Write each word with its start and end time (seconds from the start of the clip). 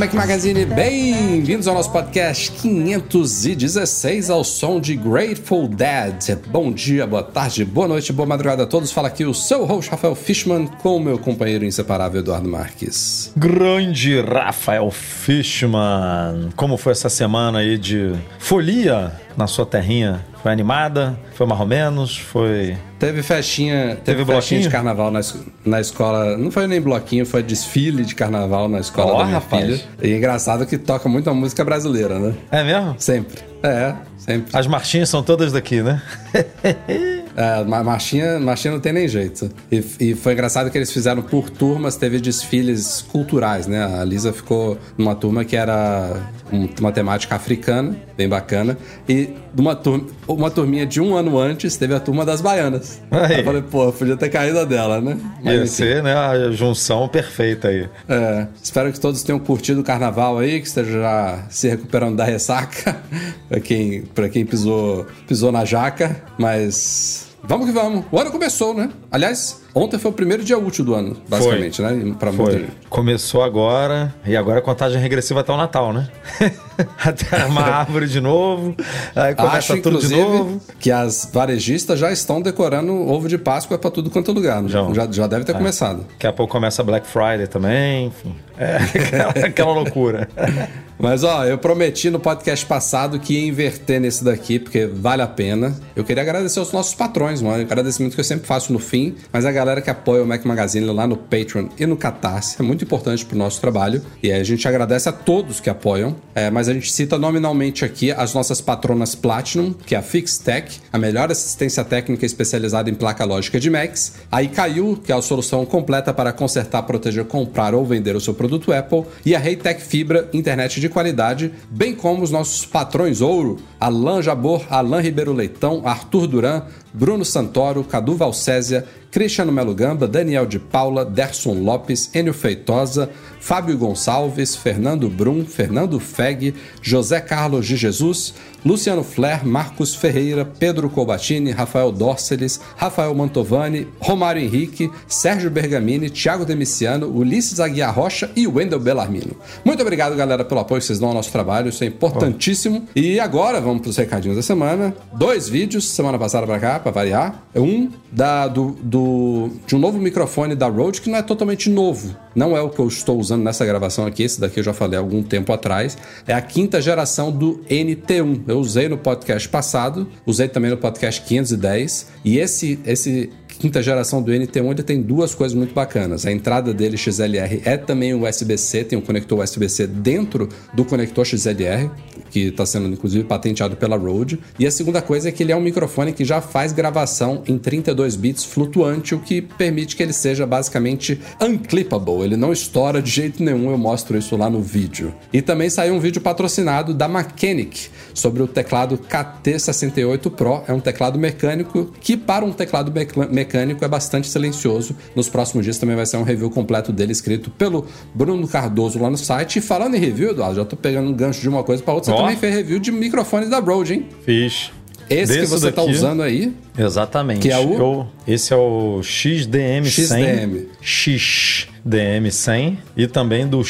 Mac 0.00 0.14
Magazine, 0.14 0.64
bem-vindos 0.64 1.68
ao 1.68 1.74
nosso 1.74 1.92
podcast 1.92 2.52
516 2.52 4.30
ao 4.30 4.42
som 4.42 4.80
de 4.80 4.96
Grateful 4.96 5.68
Dead. 5.68 6.38
Bom 6.46 6.72
dia, 6.72 7.06
boa 7.06 7.22
tarde, 7.22 7.66
boa 7.66 7.86
noite, 7.86 8.10
boa 8.10 8.26
madrugada 8.26 8.62
a 8.62 8.66
todos. 8.66 8.90
Fala 8.90 9.08
aqui 9.08 9.26
o 9.26 9.34
seu 9.34 9.66
host 9.66 9.90
Rafael 9.90 10.14
Fishman 10.14 10.68
com 10.82 10.96
o 10.96 11.00
meu 11.00 11.18
companheiro 11.18 11.66
inseparável 11.66 12.20
Eduardo 12.20 12.48
Marques. 12.48 13.30
Grande 13.36 14.22
Rafael 14.22 14.90
Fishman. 14.90 16.48
Como 16.56 16.78
foi 16.78 16.92
essa 16.92 17.10
semana 17.10 17.58
aí 17.58 17.76
de 17.76 18.14
folia 18.38 19.12
na 19.40 19.46
sua 19.46 19.64
terrinha? 19.66 20.24
Foi 20.42 20.52
animada? 20.52 21.18
Foi 21.34 21.46
mais 21.46 21.60
ou 21.60 21.66
menos? 21.66 22.16
Foi. 22.18 22.76
Teve 22.98 23.22
festinha, 23.22 23.96
teve, 24.04 24.18
Teve 24.18 24.24
bloquinho? 24.24 24.60
de 24.62 24.68
carnaval 24.68 25.10
na, 25.10 25.20
na 25.64 25.80
escola. 25.80 26.36
Não 26.36 26.50
foi 26.50 26.66
nem 26.66 26.80
bloquinho, 26.80 27.24
foi 27.26 27.42
desfile 27.42 28.04
de 28.04 28.14
carnaval 28.14 28.68
na 28.68 28.78
escola 28.80 29.12
Ó, 29.14 29.18
da 29.18 29.24
minha 29.24 29.38
rapaz. 29.38 29.64
filha. 29.64 29.80
E 30.02 30.12
é 30.12 30.16
engraçado 30.16 30.66
que 30.66 30.76
toca 30.78 31.08
muita 31.08 31.32
música 31.34 31.64
brasileira, 31.64 32.18
né? 32.18 32.34
É 32.50 32.62
mesmo? 32.62 32.94
Sempre. 32.98 33.42
É, 33.62 33.94
sempre. 34.18 34.56
As 34.56 34.66
marchinhas 34.66 35.08
são 35.08 35.22
todas 35.22 35.52
daqui, 35.52 35.82
né? 35.82 36.00
É, 37.36 37.64
ma- 37.64 37.82
marchinha, 37.82 38.38
marchinha 38.40 38.74
não 38.74 38.80
tem 38.80 38.92
nem 38.92 39.06
jeito. 39.06 39.50
E, 39.70 39.82
e 40.00 40.14
foi 40.14 40.32
engraçado 40.32 40.68
que 40.68 40.76
eles 40.76 40.92
fizeram 40.92 41.22
por 41.22 41.48
turmas, 41.48 41.96
teve 41.96 42.20
desfiles 42.20 43.00
culturais, 43.08 43.66
né? 43.68 43.98
A 44.00 44.04
Lisa 44.04 44.32
ficou 44.32 44.76
numa 44.98 45.14
turma 45.14 45.44
que 45.44 45.56
era 45.56 46.16
um- 46.52 46.68
uma 46.80 46.92
temática 46.92 47.34
africana, 47.36 47.96
bem 48.16 48.28
bacana. 48.28 48.76
E 49.08 49.30
numa 49.54 49.74
turma, 49.74 50.06
uma 50.28 50.50
turminha 50.50 50.86
de 50.86 51.00
um 51.00 51.14
ano 51.16 51.38
antes, 51.38 51.76
teve 51.76 51.94
a 51.94 52.00
turma 52.00 52.24
das 52.24 52.40
baianas. 52.40 53.00
Aí. 53.10 53.38
Eu 53.40 53.44
falei, 53.44 53.62
pô, 53.62 53.92
podia 53.92 54.16
ter 54.16 54.28
caído 54.28 54.58
a 54.58 54.64
dela, 54.64 55.00
né? 55.00 55.16
Mas, 55.42 55.54
Ia 55.54 55.56
enfim. 55.62 55.66
ser, 55.66 56.02
né? 56.02 56.14
A 56.14 56.50
junção 56.52 57.08
perfeita 57.08 57.68
aí. 57.68 57.88
É, 58.08 58.46
espero 58.62 58.92
que 58.92 59.00
todos 59.00 59.22
tenham 59.22 59.38
curtido 59.38 59.80
o 59.80 59.84
carnaval 59.84 60.38
aí, 60.38 60.60
que 60.60 60.66
esteja 60.66 60.90
já 61.00 61.44
se 61.50 61.68
recuperando 61.68 62.16
da 62.16 62.24
ressaca, 62.24 62.96
pra 63.48 63.60
quem, 63.60 64.02
pra 64.02 64.28
quem 64.28 64.44
pisou, 64.44 65.06
pisou 65.26 65.50
na 65.52 65.64
jaca, 65.64 66.22
mas 66.38 67.26
vamos 67.42 67.66
que 67.66 67.72
vamos. 67.72 68.04
O 68.10 68.18
ano 68.18 68.30
começou, 68.30 68.74
né? 68.74 68.90
Aliás, 69.10 69.60
ontem 69.74 69.98
foi 69.98 70.10
o 70.10 70.14
primeiro 70.14 70.42
dia 70.42 70.58
útil 70.58 70.84
do 70.84 70.94
ano, 70.94 71.16
basicamente, 71.28 71.80
né? 71.82 72.14
Pra 72.18 72.32
muita 72.32 72.50
Foi. 72.52 72.60
gente. 72.60 72.72
Começou 72.88 73.42
agora, 73.42 74.14
e 74.24 74.36
agora 74.36 74.58
a 74.58 74.62
contagem 74.62 75.00
regressiva 75.00 75.40
até 75.40 75.52
o 75.52 75.56
Natal, 75.56 75.92
né? 75.92 76.08
até 76.98 77.44
uma 77.46 77.62
árvore 77.62 78.06
de 78.06 78.20
novo, 78.20 78.74
aí 79.14 79.34
começa 79.34 79.74
Acho, 79.74 79.82
tudo 79.82 79.98
de 79.98 80.14
novo. 80.14 80.60
que 80.78 80.90
as 80.90 81.28
varejistas 81.32 81.98
já 81.98 82.10
estão 82.10 82.40
decorando 82.40 82.92
ovo 82.92 83.28
de 83.28 83.38
Páscoa 83.38 83.78
pra 83.78 83.90
tudo 83.90 84.10
quanto 84.10 84.30
é 84.30 84.34
lugar. 84.34 84.62
Já. 84.66 84.92
Já, 84.92 85.08
já, 85.10 85.26
deve 85.26 85.44
ter 85.44 85.54
começado. 85.54 86.06
Daqui 86.10 86.26
a 86.26 86.32
pouco 86.32 86.52
começa 86.52 86.82
Black 86.82 87.06
Friday 87.06 87.46
também, 87.46 88.06
enfim. 88.06 88.34
É 88.58 88.76
aquela, 88.98 89.46
aquela 89.46 89.72
loucura. 89.72 90.28
Mas 91.00 91.24
ó, 91.24 91.46
eu 91.46 91.56
prometi 91.56 92.10
no 92.10 92.20
podcast 92.20 92.66
passado 92.66 93.18
que 93.18 93.32
ia 93.32 93.48
inverter 93.48 93.98
nesse 93.98 94.22
daqui, 94.22 94.58
porque 94.58 94.86
vale 94.86 95.22
a 95.22 95.26
pena. 95.26 95.74
Eu 95.96 96.04
queria 96.04 96.22
agradecer 96.22 96.58
aos 96.58 96.72
nossos 96.72 96.94
patrões, 96.94 97.40
mano. 97.40 97.62
Agradecimento 97.62 98.14
que 98.14 98.20
eu 98.20 98.24
sempre 98.24 98.46
faço 98.46 98.70
no 98.70 98.78
fim, 98.78 99.14
mas 99.32 99.46
a 99.46 99.50
galera 99.60 99.82
que 99.82 99.90
apoia 99.90 100.22
o 100.22 100.26
Mac 100.26 100.42
Magazine 100.46 100.86
lá 100.86 101.06
no 101.06 101.18
Patreon 101.18 101.68
e 101.78 101.84
no 101.84 101.94
Catarse 101.94 102.56
é 102.58 102.62
muito 102.62 102.82
importante 102.82 103.26
pro 103.26 103.36
nosso 103.36 103.60
trabalho. 103.60 104.00
E 104.22 104.32
a 104.32 104.42
gente 104.42 104.66
agradece 104.66 105.06
a 105.06 105.12
todos 105.12 105.60
que 105.60 105.68
apoiam. 105.68 106.16
É, 106.34 106.50
mas 106.50 106.66
a 106.66 106.72
gente 106.72 106.90
cita 106.90 107.18
nominalmente 107.18 107.84
aqui 107.84 108.10
as 108.10 108.32
nossas 108.32 108.62
patronas 108.62 109.14
Platinum, 109.14 109.74
que 109.74 109.94
é 109.94 109.98
a 109.98 110.02
FixTech, 110.02 110.80
a 110.90 110.98
melhor 110.98 111.30
assistência 111.30 111.84
técnica 111.84 112.24
especializada 112.24 112.88
em 112.88 112.94
placa 112.94 113.22
lógica 113.26 113.60
de 113.60 113.68
Macs. 113.68 114.14
A 114.32 114.42
Icaiu, 114.42 114.98
que 115.04 115.12
é 115.12 115.14
a 115.14 115.20
solução 115.20 115.66
completa 115.66 116.14
para 116.14 116.32
consertar, 116.32 116.82
proteger, 116.84 117.26
comprar 117.26 117.74
ou 117.74 117.84
vender 117.84 118.16
o 118.16 118.20
seu 118.20 118.32
produto 118.32 118.72
Apple. 118.72 119.04
E 119.26 119.34
a 119.34 119.38
Reitec 119.38 119.82
Fibra, 119.82 120.26
internet 120.32 120.80
de 120.80 120.88
qualidade, 120.88 121.52
bem 121.68 121.94
como 121.94 122.22
os 122.22 122.30
nossos 122.30 122.64
patrões 122.64 123.20
ouro, 123.20 123.58
Alain 123.78 124.22
Jabor, 124.22 124.64
Alain 124.70 125.02
Ribeiro 125.02 125.34
Leitão, 125.34 125.82
Arthur 125.84 126.26
Duran, 126.26 126.62
Bruno 126.92 127.24
Santoro, 127.24 127.84
Cadu 127.84 128.14
Valcésia, 128.14 128.84
Cristiano 129.10 129.50
Melo 129.50 129.74
Gamba, 129.74 130.06
Daniel 130.06 130.46
de 130.46 130.58
Paula, 130.58 131.04
Derson 131.04 131.64
Lopes, 131.64 132.10
Enio 132.14 132.32
Feitosa, 132.32 133.10
Fábio 133.40 133.76
Gonçalves, 133.76 134.54
Fernando 134.54 135.08
Brum, 135.08 135.44
Fernando 135.44 135.98
Feg, 135.98 136.54
José 136.80 137.20
Carlos 137.20 137.66
de 137.66 137.76
Jesus, 137.76 138.34
Luciano 138.64 139.02
Flair, 139.02 139.44
Marcos 139.44 139.94
Ferreira, 139.94 140.44
Pedro 140.44 140.90
Colbatini, 140.90 141.50
Rafael 141.50 141.90
Dorceles, 141.90 142.60
Rafael 142.76 143.14
Mantovani, 143.14 143.88
Romário 143.98 144.42
Henrique, 144.42 144.90
Sérgio 145.08 145.50
Bergamini, 145.50 146.10
Thiago 146.10 146.44
Demiciano, 146.44 147.08
Ulisses 147.08 147.58
Aguiar 147.58 147.94
Rocha 147.94 148.30
e 148.36 148.46
Wendel 148.46 148.78
Bellarmino. 148.78 149.34
Muito 149.64 149.80
obrigado, 149.80 150.14
galera, 150.14 150.44
pelo 150.44 150.60
apoio 150.60 150.80
que 150.80 150.86
vocês 150.86 150.98
dão 150.98 151.08
ao 151.08 151.14
nosso 151.14 151.32
trabalho, 151.32 151.70
isso 151.70 151.82
é 151.82 151.86
importantíssimo. 151.86 152.86
E 152.94 153.18
agora, 153.18 153.60
vamos 153.60 153.80
para 153.80 153.90
os 153.90 153.96
recadinhos 153.96 154.36
da 154.36 154.42
semana. 154.42 154.94
Dois 155.12 155.48
vídeos, 155.48 155.88
semana 155.88 156.18
passada 156.18 156.46
para 156.46 156.58
cá, 156.58 156.78
para 156.78 156.92
variar. 156.92 157.42
Um 157.56 157.90
da, 158.12 158.46
do, 158.46 158.76
do, 158.82 159.50
de 159.66 159.74
um 159.74 159.78
novo 159.78 159.98
microfone 159.98 160.54
da 160.54 160.68
Rode, 160.68 161.00
que 161.00 161.08
não 161.08 161.18
é 161.18 161.22
totalmente 161.22 161.70
novo. 161.70 162.14
Não 162.34 162.56
é 162.56 162.60
o 162.60 162.68
que 162.68 162.78
eu 162.78 162.86
estou 162.86 163.18
usando 163.18 163.29
nessa 163.36 163.64
gravação 163.64 164.06
aqui, 164.06 164.22
esse 164.22 164.40
daqui 164.40 164.60
eu 164.60 164.64
já 164.64 164.72
falei 164.72 164.96
há 164.96 165.00
algum 165.00 165.22
tempo 165.22 165.52
atrás. 165.52 165.96
É 166.26 166.32
a 166.32 166.40
quinta 166.40 166.80
geração 166.80 167.30
do 167.30 167.60
NT1. 167.68 168.42
Eu 168.48 168.58
usei 168.58 168.88
no 168.88 168.98
podcast 168.98 169.48
passado, 169.48 170.08
usei 170.26 170.48
também 170.48 170.70
no 170.70 170.76
podcast 170.76 171.22
510. 171.22 172.06
E 172.24 172.38
esse, 172.38 172.78
esse 172.84 173.30
quinta 173.60 173.82
geração 173.82 174.22
do 174.22 174.32
NT1 174.32 174.70
ele 174.70 174.82
tem 174.82 175.02
duas 175.02 175.34
coisas 175.34 175.56
muito 175.56 175.74
bacanas. 175.74 176.24
A 176.24 176.32
entrada 176.32 176.72
dele 176.72 176.96
XLR 176.96 177.60
é 177.64 177.76
também 177.76 178.14
USB-C, 178.14 178.84
tem 178.84 178.98
um 178.98 179.02
conector 179.02 179.38
USB-C 179.38 179.86
dentro 179.86 180.48
do 180.72 180.84
conector 180.84 181.26
XLR, 181.26 181.90
que 182.30 182.48
está 182.48 182.64
sendo 182.64 182.88
inclusive 182.88 183.24
patenteado 183.24 183.76
pela 183.76 183.96
Rode. 183.96 184.38
E 184.58 184.66
a 184.66 184.70
segunda 184.70 185.02
coisa 185.02 185.28
é 185.28 185.32
que 185.32 185.42
ele 185.42 185.52
é 185.52 185.56
um 185.56 185.60
microfone 185.60 186.12
que 186.12 186.24
já 186.24 186.40
faz 186.40 186.72
gravação 186.72 187.42
em 187.46 187.58
32 187.58 188.16
bits 188.16 188.44
flutuante, 188.44 189.14
o 189.14 189.20
que 189.20 189.42
permite 189.42 189.96
que 189.96 190.02
ele 190.02 190.12
seja 190.12 190.46
basicamente 190.46 191.20
unclippable. 191.40 192.22
Ele 192.22 192.36
não 192.36 192.52
estoura 192.52 193.02
de 193.02 193.10
jeito 193.10 193.42
nenhum, 193.42 193.70
eu 193.70 193.78
mostro 193.78 194.16
isso 194.16 194.36
lá 194.36 194.48
no 194.48 194.62
vídeo. 194.62 195.14
E 195.32 195.42
também 195.42 195.68
saiu 195.68 195.94
um 195.94 196.00
vídeo 196.00 196.20
patrocinado 196.20 196.94
da 196.94 197.08
Mechanic 197.08 197.88
sobre 198.14 198.42
o 198.42 198.46
teclado 198.46 198.98
KT68 198.98 200.30
Pro. 200.30 200.62
É 200.66 200.72
um 200.72 200.80
teclado 200.80 201.18
mecânico 201.18 201.92
que 202.00 202.16
para 202.16 202.44
um 202.44 202.52
teclado 202.52 202.92
mecânico 203.30 203.84
é 203.84 203.88
bastante 203.88 204.28
silencioso. 204.28 204.94
Nos 205.14 205.28
próximos 205.28 205.64
dias 205.64 205.78
também 205.78 205.96
vai 205.96 206.06
ser 206.06 206.16
um 206.16 206.22
review 206.22 206.50
completo 206.50 206.92
dele 206.92 207.12
escrito 207.12 207.50
pelo 207.50 207.86
Bruno 208.14 208.46
Cardoso 208.46 208.98
lá 208.98 209.10
no 209.10 209.18
site. 209.18 209.58
E 209.58 209.62
falando 209.62 209.94
em 209.94 209.98
review, 209.98 210.30
Eduardo, 210.30 210.56
já 210.56 210.64
tô 210.64 210.76
pegando 210.76 211.10
um 211.10 211.14
gancho 211.14 211.40
de 211.40 211.48
uma 211.48 211.62
coisa 211.62 211.82
para 211.82 211.94
outra. 211.94 212.12
Você. 212.12 212.19
Também 212.22 212.36
fez 212.36 212.54
review 212.54 212.78
de 212.78 212.90
microfone 212.92 213.46
da 213.46 213.58
Rode, 213.60 213.94
hein? 213.94 214.06
Fiz. 214.24 214.70
Esse 215.08 215.32
que 215.32 215.38
Desse 215.40 215.50
você 215.52 215.72
tá 215.72 215.82
daqui- 215.82 215.92
usando 215.94 216.22
aí, 216.22 216.52
Exatamente. 216.84 217.40
Que 217.40 217.50
é 217.52 217.58
o? 217.58 217.74
Eu- 217.74 218.06
esse 218.26 218.52
é 218.52 218.56
o 218.56 219.00
XDM100. 219.02 219.84
XDM. 219.86 220.68
XDM100 220.82 222.76
e 222.96 223.06
também 223.06 223.46
do 223.46 223.62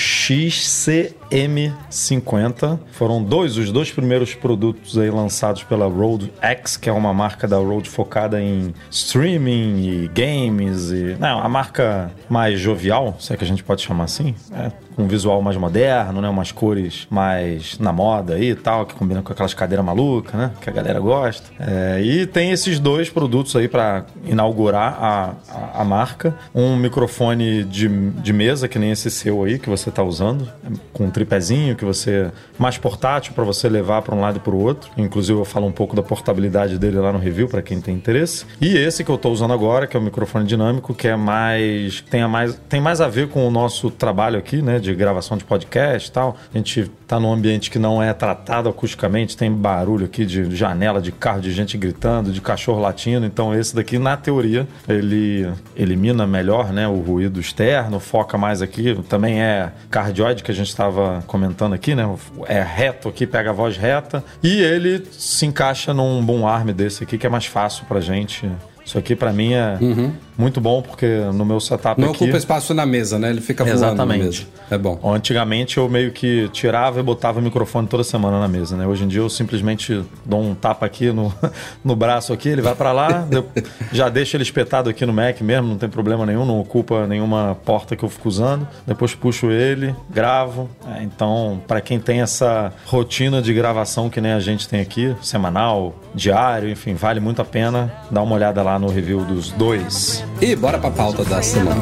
XCM50. 1.30 2.78
Foram 2.92 3.22
dois, 3.22 3.56
os 3.56 3.70
dois 3.72 3.90
primeiros 3.90 4.34
produtos 4.34 4.98
aí 4.98 5.10
lançados 5.10 5.62
pela 5.62 5.86
Rode 5.86 6.30
X, 6.40 6.76
que 6.76 6.88
é 6.88 6.92
uma 6.92 7.14
marca 7.14 7.46
da 7.48 7.56
Rode 7.56 7.88
focada 7.88 8.40
em 8.40 8.74
streaming 8.90 9.86
e 9.86 10.08
games 10.08 10.90
e 10.90 11.16
não, 11.18 11.40
a 11.40 11.48
marca 11.48 12.10
mais 12.28 12.60
jovial, 12.60 13.16
se 13.18 13.32
é 13.32 13.36
que 13.36 13.44
a 13.44 13.46
gente 13.46 13.62
pode 13.64 13.82
chamar 13.82 14.04
assim, 14.04 14.34
é, 14.52 14.70
com 14.94 15.04
um 15.04 15.08
visual 15.08 15.40
mais 15.40 15.56
moderno, 15.56 16.20
né, 16.20 16.28
umas 16.28 16.52
cores 16.52 17.06
mais 17.08 17.78
na 17.78 17.92
moda 17.92 18.34
aí 18.34 18.50
e 18.50 18.54
tal, 18.54 18.84
que 18.86 18.94
combina 18.94 19.22
com 19.22 19.32
aquelas 19.32 19.54
cadeiras 19.54 19.84
malucas, 19.86 20.34
né, 20.34 20.50
que 20.60 20.68
a 20.68 20.72
galera 20.72 21.00
gosta. 21.00 21.46
É, 21.58 22.00
e 22.02 22.26
tem 22.26 22.50
esses 22.50 22.78
dois 22.78 22.99
dois 23.00 23.08
produtos 23.08 23.56
aí 23.56 23.66
para 23.66 24.04
inaugurar 24.26 24.96
a, 25.00 25.34
a, 25.48 25.80
a, 25.80 25.84
marca. 25.84 26.34
Um 26.54 26.76
microfone 26.76 27.64
de, 27.64 27.88
de 27.88 28.32
mesa, 28.32 28.68
que 28.68 28.78
nem 28.78 28.90
esse 28.90 29.10
seu 29.10 29.42
aí, 29.42 29.58
que 29.58 29.70
você 29.70 29.88
está 29.88 30.02
usando, 30.02 30.46
com 30.92 31.04
um 31.04 31.10
tripézinho, 31.10 31.74
que 31.74 31.84
você. 31.84 32.30
mais 32.58 32.76
portátil 32.76 33.32
para 33.32 33.42
você 33.42 33.68
levar 33.68 34.02
para 34.02 34.14
um 34.14 34.20
lado 34.20 34.36
e 34.36 34.40
para 34.40 34.54
o 34.54 34.62
outro. 34.62 34.90
Inclusive, 34.98 35.38
eu 35.38 35.44
falo 35.44 35.66
um 35.66 35.72
pouco 35.72 35.96
da 35.96 36.02
portabilidade 36.02 36.78
dele 36.78 36.98
lá 36.98 37.10
no 37.12 37.18
review, 37.18 37.48
para 37.48 37.62
quem 37.62 37.80
tem 37.80 37.94
interesse. 37.94 38.44
E 38.60 38.76
esse 38.76 39.02
que 39.02 39.10
eu 39.10 39.14
estou 39.14 39.32
usando 39.32 39.54
agora, 39.54 39.86
que 39.86 39.96
é 39.96 40.00
o 40.00 40.02
microfone 40.02 40.44
dinâmico, 40.44 40.94
que 40.94 41.08
é 41.08 41.16
mais. 41.16 42.02
Tem, 42.02 42.26
mais, 42.28 42.60
tem 42.68 42.80
mais 42.80 43.00
a 43.00 43.08
ver 43.08 43.28
com 43.28 43.46
o 43.46 43.50
nosso 43.50 43.90
trabalho 43.90 44.38
aqui, 44.38 44.60
né, 44.60 44.78
de 44.78 44.94
gravação 44.94 45.38
de 45.38 45.44
podcast 45.44 46.08
e 46.08 46.12
tal. 46.12 46.36
A 46.52 46.56
gente 46.56 46.80
está 46.80 47.18
num 47.18 47.32
ambiente 47.32 47.70
que 47.70 47.78
não 47.78 48.02
é 48.02 48.12
tratado 48.12 48.68
acusticamente, 48.68 49.36
tem 49.36 49.50
barulho 49.50 50.04
aqui 50.04 50.26
de 50.26 50.54
janela, 50.54 51.00
de 51.00 51.10
carro, 51.10 51.40
de 51.40 51.50
gente 51.50 51.78
gritando, 51.78 52.30
de 52.30 52.40
cachorro 52.40 52.80
latindo. 52.90 53.24
Então, 53.24 53.54
esse 53.54 53.74
daqui, 53.74 53.98
na 53.98 54.16
teoria, 54.16 54.66
ele 54.88 55.48
elimina 55.74 56.26
melhor 56.26 56.72
né, 56.72 56.86
o 56.86 57.00
ruído 57.00 57.40
externo, 57.40 57.98
foca 57.98 58.36
mais 58.36 58.60
aqui. 58.60 58.98
Também 59.08 59.40
é 59.40 59.72
cardioide, 59.90 60.42
que 60.42 60.50
a 60.50 60.54
gente 60.54 60.68
estava 60.68 61.22
comentando 61.26 61.72
aqui, 61.72 61.94
né? 61.94 62.08
É 62.46 62.62
reto 62.62 63.08
aqui, 63.08 63.26
pega 63.26 63.50
a 63.50 63.52
voz 63.52 63.76
reta. 63.76 64.22
E 64.42 64.60
ele 64.60 65.06
se 65.12 65.46
encaixa 65.46 65.94
num 65.94 66.24
bom 66.24 66.46
arm 66.46 66.70
desse 66.70 67.04
aqui, 67.04 67.16
que 67.16 67.26
é 67.26 67.30
mais 67.30 67.46
fácil 67.46 67.84
pra 67.86 68.00
gente. 68.00 68.50
Isso 68.84 68.98
aqui 68.98 69.14
para 69.14 69.32
mim 69.32 69.52
é 69.52 69.78
uhum. 69.80 70.12
Muito 70.40 70.60
bom 70.60 70.80
porque 70.80 71.06
no 71.34 71.44
meu 71.44 71.60
setup 71.60 72.00
não 72.00 72.10
aqui... 72.10 72.24
ocupa 72.24 72.38
espaço 72.38 72.72
na 72.72 72.86
mesa, 72.86 73.18
né? 73.18 73.30
Ele 73.30 73.40
fica 73.40 73.62
voando 73.62 73.76
Exatamente. 73.78 74.18
na 74.18 74.24
mesa. 74.24 74.42
É 74.70 74.78
bom. 74.78 74.98
Antigamente 75.04 75.76
eu 75.78 75.88
meio 75.88 76.10
que 76.10 76.48
tirava 76.48 77.00
e 77.00 77.02
botava 77.02 77.38
o 77.38 77.42
microfone 77.42 77.86
toda 77.86 78.02
semana 78.02 78.40
na 78.40 78.48
mesa, 78.48 78.76
né? 78.76 78.86
Hoje 78.86 79.04
em 79.04 79.08
dia 79.08 79.20
eu 79.20 79.28
simplesmente 79.28 80.02
dou 80.24 80.40
um 80.40 80.54
tapa 80.54 80.86
aqui 80.86 81.12
no, 81.12 81.32
no 81.84 81.94
braço 81.94 82.32
aqui, 82.32 82.48
ele 82.48 82.62
vai 82.62 82.74
para 82.74 82.92
lá, 82.92 83.26
já 83.92 84.08
deixo 84.08 84.36
ele 84.36 84.42
espetado 84.42 84.88
aqui 84.88 85.04
no 85.04 85.12
Mac 85.12 85.40
mesmo, 85.42 85.68
não 85.68 85.76
tem 85.76 85.88
problema 85.88 86.24
nenhum, 86.24 86.46
não 86.46 86.58
ocupa 86.58 87.06
nenhuma 87.06 87.58
porta 87.64 87.94
que 87.94 88.04
eu 88.04 88.08
fico 88.08 88.28
usando. 88.28 88.66
Depois 88.86 89.14
puxo 89.14 89.50
ele, 89.50 89.94
gravo. 90.08 90.70
É, 90.96 91.02
então, 91.02 91.60
para 91.66 91.80
quem 91.80 92.00
tem 92.00 92.22
essa 92.22 92.72
rotina 92.86 93.42
de 93.42 93.52
gravação 93.52 94.08
que 94.08 94.20
nem 94.20 94.32
a 94.32 94.40
gente 94.40 94.68
tem 94.68 94.80
aqui, 94.80 95.14
semanal, 95.20 95.94
diário, 96.14 96.70
enfim, 96.70 96.94
vale 96.94 97.20
muito 97.20 97.42
a 97.42 97.44
pena 97.44 97.92
dar 98.10 98.22
uma 98.22 98.34
olhada 98.34 98.62
lá 98.62 98.78
no 98.78 98.88
review 98.88 99.24
dos 99.24 99.50
dois. 99.50 100.24
E 100.40 100.56
bora 100.56 100.78
pra 100.78 100.90
pauta 100.90 101.24
da 101.24 101.42
semana. 101.42 101.80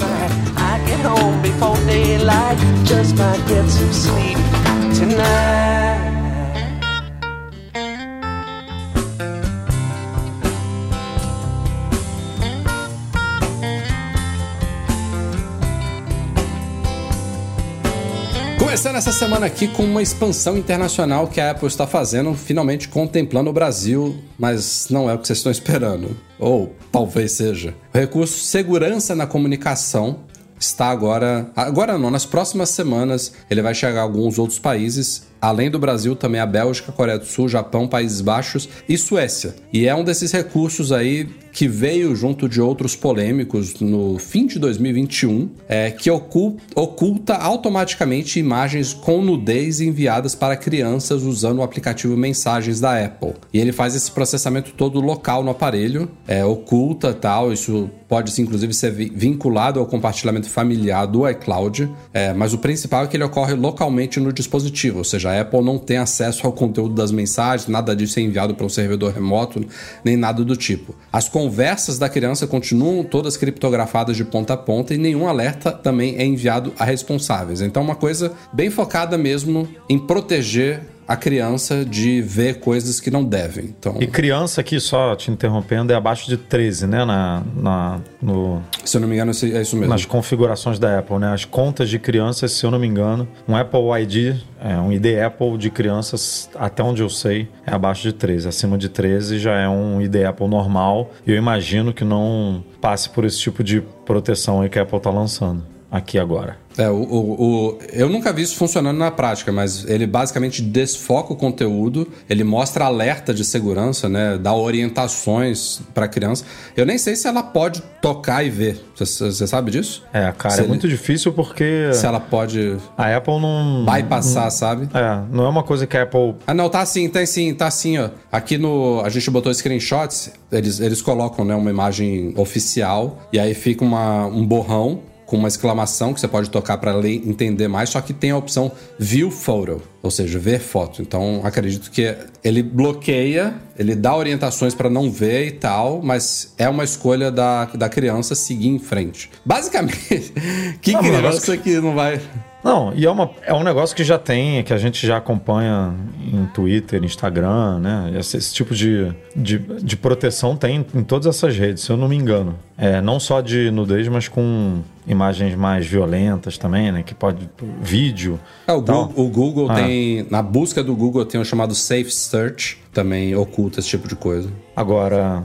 Começando 18.68 18.96
essa 18.96 19.12
semana 19.12 19.46
aqui 19.46 19.66
com 19.66 19.82
uma 19.82 20.02
expansão 20.02 20.58
internacional 20.58 21.26
que 21.26 21.40
a 21.40 21.52
Apple 21.52 21.66
está 21.66 21.86
fazendo, 21.86 22.34
finalmente 22.34 22.86
contemplando 22.86 23.48
o 23.48 23.52
Brasil, 23.52 24.22
mas 24.38 24.88
não 24.90 25.08
é 25.08 25.14
o 25.14 25.18
que 25.18 25.26
vocês 25.26 25.38
estão 25.38 25.50
esperando. 25.50 26.14
Ou 26.38 26.76
talvez 26.92 27.32
seja. 27.32 27.74
O 27.94 27.96
recurso 27.96 28.44
Segurança 28.44 29.14
na 29.14 29.26
Comunicação 29.26 30.18
está 30.60 30.88
agora. 30.90 31.50
Agora 31.56 31.96
não, 31.96 32.10
nas 32.10 32.26
próximas 32.26 32.68
semanas 32.68 33.32
ele 33.50 33.62
vai 33.62 33.74
chegar 33.74 34.00
a 34.00 34.02
alguns 34.02 34.38
outros 34.38 34.58
países 34.58 35.26
Além 35.40 35.70
do 35.70 35.78
Brasil, 35.78 36.16
também 36.16 36.40
a 36.40 36.46
Bélgica, 36.46 36.90
Coreia 36.90 37.18
do 37.18 37.24
Sul, 37.24 37.48
Japão, 37.48 37.86
Países 37.86 38.20
Baixos 38.20 38.68
e 38.88 38.98
Suécia. 38.98 39.54
E 39.72 39.86
é 39.86 39.94
um 39.94 40.02
desses 40.02 40.32
recursos 40.32 40.90
aí 40.90 41.28
que 41.58 41.66
veio 41.66 42.14
junto 42.14 42.48
de 42.48 42.60
outros 42.60 42.94
polêmicos 42.94 43.80
no 43.80 44.16
fim 44.16 44.46
de 44.46 44.60
2021, 44.60 45.50
é, 45.68 45.90
que 45.90 46.08
oculta 46.08 47.34
automaticamente 47.34 48.38
imagens 48.38 48.94
com 48.94 49.20
nudez 49.20 49.80
enviadas 49.80 50.36
para 50.36 50.56
crianças 50.56 51.24
usando 51.24 51.58
o 51.58 51.62
aplicativo 51.64 52.16
Mensagens 52.16 52.78
da 52.78 53.04
Apple. 53.04 53.34
E 53.52 53.58
ele 53.58 53.72
faz 53.72 53.96
esse 53.96 54.08
processamento 54.08 54.70
todo 54.70 55.00
local 55.00 55.42
no 55.42 55.50
aparelho, 55.50 56.08
é, 56.28 56.44
oculta 56.44 57.12
tal, 57.12 57.52
isso 57.52 57.90
pode 58.08 58.40
inclusive 58.40 58.72
ser 58.72 58.90
vinculado 58.90 59.78
ao 59.78 59.86
compartilhamento 59.86 60.48
familiar 60.48 61.06
do 61.06 61.28
iCloud, 61.28 61.90
é, 62.14 62.32
mas 62.32 62.54
o 62.54 62.58
principal 62.58 63.04
é 63.04 63.06
que 63.06 63.16
ele 63.16 63.24
ocorre 63.24 63.54
localmente 63.54 64.18
no 64.18 64.32
dispositivo, 64.32 64.98
ou 64.98 65.04
seja, 65.04 65.30
a 65.30 65.40
Apple 65.40 65.62
não 65.62 65.78
tem 65.78 65.98
acesso 65.98 66.46
ao 66.46 66.52
conteúdo 66.52 66.94
das 66.94 67.12
mensagens, 67.12 67.68
nada 67.68 67.94
disso 67.94 68.18
é 68.18 68.22
enviado 68.22 68.54
para 68.54 68.64
um 68.64 68.68
servidor 68.68 69.12
remoto, 69.12 69.62
nem 70.02 70.16
nada 70.16 70.42
do 70.42 70.56
tipo. 70.56 70.94
As 71.12 71.28
conversas 71.48 71.98
da 71.98 72.10
criança 72.10 72.46
continuam 72.46 73.02
todas 73.02 73.38
criptografadas 73.38 74.18
de 74.18 74.22
ponta 74.22 74.52
a 74.52 74.56
ponta 74.56 74.92
e 74.92 74.98
nenhum 74.98 75.26
alerta 75.26 75.72
também 75.72 76.16
é 76.18 76.24
enviado 76.26 76.74
a 76.78 76.84
responsáveis. 76.84 77.62
Então, 77.62 77.82
uma 77.82 77.94
coisa 77.94 78.34
bem 78.52 78.68
focada 78.68 79.16
mesmo 79.16 79.66
em 79.88 79.98
proteger 79.98 80.82
a 81.08 81.16
criança 81.16 81.86
de 81.86 82.20
ver 82.20 82.60
coisas 82.60 83.00
que 83.00 83.10
não 83.10 83.24
devem. 83.24 83.74
Então... 83.78 83.96
E 83.98 84.06
criança 84.06 84.60
aqui, 84.60 84.78
só 84.78 85.16
te 85.16 85.30
interrompendo, 85.30 85.90
é 85.90 85.96
abaixo 85.96 86.28
de 86.28 86.36
13, 86.36 86.86
né? 86.86 87.02
Na, 87.06 87.42
na, 87.56 88.00
no... 88.20 88.62
Se 88.84 88.98
eu 88.98 89.00
não 89.00 89.08
me 89.08 89.14
engano, 89.14 89.30
é 89.30 89.62
isso 89.62 89.74
mesmo. 89.74 89.86
Nas 89.86 90.04
configurações 90.04 90.78
da 90.78 90.98
Apple, 90.98 91.18
né? 91.18 91.32
As 91.32 91.46
contas 91.46 91.88
de 91.88 91.98
crianças, 91.98 92.52
se 92.52 92.64
eu 92.64 92.70
não 92.70 92.78
me 92.78 92.86
engano, 92.86 93.26
um 93.48 93.56
Apple 93.56 93.80
ID, 94.02 94.36
é, 94.60 94.76
um 94.76 94.92
ID 94.92 95.18
Apple 95.24 95.56
de 95.56 95.70
crianças, 95.70 96.50
até 96.54 96.82
onde 96.82 97.00
eu 97.00 97.08
sei, 97.08 97.48
é 97.66 97.72
abaixo 97.72 98.02
de 98.02 98.12
13. 98.12 98.48
Acima 98.48 98.76
de 98.76 98.90
13 98.90 99.38
já 99.38 99.54
é 99.54 99.68
um 99.68 100.02
ID 100.02 100.16
Apple 100.28 100.46
normal. 100.46 101.10
E 101.26 101.30
eu 101.30 101.36
imagino 101.38 101.94
que 101.94 102.04
não 102.04 102.62
passe 102.82 103.08
por 103.08 103.24
esse 103.24 103.38
tipo 103.38 103.64
de 103.64 103.80
proteção 104.04 104.60
aí 104.60 104.68
que 104.68 104.78
a 104.78 104.82
Apple 104.82 104.98
está 104.98 105.10
lançando 105.10 105.77
aqui 105.90 106.18
agora. 106.18 106.56
É, 106.78 106.88
o, 106.88 106.94
o, 106.94 107.42
o, 107.42 107.78
eu 107.92 108.08
nunca 108.08 108.32
vi 108.32 108.42
isso 108.42 108.54
funcionando 108.54 108.96
na 108.96 109.10
prática, 109.10 109.50
mas 109.50 109.84
ele 109.88 110.06
basicamente 110.06 110.62
desfoca 110.62 111.32
o 111.32 111.36
conteúdo, 111.36 112.06
ele 112.30 112.44
mostra 112.44 112.84
alerta 112.84 113.34
de 113.34 113.44
segurança, 113.44 114.08
né? 114.08 114.38
Dá 114.38 114.54
orientações 114.54 115.80
para 115.92 116.04
a 116.04 116.08
criança. 116.08 116.44
Eu 116.76 116.86
nem 116.86 116.96
sei 116.96 117.16
se 117.16 117.26
ela 117.26 117.42
pode 117.42 117.82
tocar 118.00 118.44
e 118.44 118.50
ver. 118.50 118.80
Você 118.94 119.46
sabe 119.48 119.72
disso? 119.72 120.04
É, 120.12 120.30
cara, 120.30 120.54
se 120.54 120.60
é 120.60 120.62
ele, 120.62 120.68
muito 120.68 120.88
difícil 120.88 121.32
porque. 121.32 121.90
Se 121.92 122.06
ela 122.06 122.20
pode. 122.20 122.76
A 122.96 123.16
Apple 123.16 123.40
não. 123.40 123.84
Vai 123.84 124.04
passar, 124.04 124.48
sabe? 124.50 124.88
É, 124.94 125.20
não 125.32 125.46
é 125.46 125.48
uma 125.48 125.64
coisa 125.64 125.84
que 125.84 125.96
a 125.96 126.04
Apple. 126.04 126.36
Ah, 126.46 126.54
não, 126.54 126.68
tá 126.68 126.80
assim, 126.80 127.08
tá 127.08 127.18
assim, 127.18 127.52
tá 127.54 127.66
assim, 127.66 127.98
ó. 127.98 128.10
Aqui 128.30 128.56
no. 128.56 129.00
A 129.04 129.08
gente 129.08 129.28
botou 129.32 129.52
screenshots, 129.52 130.30
eles, 130.52 130.78
eles 130.78 131.02
colocam, 131.02 131.44
né, 131.44 131.56
uma 131.56 131.70
imagem 131.70 132.32
oficial, 132.36 133.18
e 133.32 133.40
aí 133.40 133.52
fica 133.52 133.84
uma, 133.84 134.26
um 134.26 134.46
borrão 134.46 135.02
com 135.28 135.36
uma 135.36 135.46
exclamação 135.46 136.14
que 136.14 136.20
você 136.20 136.26
pode 136.26 136.48
tocar 136.48 136.78
para 136.78 137.06
entender 137.06 137.68
mais, 137.68 137.90
só 137.90 138.00
que 138.00 138.14
tem 138.14 138.30
a 138.30 138.36
opção 138.36 138.72
View 138.98 139.30
Photo, 139.30 139.82
ou 140.02 140.10
seja, 140.10 140.38
ver 140.38 140.60
foto. 140.60 141.02
Então, 141.02 141.40
acredito 141.44 141.90
que 141.90 142.16
ele 142.42 142.62
bloqueia, 142.62 143.54
ele 143.78 143.94
dá 143.94 144.14
orientações 144.14 144.74
para 144.74 144.88
não 144.88 145.10
ver 145.10 145.46
e 145.46 145.50
tal, 145.52 146.00
mas 146.02 146.54
é 146.56 146.68
uma 146.68 146.84
escolha 146.84 147.30
da, 147.30 147.66
da 147.66 147.88
criança 147.88 148.34
seguir 148.34 148.68
em 148.68 148.78
frente. 148.78 149.30
Basicamente, 149.44 150.32
que 150.80 150.92
não, 150.92 151.00
criança 151.00 151.56
que... 151.56 151.62
que 151.74 151.80
não 151.80 151.94
vai. 151.94 152.20
Não, 152.62 152.92
e 152.94 153.06
é, 153.06 153.10
uma, 153.10 153.30
é 153.46 153.54
um 153.54 153.62
negócio 153.62 153.94
que 153.94 154.02
já 154.02 154.18
tem, 154.18 154.62
que 154.64 154.72
a 154.72 154.78
gente 154.78 155.06
já 155.06 155.16
acompanha 155.16 155.94
em 156.20 156.44
Twitter, 156.46 157.02
Instagram, 157.04 157.78
né? 157.78 158.12
Esse, 158.18 158.36
esse 158.36 158.52
tipo 158.52 158.74
de, 158.74 159.12
de, 159.34 159.58
de, 159.58 159.96
proteção 159.96 160.56
tem 160.56 160.84
em 160.94 161.04
todas 161.04 161.26
essas 161.26 161.56
redes, 161.56 161.84
se 161.84 161.90
eu 161.90 161.96
não 161.96 162.08
me 162.08 162.16
engano. 162.16 162.58
É, 162.76 163.00
não 163.00 163.20
só 163.20 163.40
de 163.40 163.70
nudez, 163.70 164.08
mas 164.08 164.26
com 164.26 164.82
imagens 165.06 165.54
mais 165.54 165.86
violentas 165.86 166.58
também, 166.58 166.90
né? 166.90 167.02
Que 167.02 167.14
pode. 167.14 167.48
vídeo. 167.80 168.40
É, 168.66 168.72
o, 168.72 168.80
Google, 168.80 169.12
o 169.16 169.28
Google 169.28 169.70
ah. 169.70 169.74
Tem. 169.88 170.26
Na 170.30 170.42
busca 170.42 170.82
do 170.82 170.94
Google 170.94 171.24
tem 171.24 171.40
o 171.40 171.44
chamado 171.44 171.74
Safe 171.74 172.10
Search, 172.10 172.78
também 172.98 173.32
oculta 173.36 173.78
esse 173.78 173.88
tipo 173.88 174.08
de 174.08 174.16
coisa. 174.16 174.50
Agora, 174.74 175.44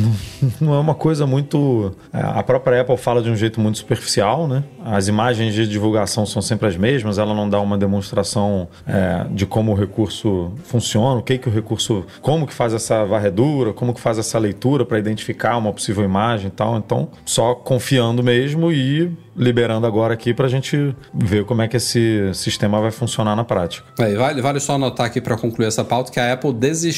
não 0.60 0.74
é 0.74 0.78
uma 0.78 0.94
coisa 0.94 1.26
muito. 1.26 1.94
É, 2.12 2.20
a 2.20 2.42
própria 2.42 2.82
Apple 2.82 2.96
fala 2.98 3.22
de 3.22 3.30
um 3.30 3.36
jeito 3.36 3.58
muito 3.58 3.78
superficial, 3.78 4.46
né? 4.46 4.62
As 4.84 5.08
imagens 5.08 5.54
de 5.54 5.66
divulgação 5.66 6.26
são 6.26 6.42
sempre 6.42 6.68
as 6.68 6.76
mesmas, 6.76 7.16
ela 7.16 7.34
não 7.34 7.48
dá 7.48 7.58
uma 7.58 7.78
demonstração 7.78 8.68
é, 8.86 9.26
de 9.30 9.46
como 9.46 9.72
o 9.72 9.74
recurso 9.74 10.52
funciona, 10.64 11.20
o 11.20 11.22
que, 11.22 11.38
que 11.38 11.48
o 11.48 11.52
recurso. 11.52 12.04
como 12.20 12.46
que 12.46 12.52
faz 12.52 12.74
essa 12.74 13.02
varredura, 13.04 13.72
como 13.72 13.94
que 13.94 14.00
faz 14.00 14.18
essa 14.18 14.38
leitura 14.38 14.84
para 14.84 14.98
identificar 14.98 15.56
uma 15.56 15.72
possível 15.72 16.04
imagem 16.04 16.48
e 16.48 16.50
tal. 16.50 16.76
Então, 16.76 17.08
só 17.24 17.54
confiando 17.54 18.22
mesmo 18.22 18.70
e 18.70 19.10
liberando 19.36 19.86
agora 19.86 20.12
aqui 20.12 20.34
pra 20.34 20.48
gente 20.48 20.94
ver 21.14 21.44
como 21.46 21.62
é 21.62 21.68
que 21.68 21.76
esse 21.76 22.30
sistema 22.34 22.78
vai 22.80 22.90
funcionar 22.90 23.34
na 23.34 23.44
prática. 23.44 23.86
É, 23.98 24.14
vale, 24.14 24.42
vale 24.42 24.60
só 24.60 24.74
anotar 24.74 25.06
aqui 25.06 25.20
para 25.20 25.36
concluir 25.36 25.66
essa 25.66 25.82
pauta 25.82 26.12
que 26.12 26.20
a 26.20 26.32
Apple 26.32 26.52
desistiu 26.52 26.89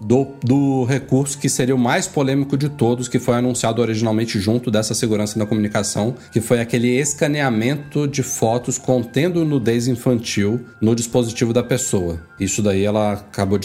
do, 0.00 0.28
do 0.42 0.84
recurso 0.84 1.38
que 1.38 1.48
seria 1.48 1.74
o 1.74 1.78
mais 1.78 2.06
polêmico 2.06 2.56
de 2.56 2.68
todos, 2.68 3.08
que 3.08 3.18
foi 3.18 3.36
anunciado 3.36 3.80
originalmente 3.82 4.38
junto 4.38 4.70
dessa 4.70 4.94
segurança 4.94 5.38
da 5.38 5.46
comunicação, 5.46 6.14
que 6.32 6.40
foi 6.40 6.60
aquele 6.60 6.88
escaneamento 6.98 8.06
de 8.06 8.22
fotos 8.22 8.78
contendo 8.78 9.44
nudez 9.44 9.88
infantil 9.88 10.64
no 10.80 10.94
dispositivo 10.94 11.52
da 11.52 11.62
pessoa. 11.62 12.20
Isso 12.38 12.62
daí 12.62 12.84
ela 12.84 13.12
acabou 13.12 13.58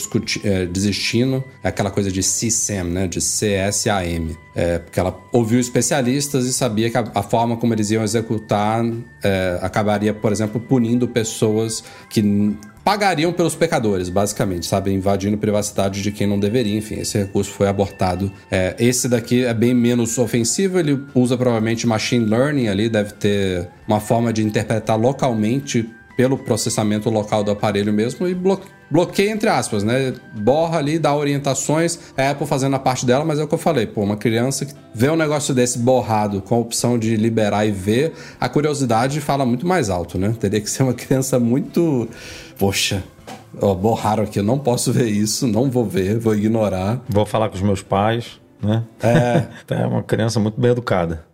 é, 0.43 0.65
desistindo, 0.65 1.43
é 1.63 1.67
aquela 1.67 1.91
coisa 1.91 2.11
de 2.11 2.21
CSAM, 2.21 2.85
né, 2.85 3.07
de 3.07 3.19
CSAM, 3.19 4.35
é, 4.55 4.79
porque 4.79 4.99
ela 4.99 5.17
ouviu 5.31 5.59
especialistas 5.59 6.45
e 6.45 6.53
sabia 6.53 6.89
que 6.89 6.97
a, 6.97 7.11
a 7.15 7.23
forma 7.23 7.57
como 7.57 7.73
eles 7.73 7.91
iam 7.91 8.03
executar 8.03 8.83
é, 9.23 9.59
acabaria, 9.61 10.13
por 10.13 10.31
exemplo, 10.31 10.59
punindo 10.59 11.07
pessoas 11.07 11.83
que 12.09 12.21
pagariam 12.83 13.31
pelos 13.31 13.55
pecadores, 13.55 14.09
basicamente, 14.09 14.65
sabe? 14.65 14.91
Invadindo 14.91 15.37
privacidade 15.37 16.01
de 16.01 16.11
quem 16.11 16.27
não 16.27 16.39
deveria. 16.39 16.77
Enfim, 16.77 16.99
esse 16.99 17.17
recurso 17.17 17.51
foi 17.51 17.67
abortado. 17.67 18.31
É, 18.51 18.75
esse 18.77 19.07
daqui 19.07 19.45
é 19.45 19.53
bem 19.53 19.73
menos 19.73 20.17
ofensivo, 20.17 20.79
ele 20.79 21.01
usa 21.15 21.37
provavelmente 21.37 21.87
machine 21.87 22.25
learning 22.25 22.67
ali, 22.67 22.89
deve 22.89 23.13
ter 23.13 23.69
uma 23.87 23.99
forma 23.99 24.33
de 24.33 24.43
interpretar 24.43 24.99
localmente 24.99 25.89
pelo 26.15 26.37
processamento 26.37 27.09
local 27.09 27.43
do 27.43 27.51
aparelho 27.51 27.91
mesmo 27.91 28.27
e 28.27 28.33
bloqueia 28.33 28.83
bloqueia 28.93 29.31
entre 29.31 29.49
aspas, 29.49 29.83
né? 29.83 30.13
Borra 30.35 30.77
ali, 30.77 30.99
dá 30.99 31.15
orientações, 31.15 31.97
é 32.15 32.27
a 32.27 32.31
Apple 32.31 32.45
fazendo 32.45 32.75
a 32.75 32.79
parte 32.79 33.07
dela, 33.07 33.25
mas 33.25 33.39
é 33.39 33.43
o 33.43 33.47
que 33.47 33.55
eu 33.55 33.57
falei, 33.59 33.87
pô, 33.87 34.01
uma 34.01 34.15
criança 34.15 34.67
que 34.67 34.73
vê 34.93 35.09
um 35.09 35.15
negócio 35.15 35.51
desse 35.51 35.79
borrado 35.79 36.41
com 36.43 36.53
a 36.53 36.59
opção 36.59 36.99
de 36.99 37.15
liberar 37.15 37.65
e 37.65 37.71
ver, 37.71 38.13
a 38.39 38.47
curiosidade 38.47 39.19
fala 39.19 39.47
muito 39.47 39.65
mais 39.65 39.89
alto, 39.89 40.19
né? 40.19 40.35
Teria 40.39 40.61
que 40.61 40.69
ser 40.69 40.83
uma 40.83 40.93
criança 40.95 41.39
muito, 41.39 42.07
poxa, 42.59 43.03
ó, 43.59 43.73
borraram 43.73 44.25
aqui, 44.25 44.37
eu 44.37 44.43
não 44.43 44.59
posso 44.59 44.93
ver 44.93 45.07
isso, 45.07 45.47
não 45.47 45.71
vou 45.71 45.87
ver, 45.87 46.19
vou 46.19 46.35
ignorar. 46.35 47.01
Vou 47.09 47.25
falar 47.25 47.49
com 47.49 47.55
os 47.55 47.61
meus 47.63 47.81
pais, 47.81 48.39
né? 48.61 48.83
É. 49.01 49.47
é 49.73 49.87
uma 49.87 50.03
criança 50.03 50.39
muito 50.39 50.61
bem 50.61 50.69
educada. 50.69 51.32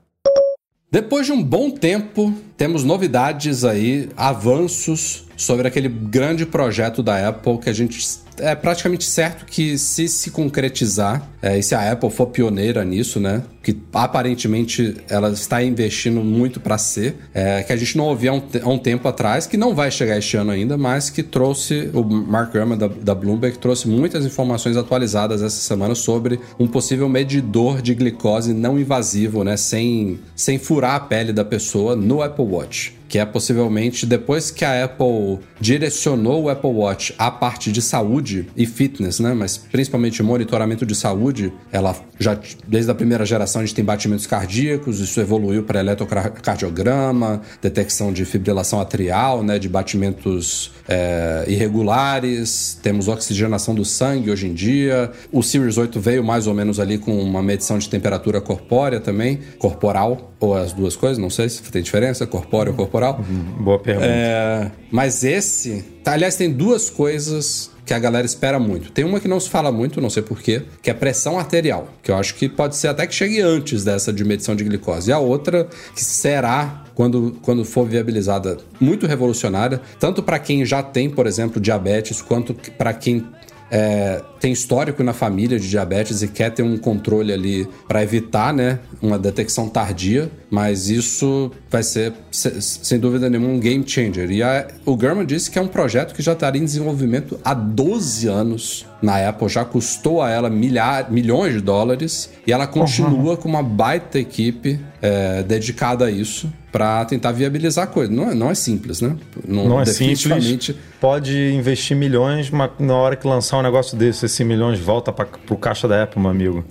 Depois 0.92 1.28
de 1.28 1.32
um 1.32 1.44
bom 1.44 1.70
tempo, 1.70 2.34
temos 2.58 2.84
novidades 2.84 3.64
aí, 3.64 4.10
avanços 4.18 5.29
sobre 5.40 5.66
aquele 5.66 5.88
grande 5.88 6.46
projeto 6.46 7.02
da 7.02 7.30
Apple 7.30 7.58
que 7.60 7.70
a 7.70 7.74
gente 7.74 7.98
é 8.40 8.54
praticamente 8.56 9.06
certo 9.06 9.46
que 9.46 9.78
se 9.78 10.08
se 10.08 10.32
concretizar, 10.32 11.28
é, 11.42 11.58
e 11.58 11.64
se 11.64 11.74
a 11.74 11.92
Apple 11.92 12.10
for 12.10 12.28
pioneira 12.28 12.84
nisso, 12.84 13.20
né? 13.20 13.44
Que 13.64 13.78
aparentemente 13.94 14.98
ela 15.10 15.30
está 15.30 15.64
investindo 15.64 16.22
muito 16.22 16.60
para 16.60 16.78
ser, 16.78 17.16
é, 17.34 17.64
que 17.64 17.72
a 17.72 17.78
gente 17.78 17.98
não 17.98 18.06
ouvia 18.06 18.32
há 18.32 18.34
um, 18.34 18.42
há 18.64 18.70
um, 18.70 18.78
tempo 18.78 19.08
atrás, 19.08 19.48
que 19.48 19.56
não 19.56 19.74
vai 19.74 19.92
chegar 19.92 20.18
este 20.18 20.36
ano 20.36 20.52
ainda, 20.52 20.78
mas 20.78 21.10
que 21.10 21.24
trouxe, 21.24 21.90
o 21.94 22.04
Mark 22.04 22.52
Gurman 22.52 22.78
da, 22.78 22.88
da 22.88 23.16
Bloomberg 23.16 23.58
trouxe 23.58 23.88
muitas 23.88 24.26
informações 24.26 24.76
atualizadas 24.76 25.42
essa 25.42 25.62
semana 25.62 25.96
sobre 25.96 26.40
um 26.60 26.68
possível 26.68 27.08
medidor 27.08 27.82
de 27.82 27.94
glicose 27.94 28.54
não 28.54 28.78
invasivo, 28.78 29.44
né? 29.44 29.56
Sem, 29.56 30.20
sem 30.36 30.58
furar 30.58 30.96
a 30.96 31.00
pele 31.00 31.32
da 31.32 31.46
pessoa 31.46 31.96
no 31.96 32.22
Apple 32.22 32.46
Watch 32.46 32.99
que 33.10 33.18
é 33.18 33.26
possivelmente 33.26 34.06
depois 34.06 34.52
que 34.52 34.64
a 34.64 34.86
Apple 34.86 35.40
direcionou 35.60 36.44
o 36.44 36.50
Apple 36.50 36.70
Watch 36.70 37.14
à 37.18 37.32
parte 37.32 37.72
de 37.72 37.82
saúde 37.82 38.48
e 38.56 38.68
fitness, 38.68 39.20
né? 39.20 39.34
Mas 39.34 39.58
principalmente 39.58 40.22
monitoramento 40.22 40.86
de 40.86 40.94
saúde, 40.96 41.52
ela 41.72 41.96
já 42.20 42.38
desde 42.68 42.92
a 42.92 42.96
primeira 42.96 43.26
geração 43.26 43.62
a 43.62 43.66
gente 43.66 43.74
tem 43.74 43.84
batimentos 43.84 44.28
cardíacos, 44.28 45.00
isso 45.00 45.20
evoluiu 45.20 45.64
para 45.64 45.80
eletrocardiograma, 45.80 47.42
detecção 47.62 48.14
de 48.14 48.24
fibrilação 48.26 48.80
atrial, 48.80 49.44
né? 49.44 49.58
De 49.58 49.68
batimentos 49.68 50.72
é, 50.88 51.46
irregulares, 51.48 52.78
temos 52.84 53.08
oxigenação 53.08 53.74
do 53.74 53.84
sangue 53.84 54.30
hoje 54.30 54.48
em 54.48 54.54
dia. 54.54 55.12
O 55.32 55.42
Series 55.42 55.80
8 55.80 56.00
veio 56.00 56.24
mais 56.24 56.46
ou 56.46 56.54
menos 56.54 56.80
ali 56.80 57.00
com 57.00 57.20
uma 57.20 57.42
medição 57.42 57.80
de 57.80 57.90
temperatura 57.90 58.40
corpórea 58.40 59.00
também, 59.00 59.40
corporal, 59.58 60.32
ou 60.40 60.56
as 60.56 60.72
duas 60.72 60.96
coisas, 60.96 61.18
não 61.18 61.30
sei 61.30 61.50
se 61.50 61.62
tem 61.64 61.82
diferença, 61.82 62.26
corpóreo 62.28 62.72
ou 62.72 62.78
corporal. 62.78 62.99
Uhum. 63.08 63.64
Boa 63.64 63.80
pergunta. 63.80 64.08
É, 64.08 64.72
mas 64.92 65.24
esse, 65.24 65.84
tá, 66.04 66.14
aliás, 66.14 66.36
tem 66.36 66.52
duas 66.52 66.90
coisas 66.90 67.72
que 67.90 67.94
a 67.94 67.98
galera 67.98 68.26
espera 68.26 68.60
muito. 68.60 68.92
Tem 68.92 69.04
uma 69.04 69.20
que 69.20 69.28
não 69.28 69.40
se 69.40 69.50
fala 69.50 69.72
muito, 69.72 70.00
não 70.00 70.12
sei 70.12 70.22
porquê, 70.22 70.62
que 70.80 70.92
é 70.92 70.94
pressão 70.94 71.40
arterial, 71.40 71.88
que 72.04 72.12
eu 72.12 72.16
acho 72.16 72.36
que 72.36 72.48
pode 72.48 72.76
ser 72.76 72.88
até 72.90 73.08
que 73.08 73.16
chegue 73.16 73.42
antes 73.42 73.84
dessa 73.84 74.14
de 74.14 74.24
medição 74.24 74.56
de 74.56 74.64
glicose. 74.64 75.10
E 75.10 75.14
a 75.14 75.18
outra, 75.18 75.68
que 75.96 76.04
será 76.04 76.84
quando, 76.94 77.38
quando 77.42 77.66
for 77.66 77.88
viabilizada, 77.88 78.58
muito 78.80 79.08
revolucionária, 79.08 79.82
tanto 80.00 80.22
para 80.22 80.38
quem 80.38 80.64
já 80.66 80.84
tem, 80.84 81.10
por 81.10 81.26
exemplo, 81.26 81.60
diabetes, 81.60 82.22
quanto 82.22 82.54
para 82.78 82.94
quem 82.94 83.26
é, 83.72 84.22
tem 84.40 84.52
histórico 84.52 85.04
na 85.04 85.14
família 85.14 85.60
de 85.60 85.70
diabetes 85.70 86.22
e 86.22 86.28
quer 86.28 86.52
ter 86.52 86.64
um 86.64 86.78
controle 86.78 87.32
ali 87.32 87.68
para 87.88 88.02
evitar, 88.02 88.54
né, 88.54 88.80
uma 89.02 89.20
detecção 89.20 89.68
tardia, 89.68 90.32
mas 90.50 90.90
isso 90.90 91.52
vai 91.70 91.84
ser, 91.84 92.14
sem 92.32 93.00
dúvida 93.00 93.30
nenhuma, 93.30 93.50
um 93.50 93.60
game 93.60 93.84
changer. 93.88 94.32
E 94.32 94.42
a, 94.42 94.68
o 94.86 94.98
German 95.00 95.26
disse 95.26 95.52
que 95.52 95.60
é 95.60 95.62
um 95.62 95.68
projeto 95.68 96.14
que 96.14 96.22
já 96.22 96.34
estaria 96.34 96.62
em 96.62 96.66
desenvolvimento 96.66 97.40
há 97.44 97.54
12 97.54 98.28
anos 98.28 98.86
na 99.02 99.28
Apple, 99.28 99.48
já 99.48 99.64
custou 99.64 100.22
a 100.22 100.30
ela 100.30 100.50
milhar, 100.50 101.12
milhões 101.12 101.54
de 101.54 101.62
dólares 101.62 102.30
e 102.46 102.52
ela 102.52 102.68
continua 102.68 103.32
uhum. 103.32 103.36
com 103.38 103.48
uma 103.48 103.64
baita 103.64 104.20
equipe 104.20 104.80
é, 105.02 105.44
dedicada 105.44 106.06
a 106.06 106.12
isso 106.12 106.52
para 106.72 107.04
tentar 107.06 107.32
viabilizar 107.32 107.86
a 107.86 107.88
coisa. 107.88 108.12
Não 108.12 108.32
é, 108.32 108.36
não 108.36 108.50
é 108.50 108.56
simples, 108.56 109.02
né? 109.02 109.16
Não, 109.48 109.68
não 109.68 109.82
é 109.82 109.86
simples. 109.86 110.76
Pode 111.00 111.54
investir 111.54 111.96
milhões, 111.96 112.50
mas 112.50 112.72
na 112.80 112.96
hora 112.96 113.16
que 113.16 113.28
lançar 113.28 113.58
um 113.58 113.64
negócio 113.64 113.98
desse, 113.98 114.26
esse 114.26 114.44
milhões 114.44 114.80
volta 114.80 115.12
para 115.12 115.28
o 115.50 115.58
caixa 115.58 115.88
da 115.88 116.04
Apple, 116.04 116.22
meu 116.22 116.32
amigo. 116.32 116.66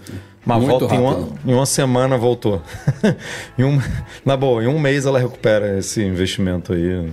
Mas 0.47 0.63
Muito 0.63 0.79
volta 0.79 0.95
em 0.95 0.99
uma, 0.99 1.29
em 1.45 1.55
uma, 1.55 1.67
semana 1.67 2.17
voltou. 2.17 2.63
em 3.59 3.65
um, 3.65 3.79
na 4.25 4.37
boa, 4.37 4.65
em 4.65 4.67
um 4.67 4.79
mês 4.79 5.05
ela 5.05 5.19
recupera 5.19 5.79
esse 5.79 6.03
investimento 6.03 6.73
aí. 6.73 7.11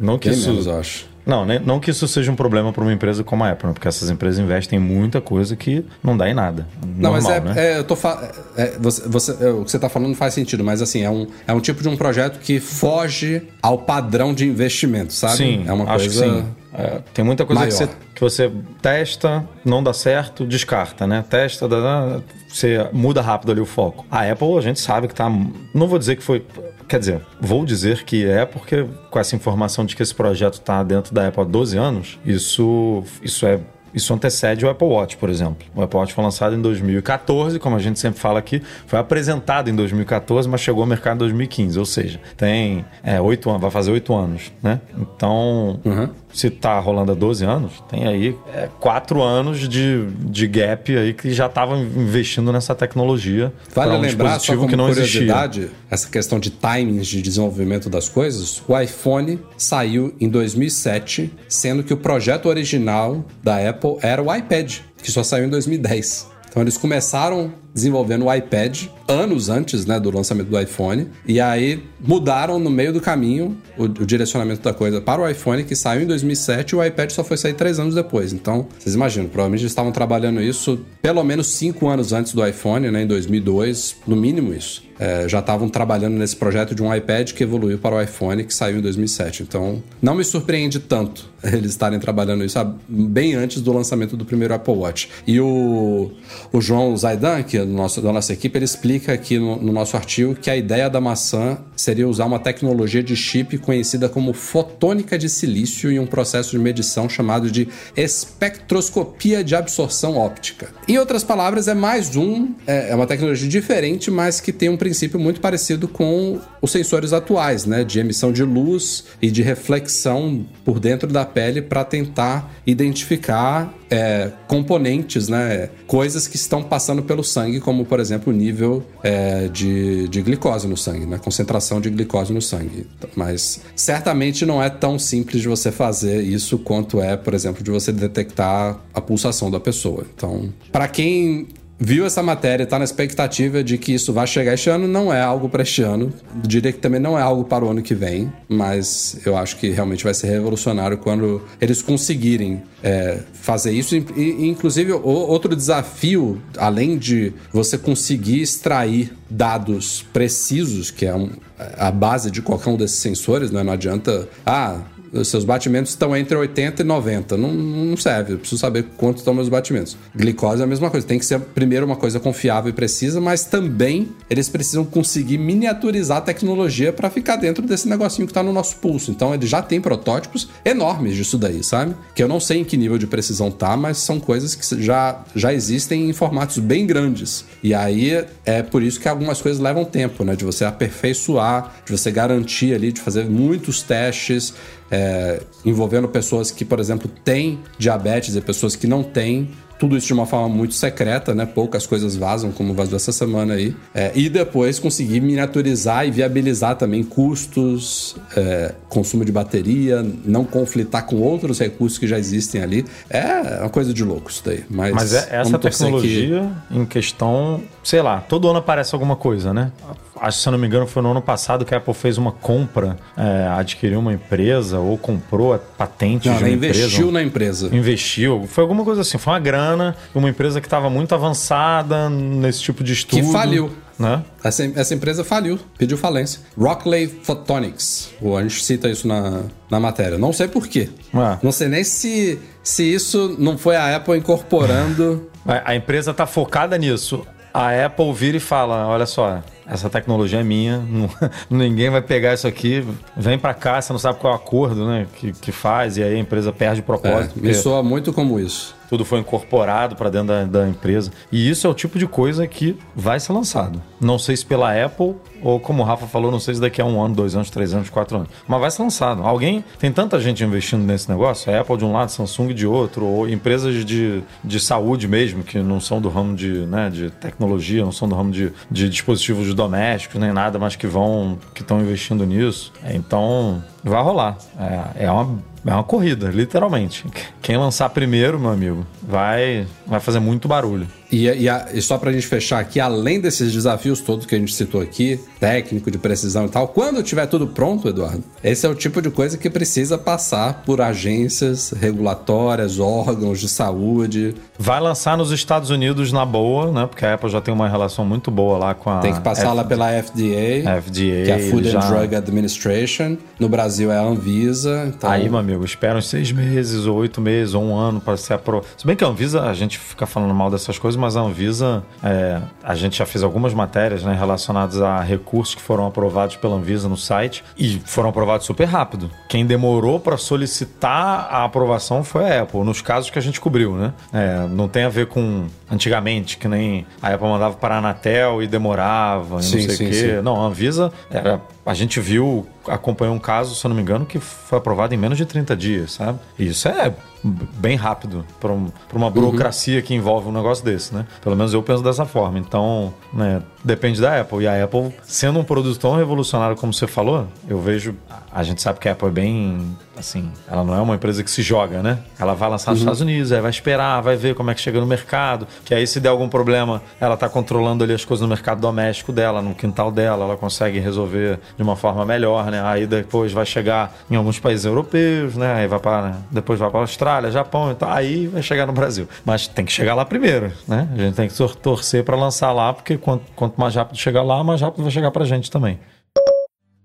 Não 0.00 0.18
que 0.18 0.30
Bem 0.30 0.38
isso. 0.38 0.48
Menos, 0.48 0.66
acho. 0.66 1.09
Não, 1.24 1.44
né? 1.44 1.60
não 1.64 1.78
que 1.78 1.90
isso 1.90 2.06
seja 2.08 2.30
um 2.32 2.36
problema 2.36 2.72
para 2.72 2.82
uma 2.82 2.92
empresa 2.92 3.22
como 3.22 3.44
a 3.44 3.50
Apple, 3.50 3.68
né? 3.68 3.72
porque 3.74 3.88
essas 3.88 4.10
empresas 4.10 4.38
investem 4.38 4.78
em 4.78 4.82
muita 4.82 5.20
coisa 5.20 5.54
que 5.54 5.84
não 6.02 6.16
dá 6.16 6.28
em 6.28 6.34
nada. 6.34 6.66
Não, 6.96 7.12
Normal, 7.12 7.22
mas 7.22 7.28
é, 7.28 7.40
né? 7.40 7.54
é 7.56 7.78
eu 7.78 7.84
tô 7.84 7.94
fa... 7.94 8.30
é, 8.56 8.76
você, 8.78 9.08
você, 9.08 9.32
é, 9.44 9.50
o 9.50 9.64
que 9.64 9.70
você 9.70 9.76
está 9.76 9.88
falando 9.88 10.14
faz 10.14 10.34
sentido, 10.34 10.64
mas 10.64 10.82
assim, 10.82 11.02
é 11.02 11.10
um, 11.10 11.26
é 11.46 11.52
um 11.52 11.60
tipo 11.60 11.82
de 11.82 11.88
um 11.88 11.96
projeto 11.96 12.38
que 12.40 12.58
foge 12.58 13.42
ao 13.62 13.78
padrão 13.78 14.34
de 14.34 14.46
investimento, 14.46 15.12
sabe? 15.12 15.36
Sim, 15.36 15.64
é 15.66 15.72
uma 15.72 15.84
acho 15.84 16.06
coisa. 16.06 16.44
É, 16.72 17.00
tem 17.12 17.24
muita 17.24 17.44
coisa 17.44 17.66
que 17.66 17.72
você, 17.72 17.88
que 18.14 18.20
você, 18.20 18.52
testa, 18.80 19.44
não 19.64 19.82
dá 19.82 19.92
certo, 19.92 20.46
descarta, 20.46 21.06
né? 21.06 21.24
Testa, 21.28 21.68
dá, 21.68 21.80
dá, 21.80 22.20
você 22.48 22.88
muda 22.92 23.20
rápido 23.20 23.50
ali 23.50 23.60
o 23.60 23.66
foco. 23.66 24.06
A 24.10 24.22
Apple, 24.30 24.56
a 24.56 24.60
gente 24.60 24.78
sabe 24.78 25.08
que 25.08 25.14
tá. 25.14 25.28
Não 25.74 25.88
vou 25.88 25.98
dizer 25.98 26.16
que 26.16 26.22
foi. 26.22 26.44
Quer 26.90 26.98
dizer, 26.98 27.20
vou 27.40 27.64
dizer 27.64 28.02
que 28.02 28.26
é 28.26 28.44
porque 28.44 28.84
com 29.12 29.18
essa 29.20 29.36
informação 29.36 29.86
de 29.86 29.94
que 29.94 30.02
esse 30.02 30.12
projeto 30.12 30.54
está 30.54 30.82
dentro 30.82 31.14
da 31.14 31.28
Apple 31.28 31.42
há 31.42 31.44
12 31.44 31.78
anos, 31.78 32.18
isso, 32.26 33.04
isso 33.22 33.46
é 33.46 33.60
isso 33.94 34.12
antecede 34.12 34.64
o 34.64 34.68
Apple 34.68 34.86
Watch, 34.86 35.16
por 35.16 35.30
exemplo. 35.30 35.66
O 35.74 35.82
Apple 35.82 35.98
Watch 35.98 36.12
foi 36.12 36.22
lançado 36.22 36.54
em 36.54 36.60
2014, 36.60 37.60
como 37.60 37.76
a 37.76 37.78
gente 37.78 37.98
sempre 37.98 38.18
fala 38.20 38.40
aqui, 38.40 38.60
foi 38.86 38.98
apresentado 38.98 39.70
em 39.70 39.74
2014, 39.74 40.48
mas 40.48 40.60
chegou 40.60 40.82
ao 40.82 40.88
mercado 40.88 41.16
em 41.16 41.18
2015, 41.18 41.78
ou 41.78 41.84
seja, 41.84 42.20
tem 42.36 42.84
é, 43.04 43.20
oito 43.20 43.48
anos, 43.50 43.62
vai 43.62 43.70
fazer 43.70 43.92
oito 43.92 44.12
anos, 44.12 44.52
né? 44.60 44.80
Então, 44.96 45.80
uhum 45.84 46.08
se 46.32 46.46
está 46.46 46.78
rolando 46.78 47.12
há 47.12 47.14
12 47.14 47.44
anos, 47.44 47.72
tem 47.88 48.06
aí 48.06 48.36
é, 48.54 48.68
quatro 48.78 49.22
anos 49.22 49.68
de, 49.68 50.06
de 50.06 50.46
gap 50.46 50.96
aí 50.96 51.12
que 51.14 51.32
já 51.32 51.46
estavam 51.46 51.82
investindo 51.82 52.52
nessa 52.52 52.74
tecnologia. 52.74 53.52
Vale 53.74 53.96
um 53.96 54.00
lembrar, 54.00 54.38
só 54.38 54.54
como 54.54 54.68
que 54.68 54.76
não 54.76 54.86
curiosidade, 54.86 55.60
existia. 55.60 55.78
essa 55.90 56.08
questão 56.08 56.38
de 56.38 56.50
timings 56.50 57.06
de 57.06 57.22
desenvolvimento 57.22 57.90
das 57.90 58.08
coisas, 58.08 58.62
o 58.66 58.78
iPhone 58.78 59.38
saiu 59.56 60.14
em 60.20 60.28
2007, 60.28 61.32
sendo 61.48 61.82
que 61.82 61.92
o 61.92 61.96
projeto 61.96 62.46
original 62.46 63.24
da 63.42 63.68
Apple 63.68 63.96
era 64.02 64.22
o 64.22 64.34
iPad, 64.34 64.78
que 65.02 65.10
só 65.10 65.22
saiu 65.22 65.46
em 65.46 65.50
2010. 65.50 66.28
Então 66.50 66.62
eles 66.62 66.76
começaram 66.76 67.52
desenvolvendo 67.74 68.26
o 68.26 68.34
iPad 68.34 68.86
anos 69.08 69.48
antes 69.48 69.84
né, 69.86 69.98
do 69.98 70.10
lançamento 70.10 70.48
do 70.48 70.60
iPhone. 70.60 71.08
E 71.26 71.40
aí 71.40 71.82
mudaram 72.00 72.58
no 72.58 72.70
meio 72.70 72.92
do 72.92 73.00
caminho 73.00 73.56
o, 73.76 73.84
o, 73.84 74.06
direcionamento 74.06 74.62
da 74.62 74.72
coisa 74.72 75.00
para 75.00 75.20
o 75.20 75.28
iPhone, 75.28 75.64
que 75.64 75.74
saiu 75.74 76.02
em 76.02 76.06
2007 76.06 76.70
e 76.70 76.76
o 76.76 76.84
iPad 76.84 77.10
só 77.10 77.24
foi 77.24 77.36
sair 77.36 77.54
três 77.54 77.78
anos 77.78 77.94
depois. 77.94 78.32
Então, 78.32 78.66
vocês 78.78 78.94
imaginam, 78.94 79.28
provavelmente 79.28 79.62
eles 79.62 79.72
estavam 79.72 79.92
trabalhando 79.92 80.40
isso 80.40 80.80
pelo 81.02 81.22
menos 81.24 81.48
cinco 81.48 81.88
anos 81.88 82.12
antes 82.12 82.32
do 82.32 82.46
iPhone, 82.46 82.90
né, 82.90 83.02
em 83.02 83.06
2002, 83.06 83.96
no 84.06 84.16
mínimo 84.16 84.54
isso. 84.54 84.88
É, 84.98 85.26
já 85.26 85.38
estavam 85.38 85.66
trabalhando 85.66 86.18
nesse 86.18 86.36
projeto 86.36 86.74
de 86.74 86.82
um 86.82 86.94
iPad 86.94 87.32
que 87.32 87.42
evoluiu 87.42 87.78
para 87.78 87.96
o 87.96 88.02
iPhone, 88.02 88.44
que 88.44 88.52
saiu 88.52 88.78
em 88.78 88.82
2007. 88.82 89.44
Então, 89.44 89.82
não 90.02 90.14
me 90.14 90.22
surpreende 90.22 90.78
tanto 90.78 91.30
eles 91.42 91.70
estarem 91.70 91.98
trabalhando 91.98 92.44
isso 92.44 92.58
bem 92.86 93.34
antes 93.34 93.62
do 93.62 93.72
lançamento 93.72 94.16
do 94.16 94.26
primeiro 94.26 94.52
Apple 94.52 94.74
Watch. 94.74 95.08
E 95.26 95.40
o, 95.40 96.12
o 96.52 96.60
João 96.60 96.94
Zaidan, 96.96 97.42
que 97.42 97.56
do 97.64 97.72
nosso, 97.72 98.00
da 98.00 98.12
nossa 98.12 98.32
equipe, 98.32 98.56
ele 98.56 98.64
explica 98.64 99.12
aqui 99.12 99.38
no, 99.38 99.56
no, 99.60 99.72
nosso 99.72 99.96
artigo 99.96 100.34
que 100.34 100.50
a 100.50 100.56
ideia 100.56 100.88
da 100.88 101.00
maçã 101.00 101.58
seria 101.76 102.08
usar 102.08 102.26
uma 102.26 102.38
tecnologia 102.38 103.02
de 103.02 103.16
chip 103.16 103.56
conhecida 103.58 104.08
como 104.08 104.32
fotônica 104.32 105.18
de 105.18 105.28
silício 105.28 105.90
e 105.90 105.98
um 105.98 106.06
processo 106.06 106.50
de 106.50 106.58
medição 106.58 107.08
chamado 107.08 107.50
de 107.50 107.68
espectroscopia 107.96 109.42
de 109.42 109.54
absorção 109.54 110.16
óptica. 110.16 110.68
Em 110.88 110.98
outras 110.98 111.24
palavras, 111.24 111.68
é 111.68 111.74
mais 111.74 112.16
um, 112.16 112.54
é, 112.66 112.90
é 112.90 112.94
uma 112.94 113.06
tecnologia 113.06 113.48
diferente, 113.48 114.10
mas 114.10 114.40
que 114.40 114.52
tem 114.52 114.68
um 114.68 114.76
princípio 114.76 115.18
muito 115.18 115.40
parecido 115.40 115.88
com 115.88 116.40
os 116.60 116.70
sensores 116.70 117.12
atuais, 117.12 117.64
né, 117.64 117.84
de 117.84 117.98
emissão 117.98 118.32
de 118.32 118.42
luz 118.42 119.04
e 119.20 119.30
de 119.30 119.42
reflexão 119.42 120.46
por 120.64 120.78
dentro 120.78 121.08
da 121.08 121.24
pele 121.24 121.62
para 121.62 121.84
tentar 121.84 122.52
identificar 122.66 123.74
é, 123.90 124.30
componentes, 124.46 125.28
né? 125.28 125.68
Coisas 125.86 126.28
que 126.28 126.36
estão 126.36 126.62
passando 126.62 127.02
pelo 127.02 127.24
sangue, 127.24 127.60
como 127.60 127.84
por 127.84 127.98
exemplo 127.98 128.32
o 128.32 128.36
nível 128.36 128.84
é, 129.02 129.48
de, 129.48 130.08
de 130.08 130.22
glicose 130.22 130.68
no 130.68 130.76
sangue, 130.76 131.06
né? 131.06 131.18
Concentração 131.18 131.80
de 131.80 131.90
glicose 131.90 132.32
no 132.32 132.40
sangue. 132.40 132.86
Mas 133.16 133.60
certamente 133.74 134.46
não 134.46 134.62
é 134.62 134.70
tão 134.70 134.98
simples 134.98 135.42
de 135.42 135.48
você 135.48 135.72
fazer 135.72 136.22
isso 136.22 136.58
quanto 136.58 137.00
é, 137.00 137.16
por 137.16 137.34
exemplo, 137.34 137.62
de 137.62 137.70
você 137.70 137.90
detectar 137.92 138.78
a 138.94 139.00
pulsação 139.00 139.50
da 139.50 139.58
pessoa. 139.58 140.06
Então, 140.14 140.52
para 140.70 140.86
quem 140.86 141.48
viu 141.80 142.04
essa 142.04 142.22
matéria, 142.22 142.64
está 142.64 142.78
na 142.78 142.84
expectativa 142.84 143.64
de 143.64 143.78
que 143.78 143.94
isso 143.94 144.12
vai 144.12 144.26
chegar 144.26 144.52
este 144.52 144.68
ano, 144.68 144.86
não 144.86 145.10
é 145.10 145.22
algo 145.22 145.48
para 145.48 145.62
este 145.62 145.82
ano. 145.82 146.12
Diria 146.34 146.70
que 146.72 146.78
também 146.78 147.00
não 147.00 147.18
é 147.18 147.22
algo 147.22 147.44
para 147.44 147.64
o 147.64 147.70
ano 147.70 147.80
que 147.80 147.94
vem, 147.94 148.30
mas 148.46 149.18
eu 149.24 149.34
acho 149.34 149.56
que 149.56 149.70
realmente 149.70 150.04
vai 150.04 150.12
ser 150.12 150.26
revolucionário 150.26 150.98
quando 150.98 151.42
eles 151.58 151.80
conseguirem 151.80 152.62
é, 152.82 153.20
fazer 153.32 153.72
isso. 153.72 153.96
E, 153.96 154.46
inclusive, 154.46 154.92
outro 154.92 155.56
desafio, 155.56 156.40
além 156.58 156.98
de 156.98 157.32
você 157.50 157.78
conseguir 157.78 158.42
extrair 158.42 159.12
dados 159.30 160.04
precisos, 160.12 160.90
que 160.90 161.06
é 161.06 161.14
um, 161.14 161.30
a 161.78 161.90
base 161.90 162.30
de 162.30 162.42
qualquer 162.42 162.70
um 162.70 162.76
desses 162.76 162.98
sensores, 162.98 163.50
né? 163.50 163.62
não 163.62 163.72
adianta. 163.72 164.28
Ah, 164.44 164.80
seus 165.24 165.44
batimentos 165.44 165.90
estão 165.90 166.16
entre 166.16 166.36
80 166.36 166.82
e 166.82 166.84
90. 166.84 167.36
Não, 167.36 167.52
não 167.52 167.96
serve, 167.96 168.34
eu 168.34 168.38
preciso 168.38 168.60
saber 168.60 168.86
quanto 168.96 169.18
estão 169.18 169.34
meus 169.34 169.48
batimentos. 169.48 169.96
Glicose 170.14 170.60
é 170.60 170.64
a 170.64 170.66
mesma 170.66 170.90
coisa, 170.90 171.06
tem 171.06 171.18
que 171.18 171.24
ser 171.24 171.40
primeiro 171.40 171.84
uma 171.84 171.96
coisa 171.96 172.20
confiável 172.20 172.70
e 172.70 172.72
precisa, 172.72 173.20
mas 173.20 173.44
também 173.44 174.08
eles 174.28 174.48
precisam 174.48 174.84
conseguir 174.84 175.38
miniaturizar 175.38 176.18
a 176.18 176.20
tecnologia 176.20 176.92
para 176.92 177.10
ficar 177.10 177.36
dentro 177.36 177.66
desse 177.66 177.88
negocinho 177.88 178.26
que 178.26 178.30
está 178.30 178.42
no 178.42 178.52
nosso 178.52 178.76
pulso. 178.76 179.10
Então 179.10 179.34
ele 179.34 179.46
já 179.46 179.60
tem 179.62 179.80
protótipos 179.80 180.48
enormes 180.64 181.16
disso 181.16 181.36
daí, 181.36 181.62
sabe? 181.62 181.94
Que 182.14 182.22
eu 182.22 182.28
não 182.28 182.40
sei 182.40 182.58
em 182.58 182.64
que 182.64 182.76
nível 182.76 182.98
de 182.98 183.06
precisão 183.06 183.50
tá, 183.50 183.76
mas 183.76 183.98
são 183.98 184.20
coisas 184.20 184.54
que 184.54 184.82
já, 184.82 185.24
já 185.34 185.52
existem 185.52 186.08
em 186.08 186.12
formatos 186.12 186.58
bem 186.58 186.86
grandes. 186.86 187.44
E 187.62 187.74
aí 187.74 188.24
é 188.44 188.62
por 188.62 188.82
isso 188.82 189.00
que 189.00 189.08
algumas 189.08 189.40
coisas 189.40 189.60
levam 189.60 189.84
tempo, 189.84 190.24
né? 190.24 190.36
De 190.36 190.44
você 190.44 190.64
aperfeiçoar, 190.64 191.74
de 191.84 191.92
você 191.92 192.10
garantir 192.10 192.74
ali, 192.74 192.92
de 192.92 193.00
fazer 193.00 193.24
muitos 193.24 193.82
testes 193.82 194.54
é, 194.90 195.42
envolvendo 195.64 196.08
pessoas 196.08 196.50
que, 196.50 196.64
por 196.64 196.80
exemplo, 196.80 197.10
têm 197.24 197.60
diabetes 197.78 198.34
e 198.36 198.40
pessoas 198.40 198.74
que 198.76 198.86
não 198.86 199.02
têm, 199.02 199.48
tudo 199.80 199.96
isso 199.96 200.08
de 200.08 200.12
uma 200.12 200.26
forma 200.26 200.46
muito 200.46 200.74
secreta, 200.74 201.34
né? 201.34 201.46
Poucas 201.46 201.86
coisas 201.86 202.14
vazam, 202.14 202.52
como 202.52 202.74
vazou 202.74 202.96
essa 202.96 203.12
semana 203.12 203.54
aí. 203.54 203.74
É, 203.94 204.12
e 204.14 204.28
depois 204.28 204.78
conseguir 204.78 205.22
miniaturizar 205.22 206.06
e 206.06 206.10
viabilizar 206.10 206.76
também 206.76 207.02
custos, 207.02 208.14
é, 208.36 208.74
consumo 208.90 209.24
de 209.24 209.32
bateria, 209.32 210.04
não 210.22 210.44
conflitar 210.44 211.06
com 211.06 211.16
outros 211.16 211.58
recursos 211.58 211.98
que 211.98 212.06
já 212.06 212.18
existem 212.18 212.62
ali. 212.62 212.84
É 213.08 213.60
uma 213.60 213.70
coisa 213.70 213.94
de 213.94 214.04
louco 214.04 214.28
isso 214.28 214.42
daí. 214.44 214.62
Mas, 214.68 214.92
Mas 214.92 215.14
é, 215.14 215.28
essa 215.30 215.58
tecnologia 215.58 216.52
que... 216.68 216.78
em 216.78 216.84
questão, 216.84 217.62
sei 217.82 218.02
lá, 218.02 218.20
todo 218.20 218.48
ano 218.48 218.58
aparece 218.58 218.94
alguma 218.94 219.16
coisa, 219.16 219.54
né? 219.54 219.72
Acho 220.20 220.38
se 220.38 220.48
eu 220.48 220.52
não 220.52 220.58
me 220.58 220.66
engano 220.66 220.86
foi 220.86 221.02
no 221.02 221.10
ano 221.10 221.22
passado 221.22 221.64
que 221.64 221.74
a 221.74 221.78
Apple 221.78 221.94
fez 221.94 222.18
uma 222.18 222.30
compra, 222.32 222.96
é, 223.16 223.48
adquiriu 223.48 223.98
uma 223.98 224.12
empresa 224.12 224.78
ou 224.78 224.98
comprou 224.98 225.54
a 225.54 225.58
patente 225.58 226.28
não, 226.28 226.36
de 226.36 226.44
uma 226.44 226.50
investiu 226.50 226.84
empresa. 226.84 227.12
na 227.12 227.22
empresa. 227.22 227.74
Investiu. 227.74 228.46
Foi 228.46 228.62
alguma 228.62 228.84
coisa 228.84 229.00
assim, 229.00 229.18
foi 229.18 229.32
uma 229.32 229.40
grana, 229.40 229.96
uma 230.14 230.28
empresa 230.28 230.60
que 230.60 230.66
estava 230.66 230.90
muito 230.90 231.14
avançada 231.14 232.10
nesse 232.10 232.60
tipo 232.60 232.84
de 232.84 232.92
estudo. 232.92 233.22
Que 233.24 233.32
faliu. 233.32 233.70
Né? 233.98 234.22
Essa, 234.42 234.64
essa 234.76 234.94
empresa 234.94 235.22
faliu, 235.22 235.58
pediu 235.76 235.98
falência. 235.98 236.40
Rockley 236.56 237.06
Photonics. 237.22 238.10
A 238.38 238.42
gente 238.42 238.64
cita 238.64 238.88
isso 238.88 239.06
na, 239.06 239.42
na 239.70 239.78
matéria. 239.78 240.16
Não 240.16 240.32
sei 240.32 240.48
porquê. 240.48 240.88
Ah. 241.12 241.38
Não 241.42 241.52
sei 241.52 241.68
nem 241.68 241.84
se, 241.84 242.38
se 242.62 242.82
isso 242.82 243.36
não 243.38 243.58
foi 243.58 243.76
a 243.76 243.96
Apple 243.96 244.16
incorporando. 244.16 245.28
A 245.64 245.74
empresa 245.74 246.10
está 246.10 246.26
focada 246.26 246.76
nisso. 246.76 247.26
A 247.52 247.86
Apple 247.86 248.12
vira 248.12 248.36
e 248.36 248.40
fala: 248.40 248.86
olha 248.86 249.06
só, 249.06 249.42
essa 249.66 249.88
tecnologia 249.88 250.40
é 250.40 250.44
minha, 250.44 250.78
não, 250.78 251.08
ninguém 251.50 251.90
vai 251.90 252.02
pegar 252.02 252.34
isso 252.34 252.46
aqui, 252.46 252.84
vem 253.16 253.38
para 253.38 253.54
cá, 253.54 253.80
você 253.80 253.92
não 253.92 254.00
sabe 254.00 254.18
qual 254.18 254.32
é 254.32 254.36
o 254.36 254.38
acordo 254.38 254.86
né, 254.86 255.06
que, 255.14 255.32
que 255.32 255.52
faz, 255.52 255.96
e 255.96 256.02
aí 256.02 256.14
a 256.14 256.18
empresa 256.18 256.52
perde 256.52 256.80
o 256.80 256.84
propósito. 256.84 257.38
É, 257.38 257.42
me 257.42 257.54
soa 257.54 257.82
muito 257.82 258.12
como 258.12 258.38
isso 258.38 258.79
tudo 258.90 259.04
foi 259.04 259.20
incorporado 259.20 259.94
para 259.94 260.10
dentro 260.10 260.26
da, 260.26 260.44
da, 260.44 260.68
empresa. 260.68 261.12
E 261.30 261.48
isso 261.48 261.64
é 261.64 261.70
o 261.70 261.74
tipo 261.74 261.96
de 261.96 262.08
coisa 262.08 262.44
que 262.48 262.76
vai 262.94 263.20
ser 263.20 263.32
lançado. 263.32 263.80
Não 264.00 264.18
sei 264.18 264.36
se 264.36 264.44
pela 264.44 264.84
Apple, 264.84 265.14
ou 265.40 265.60
como 265.60 265.84
o 265.84 265.86
Rafa 265.86 266.08
falou, 266.08 266.32
não 266.32 266.40
sei 266.40 266.56
se 266.56 266.60
daqui 266.60 266.82
a 266.82 266.84
um 266.84 267.00
ano, 267.00 267.14
dois 267.14 267.36
anos, 267.36 267.50
três 267.50 267.72
anos, 267.72 267.88
quatro 267.88 268.16
anos. 268.16 268.28
Mas 268.48 268.60
vai 268.60 268.68
ser 268.68 268.82
lançado. 268.82 269.22
Alguém. 269.22 269.64
Tem 269.78 269.92
tanta 269.92 270.18
gente 270.18 270.42
investindo 270.42 270.82
nesse 270.82 271.08
negócio, 271.08 271.54
a 271.54 271.60
Apple 271.60 271.76
de 271.76 271.84
um 271.84 271.92
lado, 271.92 272.10
Samsung 272.10 272.52
de 272.52 272.66
outro, 272.66 273.06
ou 273.06 273.28
empresas 273.28 273.84
de, 273.84 274.24
de 274.42 274.58
saúde 274.58 275.06
mesmo, 275.06 275.44
que 275.44 275.60
não 275.60 275.78
são 275.78 276.00
do 276.00 276.08
ramo 276.08 276.34
de, 276.34 276.50
né, 276.66 276.90
de 276.90 277.10
tecnologia, 277.10 277.84
não 277.84 277.92
são 277.92 278.08
do 278.08 278.16
ramo 278.16 278.32
de, 278.32 278.52
de 278.68 278.88
dispositivos 278.88 279.54
domésticos, 279.54 280.20
nem 280.20 280.32
nada, 280.32 280.58
mas 280.58 280.74
que 280.74 280.88
vão. 280.88 281.38
que 281.54 281.62
estão 281.62 281.80
investindo 281.80 282.26
nisso. 282.26 282.72
Então, 282.92 283.62
vai 283.84 284.02
rolar. 284.02 284.36
É, 284.58 285.04
é 285.04 285.10
uma 285.12 285.38
é 285.66 285.72
uma 285.72 285.84
corrida, 285.84 286.28
literalmente. 286.28 287.04
Quem 287.42 287.56
lançar 287.56 287.88
primeiro, 287.90 288.38
meu 288.38 288.50
amigo, 288.50 288.86
vai, 289.02 289.66
vai 289.86 290.00
fazer 290.00 290.20
muito 290.20 290.48
barulho. 290.48 290.86
E, 291.10 291.26
e, 291.26 291.48
a, 291.48 291.68
e 291.72 291.82
só 291.82 291.98
pra 291.98 292.12
gente 292.12 292.26
fechar 292.26 292.60
aqui, 292.60 292.78
além 292.78 293.20
desses 293.20 293.52
desafios 293.52 294.00
todos 294.00 294.26
que 294.26 294.34
a 294.34 294.38
gente 294.38 294.54
citou 294.54 294.80
aqui, 294.80 295.18
técnico, 295.40 295.90
de 295.90 295.98
precisão 295.98 296.46
e 296.46 296.48
tal, 296.48 296.68
quando 296.68 297.02
tiver 297.02 297.26
tudo 297.26 297.46
pronto, 297.46 297.88
Eduardo, 297.88 298.22
esse 298.44 298.66
é 298.66 298.68
o 298.68 298.74
tipo 298.74 299.02
de 299.02 299.10
coisa 299.10 299.36
que 299.36 299.50
precisa 299.50 299.98
passar 299.98 300.62
por 300.64 300.80
agências 300.80 301.72
regulatórias, 301.72 302.78
órgãos 302.78 303.40
de 303.40 303.48
saúde. 303.48 304.34
Vai 304.58 304.80
lançar 304.80 305.16
nos 305.16 305.32
Estados 305.32 305.70
Unidos 305.70 306.12
na 306.12 306.24
boa, 306.24 306.70
né? 306.70 306.86
Porque 306.86 307.04
a 307.04 307.14
Apple 307.14 307.30
já 307.30 307.40
tem 307.40 307.52
uma 307.52 307.68
relação 307.68 308.04
muito 308.04 308.30
boa 308.30 308.58
lá 308.58 308.74
com 308.74 308.90
a. 308.90 309.00
Tem 309.00 309.14
que 309.14 309.20
passar 309.20 309.48
F... 309.48 309.56
lá 309.56 309.64
pela 309.64 309.90
FDA, 309.90 310.80
FDA, 310.82 311.24
que 311.24 311.30
é 311.30 311.34
a 311.34 311.50
Food 311.50 311.70
já... 311.70 311.80
and 311.80 311.88
Drug 311.88 312.16
Administration. 312.16 313.16
No 313.38 313.48
Brasil 313.48 313.90
é 313.90 313.98
a 313.98 314.02
Anvisa. 314.02 314.84
Então... 314.86 315.10
Aí, 315.10 315.28
meu 315.28 315.38
amigo, 315.38 315.64
espera 315.64 315.98
uns 315.98 316.08
seis 316.08 316.30
meses, 316.30 316.86
ou 316.86 316.96
oito 316.98 317.20
meses, 317.20 317.54
ou 317.54 317.64
um 317.64 317.74
ano 317.74 318.00
para 318.00 318.16
ser 318.16 318.34
aprovado. 318.34 318.66
Se 318.76 318.86
bem 318.86 318.94
que 318.94 319.02
a 319.02 319.08
Anvisa, 319.08 319.42
a 319.42 319.54
gente 319.54 319.78
fica 319.78 320.06
falando 320.06 320.34
mal 320.34 320.50
dessas 320.50 320.78
coisas, 320.78 320.99
mas 321.00 321.16
a 321.16 321.20
Anvisa, 321.20 321.82
é, 322.02 322.40
a 322.62 322.74
gente 322.74 322.98
já 322.98 323.06
fez 323.06 323.22
algumas 323.24 323.54
matérias 323.54 324.02
né, 324.02 324.14
relacionadas 324.14 324.80
a 324.80 325.00
recursos 325.00 325.54
que 325.54 325.62
foram 325.62 325.86
aprovados 325.86 326.36
pela 326.36 326.56
Anvisa 326.56 326.88
no 326.88 326.96
site 326.96 327.42
e 327.58 327.80
foram 327.84 328.10
aprovados 328.10 328.46
super 328.46 328.66
rápido. 328.66 329.10
Quem 329.28 329.44
demorou 329.44 329.98
para 329.98 330.16
solicitar 330.16 331.28
a 331.30 331.44
aprovação 331.44 332.04
foi 332.04 332.30
a 332.30 332.42
Apple, 332.42 332.60
nos 332.60 332.82
casos 332.82 333.10
que 333.10 333.18
a 333.18 333.22
gente 333.22 333.40
cobriu, 333.40 333.74
né? 333.74 333.92
É, 334.12 334.46
não 334.48 334.68
tem 334.68 334.84
a 334.84 334.88
ver 334.88 335.06
com 335.06 335.46
antigamente, 335.70 336.36
que 336.36 336.48
nem 336.48 336.86
a 337.00 337.08
Apple 337.14 337.28
mandava 337.28 337.54
para 337.54 337.76
a 337.76 337.78
Anatel 337.78 338.42
e 338.42 338.46
demorava, 338.46 339.40
sim, 339.40 339.56
não 339.56 339.70
sei 339.70 339.74
o 339.74 339.90
quê. 339.90 339.94
Sim. 339.94 340.22
Não, 340.22 340.40
a 340.40 340.46
Anvisa 340.46 340.92
era. 341.10 341.40
A 341.70 341.74
gente 341.74 342.00
viu, 342.00 342.48
acompanhou 342.66 343.14
um 343.14 343.18
caso, 343.20 343.54
se 343.54 343.64
eu 343.64 343.68
não 343.68 343.76
me 343.76 343.82
engano, 343.82 344.04
que 344.04 344.18
foi 344.18 344.58
aprovado 344.58 344.92
em 344.92 344.96
menos 344.96 345.16
de 345.16 345.24
30 345.24 345.56
dias, 345.56 345.92
sabe? 345.92 346.18
E 346.36 346.48
isso 346.48 346.66
é 346.66 346.92
bem 347.22 347.76
rápido 347.76 348.26
para 348.40 348.50
um, 348.50 348.72
uma 348.92 349.06
uhum. 349.06 349.12
burocracia 349.12 349.76
uhum. 349.76 349.82
que 349.84 349.94
envolve 349.94 350.28
um 350.28 350.32
negócio 350.32 350.64
desse, 350.64 350.92
né? 350.92 351.06
Pelo 351.20 351.36
menos 351.36 351.54
eu 351.54 351.62
penso 351.62 351.80
dessa 351.80 352.04
forma. 352.04 352.40
Então, 352.40 352.92
né, 353.12 353.40
depende 353.64 354.00
da 354.00 354.20
Apple. 354.20 354.42
E 354.42 354.48
a 354.48 354.64
Apple, 354.64 354.92
sendo 355.02 355.38
um 355.38 355.44
produto 355.44 355.78
tão 355.78 355.96
revolucionário 355.96 356.56
como 356.56 356.72
você 356.72 356.86
falou, 356.86 357.28
eu 357.48 357.60
vejo. 357.60 357.94
A 358.32 358.42
gente 358.42 358.62
sabe 358.62 358.78
que 358.78 358.88
a 358.88 358.92
Apple 358.92 359.08
é 359.08 359.10
bem. 359.10 359.76
Assim, 359.96 360.30
ela 360.50 360.64
não 360.64 360.74
é 360.74 360.80
uma 360.80 360.94
empresa 360.94 361.22
que 361.22 361.30
se 361.30 361.42
joga, 361.42 361.82
né? 361.82 361.98
Ela 362.18 362.32
vai 362.32 362.48
lançar 362.48 362.70
uhum. 362.70 362.74
nos 362.74 362.80
Estados 362.80 363.00
Unidos, 363.02 363.32
aí 363.32 363.40
vai 363.40 363.50
esperar, 363.50 364.00
vai 364.00 364.16
ver 364.16 364.34
como 364.34 364.50
é 364.50 364.54
que 364.54 364.60
chega 364.60 364.80
no 364.80 364.86
mercado. 364.86 365.46
Que 365.62 365.74
aí, 365.74 365.86
se 365.86 366.00
der 366.00 366.08
algum 366.08 366.28
problema, 366.28 366.80
ela 366.98 367.18
tá 367.18 367.28
controlando 367.28 367.84
ali 367.84 367.92
as 367.92 368.04
coisas 368.04 368.22
no 368.22 368.28
mercado 368.28 368.60
doméstico 368.60 369.12
dela, 369.12 369.42
no 369.42 369.54
quintal 369.54 369.90
dela, 369.90 370.24
ela 370.24 370.36
consegue 370.38 370.78
resolver 370.78 371.38
de 371.54 371.62
uma 371.62 371.76
forma 371.76 372.06
melhor, 372.06 372.50
né? 372.50 372.62
Aí 372.64 372.86
depois 372.86 373.32
vai 373.32 373.44
chegar 373.44 373.94
em 374.10 374.16
alguns 374.16 374.38
países 374.38 374.64
europeus, 374.64 375.36
né? 375.36 375.54
Aí 375.54 375.66
vai 375.66 375.78
para. 375.78 376.02
Né? 376.02 376.16
Depois 376.30 376.58
vai 376.58 376.70
para 376.70 376.80
Austrália, 376.80 377.30
Japão, 377.30 377.70
então 377.70 377.90
aí 377.90 378.26
vai 378.26 378.42
chegar 378.42 378.66
no 378.66 378.72
Brasil. 378.72 379.06
Mas 379.22 379.46
tem 379.46 379.66
que 379.66 379.72
chegar 379.72 379.94
lá 379.94 380.04
primeiro, 380.06 380.50
né? 380.66 380.88
A 380.94 380.96
gente 380.96 381.14
tem 381.14 381.28
que 381.28 381.34
torcer 381.56 382.04
para 382.04 382.16
lançar 382.16 382.52
lá, 382.52 382.72
porque 382.72 382.96
quanto, 382.96 383.24
quanto 383.50 383.60
mais 383.60 383.74
rápido 383.74 383.98
chegar 383.98 384.22
lá, 384.22 384.42
mais 384.44 384.60
rápido 384.60 384.82
vai 384.82 384.92
chegar 384.92 385.10
para 385.10 385.24
a 385.24 385.26
gente 385.26 385.50
também. 385.50 385.78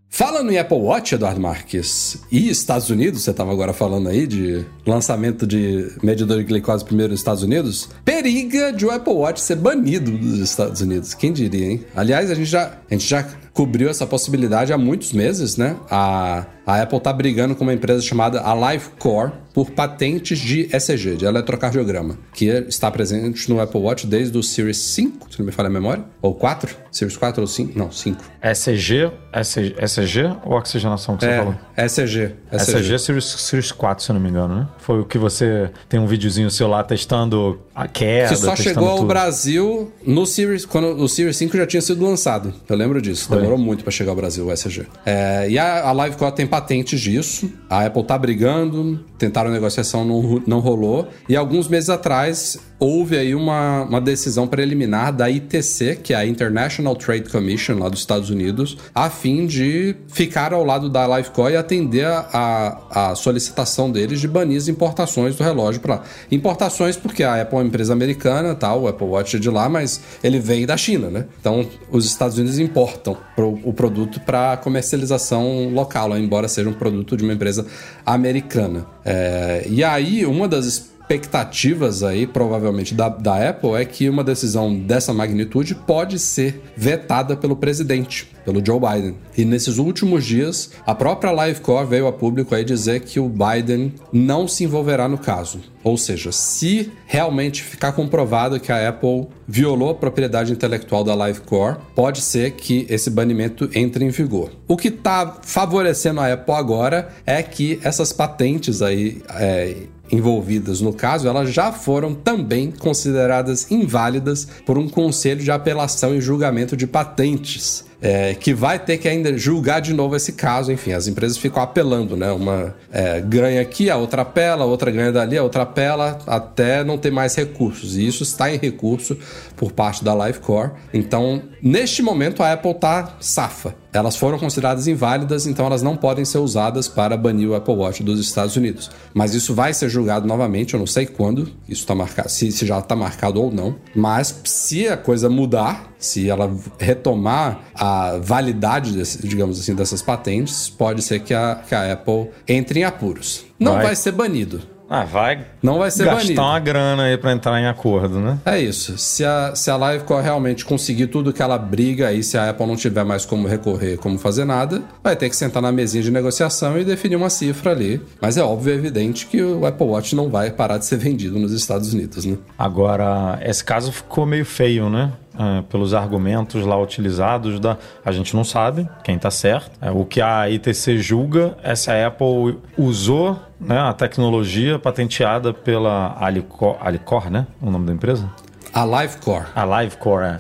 Falando 0.10 0.50
em 0.50 0.58
Apple 0.58 0.78
Watch, 0.78 1.14
Eduardo 1.14 1.42
Marques, 1.42 2.24
e 2.32 2.50
Estados 2.50 2.90
Unidos, 2.90 3.22
você 3.22 3.32
estava 3.32 3.52
agora 3.52 3.74
falando 3.74 4.08
aí 4.08 4.26
de 4.26 4.66
lançamento 4.88 5.46
de 5.46 5.92
medidor 6.02 6.38
de 6.38 6.46
glicose 6.46 6.86
primeiro 6.86 7.12
nos 7.12 7.20
Estados 7.20 7.44
Unidos, 7.44 7.90
periga 8.06 8.72
de 8.72 8.86
o 8.86 8.92
Apple 8.92 9.14
Watch 9.14 9.42
ser 9.42 9.58
banido 9.58 10.12
dos 10.12 10.40
Estados 10.40 10.80
Unidos. 10.80 11.14
Quem 11.14 11.34
diria, 11.34 11.70
hein? 11.70 11.86
Aliás, 11.94 12.32
a 12.32 12.36
gente 12.36 12.50
já, 12.50 12.78
a 12.90 12.94
gente 12.94 13.06
já 13.06 13.28
cobriu 13.56 13.90
essa 13.90 14.06
possibilidade 14.06 14.72
há 14.72 14.78
muitos 14.78 15.14
meses, 15.14 15.56
né? 15.58 15.78
A, 15.90 16.46
a 16.68 16.82
Apple 16.82 17.00
tá 17.00 17.12
brigando 17.14 17.56
com 17.56 17.64
uma 17.64 17.74
empresa 17.74 18.02
chamada 18.04 18.42
AliveCore 18.42 19.32
por 19.54 19.72
patentes 19.72 20.38
de 20.38 20.68
ECG, 20.76 21.16
de 21.16 21.26
eletrocardiograma, 21.26 22.18
que 22.34 22.46
está 22.68 22.92
presente 22.92 23.50
no 23.50 23.62
Apple 23.62 23.80
Watch 23.80 24.06
desde 24.06 24.38
o 24.38 24.44
Series 24.44 24.78
5, 24.78 25.32
se 25.32 25.40
não 25.40 25.46
me 25.46 25.52
falha 25.54 25.68
a 25.68 25.72
memória, 25.72 26.04
ou 26.22 26.36
4, 26.36 26.76
Series 26.92 27.16
4 27.16 27.40
ou 27.42 27.48
5, 27.48 27.80
não, 27.80 27.90
5. 27.90 28.22
ECG, 28.44 29.12
ECG, 29.34 29.76
ECG 29.80 30.36
ou 30.44 30.58
oxigenação 30.58 31.16
que 31.16 31.24
você 31.24 31.32
É, 31.32 31.38
falou? 31.38 31.56
ECG, 31.78 32.36
ECG. 32.52 32.72
ECG 32.78 33.00
Series, 33.00 33.24
Series 33.26 33.72
4, 33.72 34.04
se 34.04 34.12
não 34.12 34.20
me 34.20 34.30
engano, 34.30 34.56
né? 34.56 34.68
Foi 34.80 35.00
o 35.00 35.06
que 35.06 35.18
você 35.18 35.70
tem 35.88 35.98
um 36.00 36.06
videozinho 36.08 36.52
seu 36.52 36.68
lá 36.68 36.84
testando 36.84 37.58
a 37.74 37.88
queda, 37.88 38.30
Que 38.30 38.36
só 38.36 38.54
chegou 38.58 38.90
ao 38.90 38.98
tudo. 38.98 39.08
Brasil 39.08 39.90
no 40.06 40.26
Series, 40.26 40.66
quando 40.66 41.02
o 41.02 41.08
Series 41.08 41.38
5 41.38 41.56
já 41.56 41.66
tinha 41.66 41.82
sido 41.82 42.04
lançado. 42.04 42.54
Eu 42.68 42.76
lembro 42.76 43.02
disso. 43.02 43.28
Foi. 43.30 43.45
Demorou 43.46 43.58
muito 43.58 43.84
para 43.84 43.92
chegar 43.92 44.12
ao 44.12 44.16
Brasil 44.16 44.46
o 44.46 44.52
ECG. 44.52 44.86
É, 45.06 45.48
e 45.50 45.58
a, 45.58 45.90
a 45.90 45.94
LiveCore 45.94 46.34
tem 46.34 46.48
patentes 46.48 47.00
disso. 47.00 47.52
A 47.70 47.86
Apple 47.86 48.04
tá 48.04 48.18
brigando, 48.18 49.04
tentaram 49.18 49.52
negociação, 49.52 50.04
não, 50.04 50.44
não 50.46 50.60
rolou. 50.60 51.08
E 51.30 51.36
alguns 51.36 51.68
meses 51.68 51.90
atrás 51.90 52.58
houve 52.80 53.18
aí 53.18 53.34
uma, 53.34 53.84
uma 53.84 54.02
decisão 54.02 54.48
preliminar 54.48 55.14
da 55.14 55.30
ITC, 55.30 56.00
que 56.04 56.14
é 56.14 56.18
a 56.18 56.26
International 56.26 56.96
Trade 56.96 57.30
Commission 57.30 57.80
lá 57.80 57.90
dos 57.90 58.00
Estados 58.00 58.30
Unidos, 58.30 58.78
a 58.94 59.10
fim 59.10 59.46
de 59.46 59.96
ficar 60.08 60.54
ao 60.54 60.64
lado 60.64 60.90
da 60.90 61.08
LiveCore 61.08 61.54
e 61.54 61.58
atender 61.58 62.06
a, 62.06 62.82
a, 63.12 63.16
solicitação 63.16 63.92
deles 63.92 64.20
de 64.20 64.28
banir 64.28 64.58
as 64.58 64.68
importações 64.68 65.36
do 65.36 65.44
relógio 65.44 65.82
para. 65.82 66.04
Importações 66.32 66.98
porque 66.98 67.24
a 67.24 67.42
Apple 67.42 67.58
é 67.58 67.62
uma 67.62 67.68
empresa 67.68 67.94
americana, 67.94 68.56
tal, 68.56 68.84
o 68.84 68.88
Apple 68.88 69.08
Watch 69.08 69.36
é 69.36 69.40
de 69.40 69.50
lá, 69.50 69.70
mas 69.70 70.02
ele 70.24 70.40
vem 70.40 70.66
da 70.66 70.76
China, 70.76 71.10
né? 71.10 71.26
Então, 71.40 71.68
os 71.90 72.06
Estados 72.06 72.38
Unidos 72.38 72.60
importam 72.60 73.18
pro- 73.36 73.60
o 73.64 73.74
produto 73.74 74.20
para 74.20 74.58
comercialização 74.58 75.70
local, 75.70 76.18
embora 76.18 76.48
seja 76.48 76.70
um 76.70 76.74
produto 76.74 77.16
de 77.16 77.24
uma 77.24 77.34
empresa 77.34 77.66
americana. 78.06 78.86
É, 79.04 79.66
e 79.70 79.84
aí, 79.84 80.26
uma 80.26 80.48
das 80.48 80.95
expectativas 81.06 82.02
aí, 82.02 82.26
provavelmente, 82.26 82.96
da, 82.96 83.10
da 83.10 83.50
Apple 83.50 83.74
é 83.76 83.86
que 83.86 84.10
uma 84.10 84.24
decisão 84.24 84.76
dessa 84.76 85.14
magnitude 85.14 85.76
pode 85.76 86.18
ser 86.18 86.62
vetada 86.76 87.38
pelo 87.38 87.56
presidente, 87.56 88.28
pelo 88.44 88.64
Joe 88.66 88.80
Biden. 88.80 89.16
E 89.38 89.46
nesses 89.46 89.78
últimos 89.78 90.26
dias, 90.26 90.72
a 90.86 90.96
própria 90.96 91.32
LiveCore 91.32 91.88
veio 91.88 92.08
a 92.08 92.12
público 92.12 92.56
aí 92.56 92.66
dizer 92.66 93.02
que 93.02 93.20
o 93.20 93.30
Biden 93.30 93.94
não 94.12 94.48
se 94.48 94.64
envolverá 94.64 95.08
no 95.08 95.18
caso. 95.18 95.60
Ou 95.84 95.96
seja, 95.96 96.32
se 96.32 96.92
realmente 97.06 97.62
ficar 97.62 97.92
comprovado 97.92 98.60
que 98.60 98.72
a 98.72 98.90
Apple 98.90 99.28
violou 99.48 99.92
a 99.92 99.96
propriedade 99.96 100.52
intelectual 100.52 101.04
da 101.04 101.14
LiveCore, 101.28 101.78
pode 101.94 102.22
ser 102.22 102.54
que 102.54 102.88
esse 102.90 103.12
banimento 103.12 103.70
entre 103.76 104.04
em 104.04 104.10
vigor. 104.10 104.50
O 104.68 104.76
que 104.76 104.88
está 104.88 105.38
favorecendo 105.44 106.20
a 106.20 106.34
Apple 106.34 106.56
agora 106.56 107.10
é 107.24 107.44
que 107.44 107.80
essas 107.84 108.12
patentes 108.12 108.82
aí 108.82 109.22
é, 109.36 109.76
envolvidas 110.12 110.82
no 110.82 110.94
caso, 110.94 111.28
elas 111.28 111.52
já 111.52 111.72
foram 111.72 112.14
também 112.14 112.72
consideradas 112.72 113.70
inválidas 113.72 114.48
por 114.66 114.78
um 114.78 114.88
conselho 114.88 115.44
de 115.44 115.52
apelação 115.52 116.16
e 116.16 116.22
julgamento 116.22 116.78
de 116.78 116.88
patentes. 116.88 117.86
é, 118.02 118.36
que 118.36 118.54
vai 118.54 118.78
ter 118.78 118.98
que 118.98 119.08
ainda 119.08 119.36
julgar 119.36 119.80
de 119.80 119.92
novo 119.92 120.16
esse 120.16 120.34
caso. 120.34 120.72
Enfim, 120.72 120.92
as 120.92 121.08
empresas 121.08 121.38
ficam 121.38 121.62
apelando, 121.62 122.16
né? 122.16 122.32
Uma 122.32 122.76
é, 122.92 123.20
ganha 123.20 123.60
aqui, 123.60 123.90
a 123.90 123.98
outra 123.98 124.22
apela, 124.22 124.64
a 124.64 124.68
outra 124.68 124.92
ganha 124.92 125.12
dali, 125.12 125.36
a 125.36 125.42
outra 125.42 125.64
apela, 125.64 126.20
até 126.28 126.84
não 126.84 127.00
ter 127.00 127.12
mais 127.12 127.34
recursos. 127.36 127.98
E 127.98 128.06
isso 128.06 128.22
está 128.22 128.54
em 128.54 128.58
recurso 128.58 129.18
por 129.56 129.72
parte 129.72 130.04
da 130.04 130.14
LiveCore. 130.14 130.72
Então, 130.94 131.42
neste 131.62 132.02
momento, 132.02 132.44
a 132.44 132.54
Apple 132.54 132.72
está 132.72 133.16
safa. 133.20 133.76
Elas 133.94 134.18
foram 134.18 134.38
consideradas 134.38 134.88
inválidas, 134.88 135.48
então 135.48 135.66
elas 135.66 135.82
não 135.82 135.96
podem 135.96 136.26
ser 136.26 136.40
usadas 136.40 136.88
para 136.88 137.16
banir 137.16 137.50
o 137.50 137.56
Apple 137.56 137.76
Watch 137.76 138.04
dos 138.04 138.20
Estados 138.20 138.56
Unidos. 138.58 138.92
Mas 139.14 139.34
isso 139.34 139.54
vai 139.54 139.74
ser 139.74 139.88
julgado 139.88 140.28
novamente, 140.28 140.74
eu 140.74 140.80
não 140.80 140.88
sei 140.88 141.06
quando 141.06 141.44
isso 141.68 141.82
está 141.82 141.96
marcado, 141.96 142.30
se, 142.30 142.52
se 142.52 142.66
já 142.66 142.80
está 142.80 142.96
marcado 142.96 143.42
ou 143.42 143.52
não. 143.52 143.76
Mas 143.96 144.42
se 144.44 144.88
a 144.88 144.98
coisa 144.98 145.30
mudar, 145.30 145.94
se 145.98 146.30
ela 146.30 146.54
retomar 146.78 147.62
a 147.74 148.18
validade, 148.22 148.92
desse, 148.92 149.26
digamos 149.26 149.60
assim, 149.60 149.74
dessas 149.74 150.02
patentes, 150.02 150.70
pode 150.70 151.02
ser 151.02 151.22
que 151.22 151.34
a, 151.34 151.62
que 151.68 151.74
a 151.74 151.94
Apple 151.94 152.30
entre 152.48 152.82
em 152.82 152.84
apuros. 152.84 153.46
Não 153.58 153.74
vai, 153.76 153.84
Vai. 153.86 153.96
ser 153.96 154.12
banido. 154.12 154.75
Ah, 154.90 155.04
vai 155.04 155.46
Não 155.64 155.80
vai 155.80 155.90
ser 155.90 156.06
gastar 156.06 156.22
banido. 156.24 156.42
uma 156.42 156.60
grana 156.60 157.04
aí 157.04 157.18
pra 157.18 157.32
entrar 157.32 157.60
em 157.60 157.66
acordo, 157.66 158.20
né? 158.20 158.38
É 158.46 158.60
isso. 158.60 158.98
Se 158.98 159.26
a, 159.26 159.54
se 159.56 159.72
a 159.72 159.78
LiveCore 159.78 160.24
realmente 160.24 160.64
conseguir 160.64 161.08
tudo 161.08 161.34
que 161.34 161.42
ela 161.42 161.58
briga, 161.58 162.08
aí 162.08 162.22
se 162.22 162.38
a 162.38 162.50
Apple 162.50 162.68
não 162.68 162.76
tiver 162.76 163.04
mais 163.04 163.26
como 163.26 163.48
recorrer, 163.48 163.98
como 163.98 164.18
fazer 164.20 164.46
nada, 164.46 164.84
vai 165.04 165.16
ter 165.16 165.30
que 165.30 165.36
sentar 165.36 165.62
na 165.62 165.72
mesinha 165.72 166.04
de 166.04 166.12
negociação 166.12 166.78
e 166.80 166.84
definir 166.86 167.16
uma 167.16 167.30
cifra 167.30 167.72
ali. 167.72 168.00
Mas 168.22 168.38
é 168.38 168.44
óbvio 168.44 168.74
e 168.74 168.78
evidente 168.78 169.26
que 169.26 169.42
o 169.42 169.66
Apple 169.66 169.88
Watch 169.88 170.16
não 170.16 170.30
vai 170.30 170.52
parar 170.52 170.78
de 170.78 170.86
ser 170.86 170.98
vendido 171.00 171.40
nos 171.40 171.52
Estados 171.52 171.94
Unidos, 171.94 172.26
né? 172.26 172.38
Agora, 172.58 173.40
esse 173.42 173.64
caso 173.64 173.92
ficou 173.92 174.26
meio 174.26 174.46
feio, 174.46 174.90
né? 174.90 175.12
Ah, 175.38 175.64
pelos 175.70 175.94
argumentos 175.94 176.66
lá 176.66 176.78
utilizados, 176.80 177.60
da... 177.60 177.78
a 178.04 178.12
gente 178.12 178.36
não 178.36 178.44
sabe 178.44 178.88
quem 179.04 179.18
tá 179.18 179.30
certo. 179.30 179.72
É, 179.82 179.92
o 179.92 180.06
que 180.06 180.22
a 180.22 180.50
ITC 180.50 180.98
julga 180.98 181.58
é 181.62 181.76
se 181.76 181.92
a 181.92 182.08
Apple 182.08 182.58
usou 182.78 183.38
né, 183.60 183.78
a 183.78 183.94
tecnologia 183.94 184.80
patenteada 184.80 185.54
pela 185.54 186.16
Alicor, 186.20 186.78
Alicor, 186.80 187.30
né? 187.30 187.48
O 187.62 187.70
nome 187.70 187.86
da 187.86 187.94
empresa? 187.94 188.30
A 188.74 188.86
LiveCore. 188.86 189.46
A 189.56 189.82
LiveCore, 189.82 190.26
é. 190.26 190.40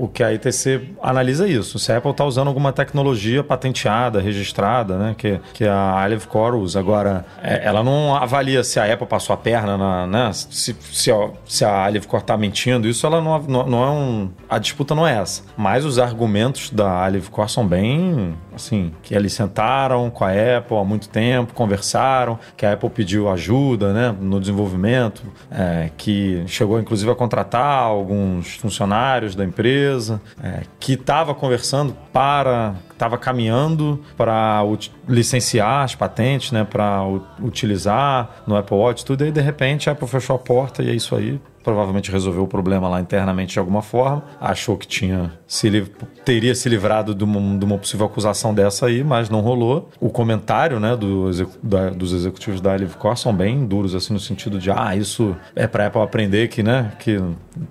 O 0.00 0.08
que 0.08 0.22
a 0.22 0.32
ITC 0.32 0.94
analisa 1.02 1.46
é 1.46 1.50
isso. 1.50 1.78
Se 1.78 1.92
a 1.92 1.98
Apple 1.98 2.12
está 2.12 2.24
usando 2.24 2.48
alguma 2.48 2.72
tecnologia 2.72 3.44
patenteada, 3.44 4.18
registrada, 4.18 4.96
né? 4.96 5.14
Que, 5.16 5.38
que 5.52 5.66
a 5.66 6.08
LiveCore 6.08 6.56
usa. 6.56 6.80
Agora, 6.80 7.26
é, 7.42 7.66
ela 7.66 7.84
não 7.84 8.16
avalia 8.16 8.64
se 8.64 8.80
a 8.80 8.90
Apple 8.90 9.06
passou 9.06 9.34
a 9.34 9.36
perna 9.36 9.76
na. 9.76 10.06
Né? 10.06 10.32
Se, 10.32 10.74
se, 10.90 11.12
a, 11.12 11.28
se 11.44 11.66
a 11.66 11.86
LiveCore 11.90 12.22
está 12.22 12.34
mentindo. 12.34 12.88
Isso 12.88 13.06
ela 13.06 13.20
não, 13.20 13.38
não, 13.40 13.66
não 13.66 13.84
é 13.84 13.90
um. 13.90 14.30
A 14.48 14.58
disputa 14.58 14.94
não 14.94 15.06
é 15.06 15.18
essa. 15.18 15.42
Mas 15.54 15.84
os 15.84 15.98
argumentos 15.98 16.70
da 16.70 17.06
LiveCore 17.06 17.50
são 17.50 17.66
bem. 17.66 18.34
Assim, 18.54 18.92
que 19.02 19.14
eles 19.14 19.32
sentaram 19.32 20.10
com 20.10 20.24
a 20.24 20.30
Apple 20.30 20.76
há 20.76 20.84
muito 20.84 21.08
tempo, 21.08 21.54
conversaram, 21.54 22.38
que 22.56 22.66
a 22.66 22.72
Apple 22.72 22.90
pediu 22.90 23.30
ajuda 23.30 23.92
né, 23.92 24.14
no 24.20 24.38
desenvolvimento, 24.40 25.22
é, 25.50 25.90
que 25.96 26.42
chegou 26.46 26.78
inclusive 26.78 27.10
a 27.10 27.14
contratar 27.14 27.82
alguns 27.82 28.56
funcionários 28.56 29.34
da 29.34 29.44
empresa, 29.44 29.89
é, 30.42 30.62
que 30.78 30.92
estava 30.92 31.34
conversando 31.34 31.96
para, 32.12 32.74
estava 32.92 33.18
caminhando 33.18 34.00
para 34.16 34.62
licenciar 35.08 35.84
as 35.84 35.94
patentes, 35.94 36.52
né, 36.52 36.64
para 36.68 37.02
utilizar 37.42 38.42
no 38.46 38.56
Apple 38.56 38.76
Watch, 38.76 39.04
tudo, 39.04 39.22
e 39.22 39.26
aí 39.26 39.32
de 39.32 39.40
repente 39.40 39.88
a 39.88 39.92
Apple 39.92 40.06
fechou 40.08 40.36
a 40.36 40.38
porta 40.38 40.82
e 40.82 40.90
é 40.90 40.94
isso 40.94 41.14
aí. 41.14 41.40
Provavelmente 41.62 42.10
resolveu 42.10 42.44
o 42.44 42.48
problema 42.48 42.88
lá 42.88 43.02
internamente 43.02 43.52
de 43.52 43.58
alguma 43.58 43.82
forma. 43.82 44.22
Achou 44.40 44.78
que 44.78 44.86
tinha 44.88 45.30
se 45.46 45.70
teria 46.24 46.54
se 46.54 46.66
livrado 46.70 47.14
de 47.14 47.22
uma, 47.22 47.58
de 47.58 47.64
uma 47.66 47.76
possível 47.76 48.06
acusação 48.06 48.54
dessa 48.54 48.86
aí, 48.86 49.04
mas 49.04 49.28
não 49.28 49.40
rolou. 49.40 49.90
O 50.00 50.08
comentário 50.08 50.80
né, 50.80 50.96
do 50.96 51.30
da- 51.62 51.90
dos 51.90 52.14
executivos 52.14 52.62
da 52.62 52.74
Livecore 52.74 53.18
são 53.18 53.34
bem 53.34 53.66
duros, 53.66 53.94
assim, 53.94 54.14
no 54.14 54.18
sentido 54.18 54.58
de 54.58 54.70
ah, 54.70 54.96
isso 54.96 55.36
é 55.54 55.66
para 55.66 55.88
Apple 55.88 56.00
aprender 56.00 56.48
que, 56.48 56.62
né, 56.62 56.92
que 56.98 57.20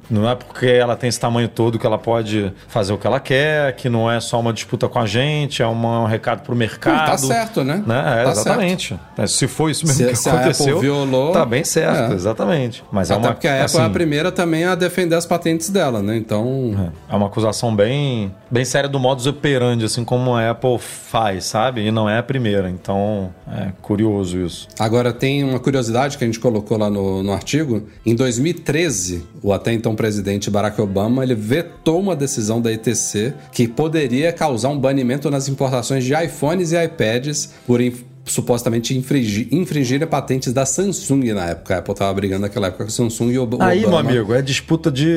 não 0.09 0.29
é 0.29 0.35
porque 0.35 0.65
ela 0.67 0.95
tem 0.95 1.07
esse 1.07 1.19
tamanho 1.19 1.47
todo 1.47 1.79
que 1.79 1.85
ela 1.85 1.97
pode 1.97 2.51
fazer 2.67 2.91
o 2.93 2.97
que 2.97 3.07
ela 3.07 3.19
quer, 3.19 3.75
que 3.75 3.87
não 3.89 4.09
é 4.11 4.19
só 4.19 4.39
uma 4.39 4.51
disputa 4.51 4.87
com 4.89 4.99
a 4.99 5.05
gente, 5.05 5.61
é 5.61 5.65
uma- 5.67 6.01
um 6.01 6.05
recado 6.05 6.41
pro 6.41 6.55
mercado. 6.55 7.11
Tá 7.11 7.17
certo, 7.17 7.63
né? 7.63 7.83
Né? 7.85 7.99
É, 8.21 8.23
Tá 8.25 8.31
exatamente. 8.31 8.99
É, 9.17 9.25
Se 9.27 9.47
foi 9.47 9.71
isso 9.71 9.85
mesmo 9.87 10.03
Se- 10.03 10.09
que 10.09 10.15
se 10.17 10.29
a 10.29 10.33
Apple 10.33 10.43
aconteceu, 10.49 10.79
violou, 10.79 11.31
tá 11.31 11.45
bem 11.45 11.63
certo, 11.63 12.11
é. 12.11 12.15
exatamente. 12.15 12.83
Mas 12.91 13.09
é 13.09 13.13
Até 13.13 13.25
uma, 13.27 13.33
porque 13.33 13.47
a 13.47 13.51
Apple 13.53 13.65
assim, 13.65 13.79
é 13.79 13.85
a 13.85 13.89
primeira 13.89 14.31
também 14.31 14.65
a 14.65 14.75
defender 14.75 15.15
as 15.15 15.25
patentes 15.25 15.69
dela, 15.69 16.01
né? 16.01 16.17
Então. 16.17 16.91
é 17.09 17.15
uma 17.15 17.27
acusação 17.27 17.75
bem, 17.75 18.33
bem 18.51 18.65
séria 18.65 18.89
do 18.89 18.99
modus 18.99 19.27
operandi, 19.27 19.85
assim 19.85 20.03
como 20.03 20.35
a 20.35 20.49
Apple 20.51 20.77
faz, 20.79 21.45
sabe? 21.45 21.85
E 21.85 21.91
não 21.91 22.09
é 22.09 22.17
a 22.17 22.23
primeira. 22.23 22.69
Então, 22.69 23.29
é 23.51 23.71
curioso 23.81 24.37
isso. 24.39 24.67
Agora, 24.79 25.13
tem 25.13 25.43
uma 25.43 25.59
curiosidade 25.59 26.17
que 26.17 26.23
a 26.23 26.27
gente 26.27 26.39
colocou 26.39 26.77
lá 26.77 26.89
no, 26.89 27.23
no 27.23 27.31
artigo. 27.31 27.83
Em 28.05 28.13
2013, 28.15 29.25
o 29.41 29.53
até 29.53 29.73
então 29.79 29.95
presidente 29.95 30.49
Barack 30.51 30.79
Obama 30.81 31.23
ele 31.23 31.35
vetou 31.35 31.99
uma 31.99 32.15
decisão 32.15 32.61
da 32.61 32.71
ETC 32.71 33.33
que 33.51 33.67
poderia 33.67 34.31
causar 34.31 34.69
um 34.69 34.77
banimento 34.79 35.29
nas 35.31 35.47
importações 35.47 36.03
de 36.03 36.13
iPhones 36.13 36.71
e 36.71 36.83
iPads 36.83 37.53
por 37.65 37.79
supostamente 38.25 38.95
infringir, 38.95 39.47
infringir 39.51 40.05
patentes 40.07 40.53
da 40.53 40.63
Samsung 40.65 41.33
na 41.33 41.47
época. 41.47 41.75
A 41.75 41.77
Apple 41.79 41.93
estava 41.93 42.13
brigando 42.13 42.41
naquela 42.41 42.67
época 42.67 42.83
com 42.83 42.89
a 42.89 42.93
Samsung 42.93 43.31
e 43.31 43.39
o 43.39 43.43
o 43.43 43.63
Aí, 43.63 43.79
meu 43.79 43.89
Obama. 43.89 44.09
amigo, 44.09 44.33
é 44.35 44.41
disputa 44.41 44.91
de 44.91 45.07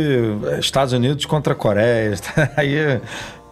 Estados 0.58 0.94
Unidos 0.94 1.26
contra 1.26 1.52
a 1.52 1.56
Coreia. 1.56 2.14
Aí 2.56 3.00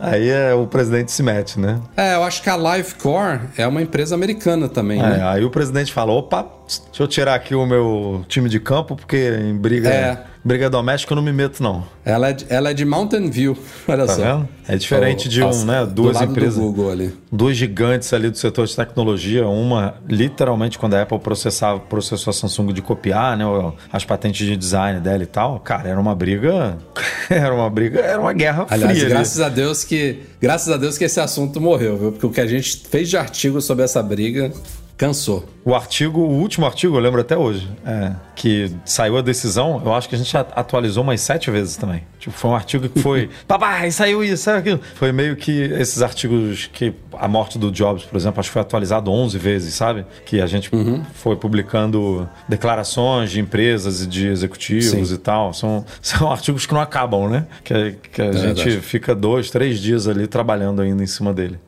Aí 0.03 0.31
é, 0.31 0.55
o 0.55 0.67
presidente 0.67 1.13
se 1.13 1.23
mete, 1.23 1.61
né? 1.61 1.79
É, 1.95 2.15
eu 2.15 2.23
acho 2.23 2.43
que 2.43 2.49
a 2.49 2.57
Livecore 2.57 3.41
é 3.59 3.67
uma 3.67 3.83
empresa 3.83 4.15
americana 4.15 4.67
também, 4.67 4.99
É, 4.99 5.03
né? 5.03 5.23
aí 5.23 5.45
o 5.45 5.51
presidente 5.51 5.93
fala: 5.93 6.11
opa, 6.13 6.51
deixa 6.87 7.03
eu 7.03 7.07
tirar 7.07 7.35
aqui 7.35 7.55
o 7.55 7.67
meu 7.67 8.25
time 8.27 8.49
de 8.49 8.59
campo, 8.59 8.97
porque 8.97 9.29
em 9.39 9.55
briga, 9.55 9.91
É. 9.91 10.25
briga 10.45 10.71
doméstica 10.71 11.13
eu 11.13 11.17
não 11.17 11.23
me 11.23 11.33
meto, 11.33 11.63
não. 11.63 11.85
Ela, 12.05 12.31
é 12.31 12.33
de, 12.33 12.47
ela 12.49 12.71
é 12.71 12.75
de 12.75 12.85
Mountain 12.85 13.29
View, 13.31 13.57
olha 13.89 14.07
Tá 14.07 14.15
só. 14.15 14.23
vendo? 14.23 14.49
É 14.67 14.77
diferente 14.77 15.29
de 15.29 15.43
um, 15.43 15.47
Nossa, 15.47 15.65
né? 15.67 15.87
Duas 15.87 16.21
empresas. 16.21 16.55
Do 16.55 16.61
Google 16.63 16.91
ali. 16.93 17.15
Dois 17.31 17.57
gigantes 17.57 18.13
ali 18.13 18.31
do 18.31 18.39
setor 18.39 18.67
de 18.67 18.75
tecnologia, 18.77 19.47
uma 19.47 19.95
literalmente 20.09 20.79
quando 20.79 20.95
a 20.95 21.03
Apple 21.03 21.19
processava, 21.19 21.81
processou 21.81 22.31
a 22.31 22.35
Samsung 22.35 22.73
de 22.73 22.81
copiar, 22.83 23.37
né, 23.37 23.45
as 23.93 24.05
patentes 24.05 24.47
de 24.47 24.57
design 24.57 25.01
dela 25.01 25.23
e 25.23 25.27
tal, 25.27 25.59
cara, 25.61 25.89
era 25.89 26.01
uma 26.01 26.15
briga, 26.15 26.79
era 27.29 27.55
uma 27.55 27.69
briga, 27.69 28.01
era 28.01 28.21
uma 28.21 28.33
guerra 28.33 28.67
Aliás, 28.71 28.93
fria. 28.93 29.05
ali. 29.07 29.15
graças 29.15 29.41
a 29.41 29.49
Deus 29.49 29.85
que 29.85 30.21
graças 30.41 30.73
a 30.73 30.77
Deus 30.77 30.97
que 30.97 31.05
esse 31.05 31.21
assunto 31.21 31.61
morreu, 31.61 31.97
viu? 31.99 32.13
Porque 32.13 32.27
o 32.27 32.31
que 32.31 32.41
a 32.41 32.47
gente 32.47 32.83
fez 32.89 33.09
de 33.09 33.17
artigo 33.17 33.61
sobre 33.61 33.85
essa 33.85 34.03
briga 34.03 34.53
cansou. 35.01 35.49
O 35.65 35.75
artigo, 35.75 36.21
o 36.21 36.41
último 36.41 36.67
artigo, 36.67 36.95
eu 36.95 37.01
lembro 37.01 37.23
até 37.23 37.35
hoje, 37.35 37.67
é, 37.87 38.13
que 38.37 38.71
saiu 38.85 39.17
a 39.17 39.23
decisão, 39.23 39.81
eu 39.83 39.95
acho 39.95 40.07
que 40.07 40.15
a 40.15 40.19
gente 40.19 40.37
atualizou 40.37 41.03
umas 41.03 41.23
sete 41.23 41.51
vezes 41.51 41.75
também. 41.79 42.03
Tipo, 42.19 42.37
foi 42.37 42.51
um 42.51 42.55
artigo 42.55 42.87
que 42.87 43.01
foi, 43.01 43.31
papai, 43.49 43.91
saiu 43.91 44.23
isso, 44.23 44.43
saiu 44.43 44.59
aquilo. 44.59 44.81
Foi 44.97 45.11
meio 45.11 45.37
que 45.37 45.53
esses 45.53 46.03
artigos 46.03 46.69
que 46.71 46.93
a 47.15 47.27
morte 47.27 47.59
do 47.59 47.71
Jobs, 47.71 48.05
por 48.05 48.15
exemplo, 48.19 48.41
acho 48.41 48.51
que 48.51 48.53
foi 48.53 48.61
atualizado 48.61 49.11
11 49.11 49.39
vezes, 49.39 49.75
sabe? 49.75 50.05
Que 50.27 50.39
a 50.39 50.47
gente 50.47 50.71
foi 51.15 51.35
publicando 51.35 52.29
declarações 52.47 53.31
de 53.31 53.41
empresas 53.41 54.03
e 54.03 54.07
de 54.07 54.27
executivos 54.27 55.09
Sim. 55.09 55.15
e 55.15 55.19
tal. 55.19 55.55
São, 55.55 55.83
são 56.03 56.31
artigos 56.31 56.67
que 56.67 56.75
não 56.75 56.81
acabam, 56.81 57.27
né? 57.27 57.47
Que, 57.65 57.97
que 58.13 58.21
a 58.21 58.33
gente 58.33 58.65
verdade. 58.65 58.81
fica 58.81 59.15
dois, 59.15 59.51
três 59.51 59.79
dias 59.81 60.07
ali 60.07 60.27
trabalhando 60.27 60.83
ainda 60.83 61.03
em 61.03 61.07
cima 61.07 61.33
dele. 61.33 61.59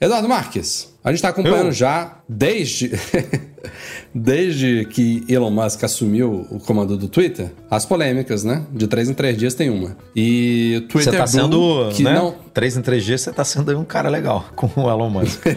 Eduardo 0.00 0.28
Marques, 0.28 0.91
a 1.04 1.10
gente 1.10 1.18
está 1.18 1.28
acompanhando 1.28 1.66
Eu? 1.66 1.72
já 1.72 2.18
desde 2.28 2.90
desde 4.14 4.84
que 4.86 5.24
Elon 5.28 5.50
Musk 5.50 5.82
assumiu 5.84 6.46
o 6.50 6.58
comando 6.58 6.96
do 6.96 7.08
Twitter, 7.08 7.50
as 7.70 7.86
polêmicas, 7.86 8.44
né? 8.44 8.64
De 8.72 8.86
três 8.86 9.08
em 9.08 9.14
três 9.14 9.36
dias 9.36 9.54
tem 9.54 9.70
uma. 9.70 9.96
E 10.14 10.82
o 10.84 10.88
Twitter 10.88 11.12
Você 11.12 11.18
tá 11.18 11.24
Blue, 11.24 11.84
sendo, 11.84 11.96
que 11.96 12.02
né? 12.02 12.14
não 12.14 12.34
Três 12.52 12.76
em 12.76 12.82
três 12.82 13.02
dias, 13.02 13.22
você 13.22 13.32
tá 13.32 13.44
sendo 13.44 13.78
um 13.78 13.84
cara 13.84 14.10
legal 14.10 14.44
com 14.54 14.68
o 14.76 14.90
Elon 14.90 15.10
Musk. 15.10 15.42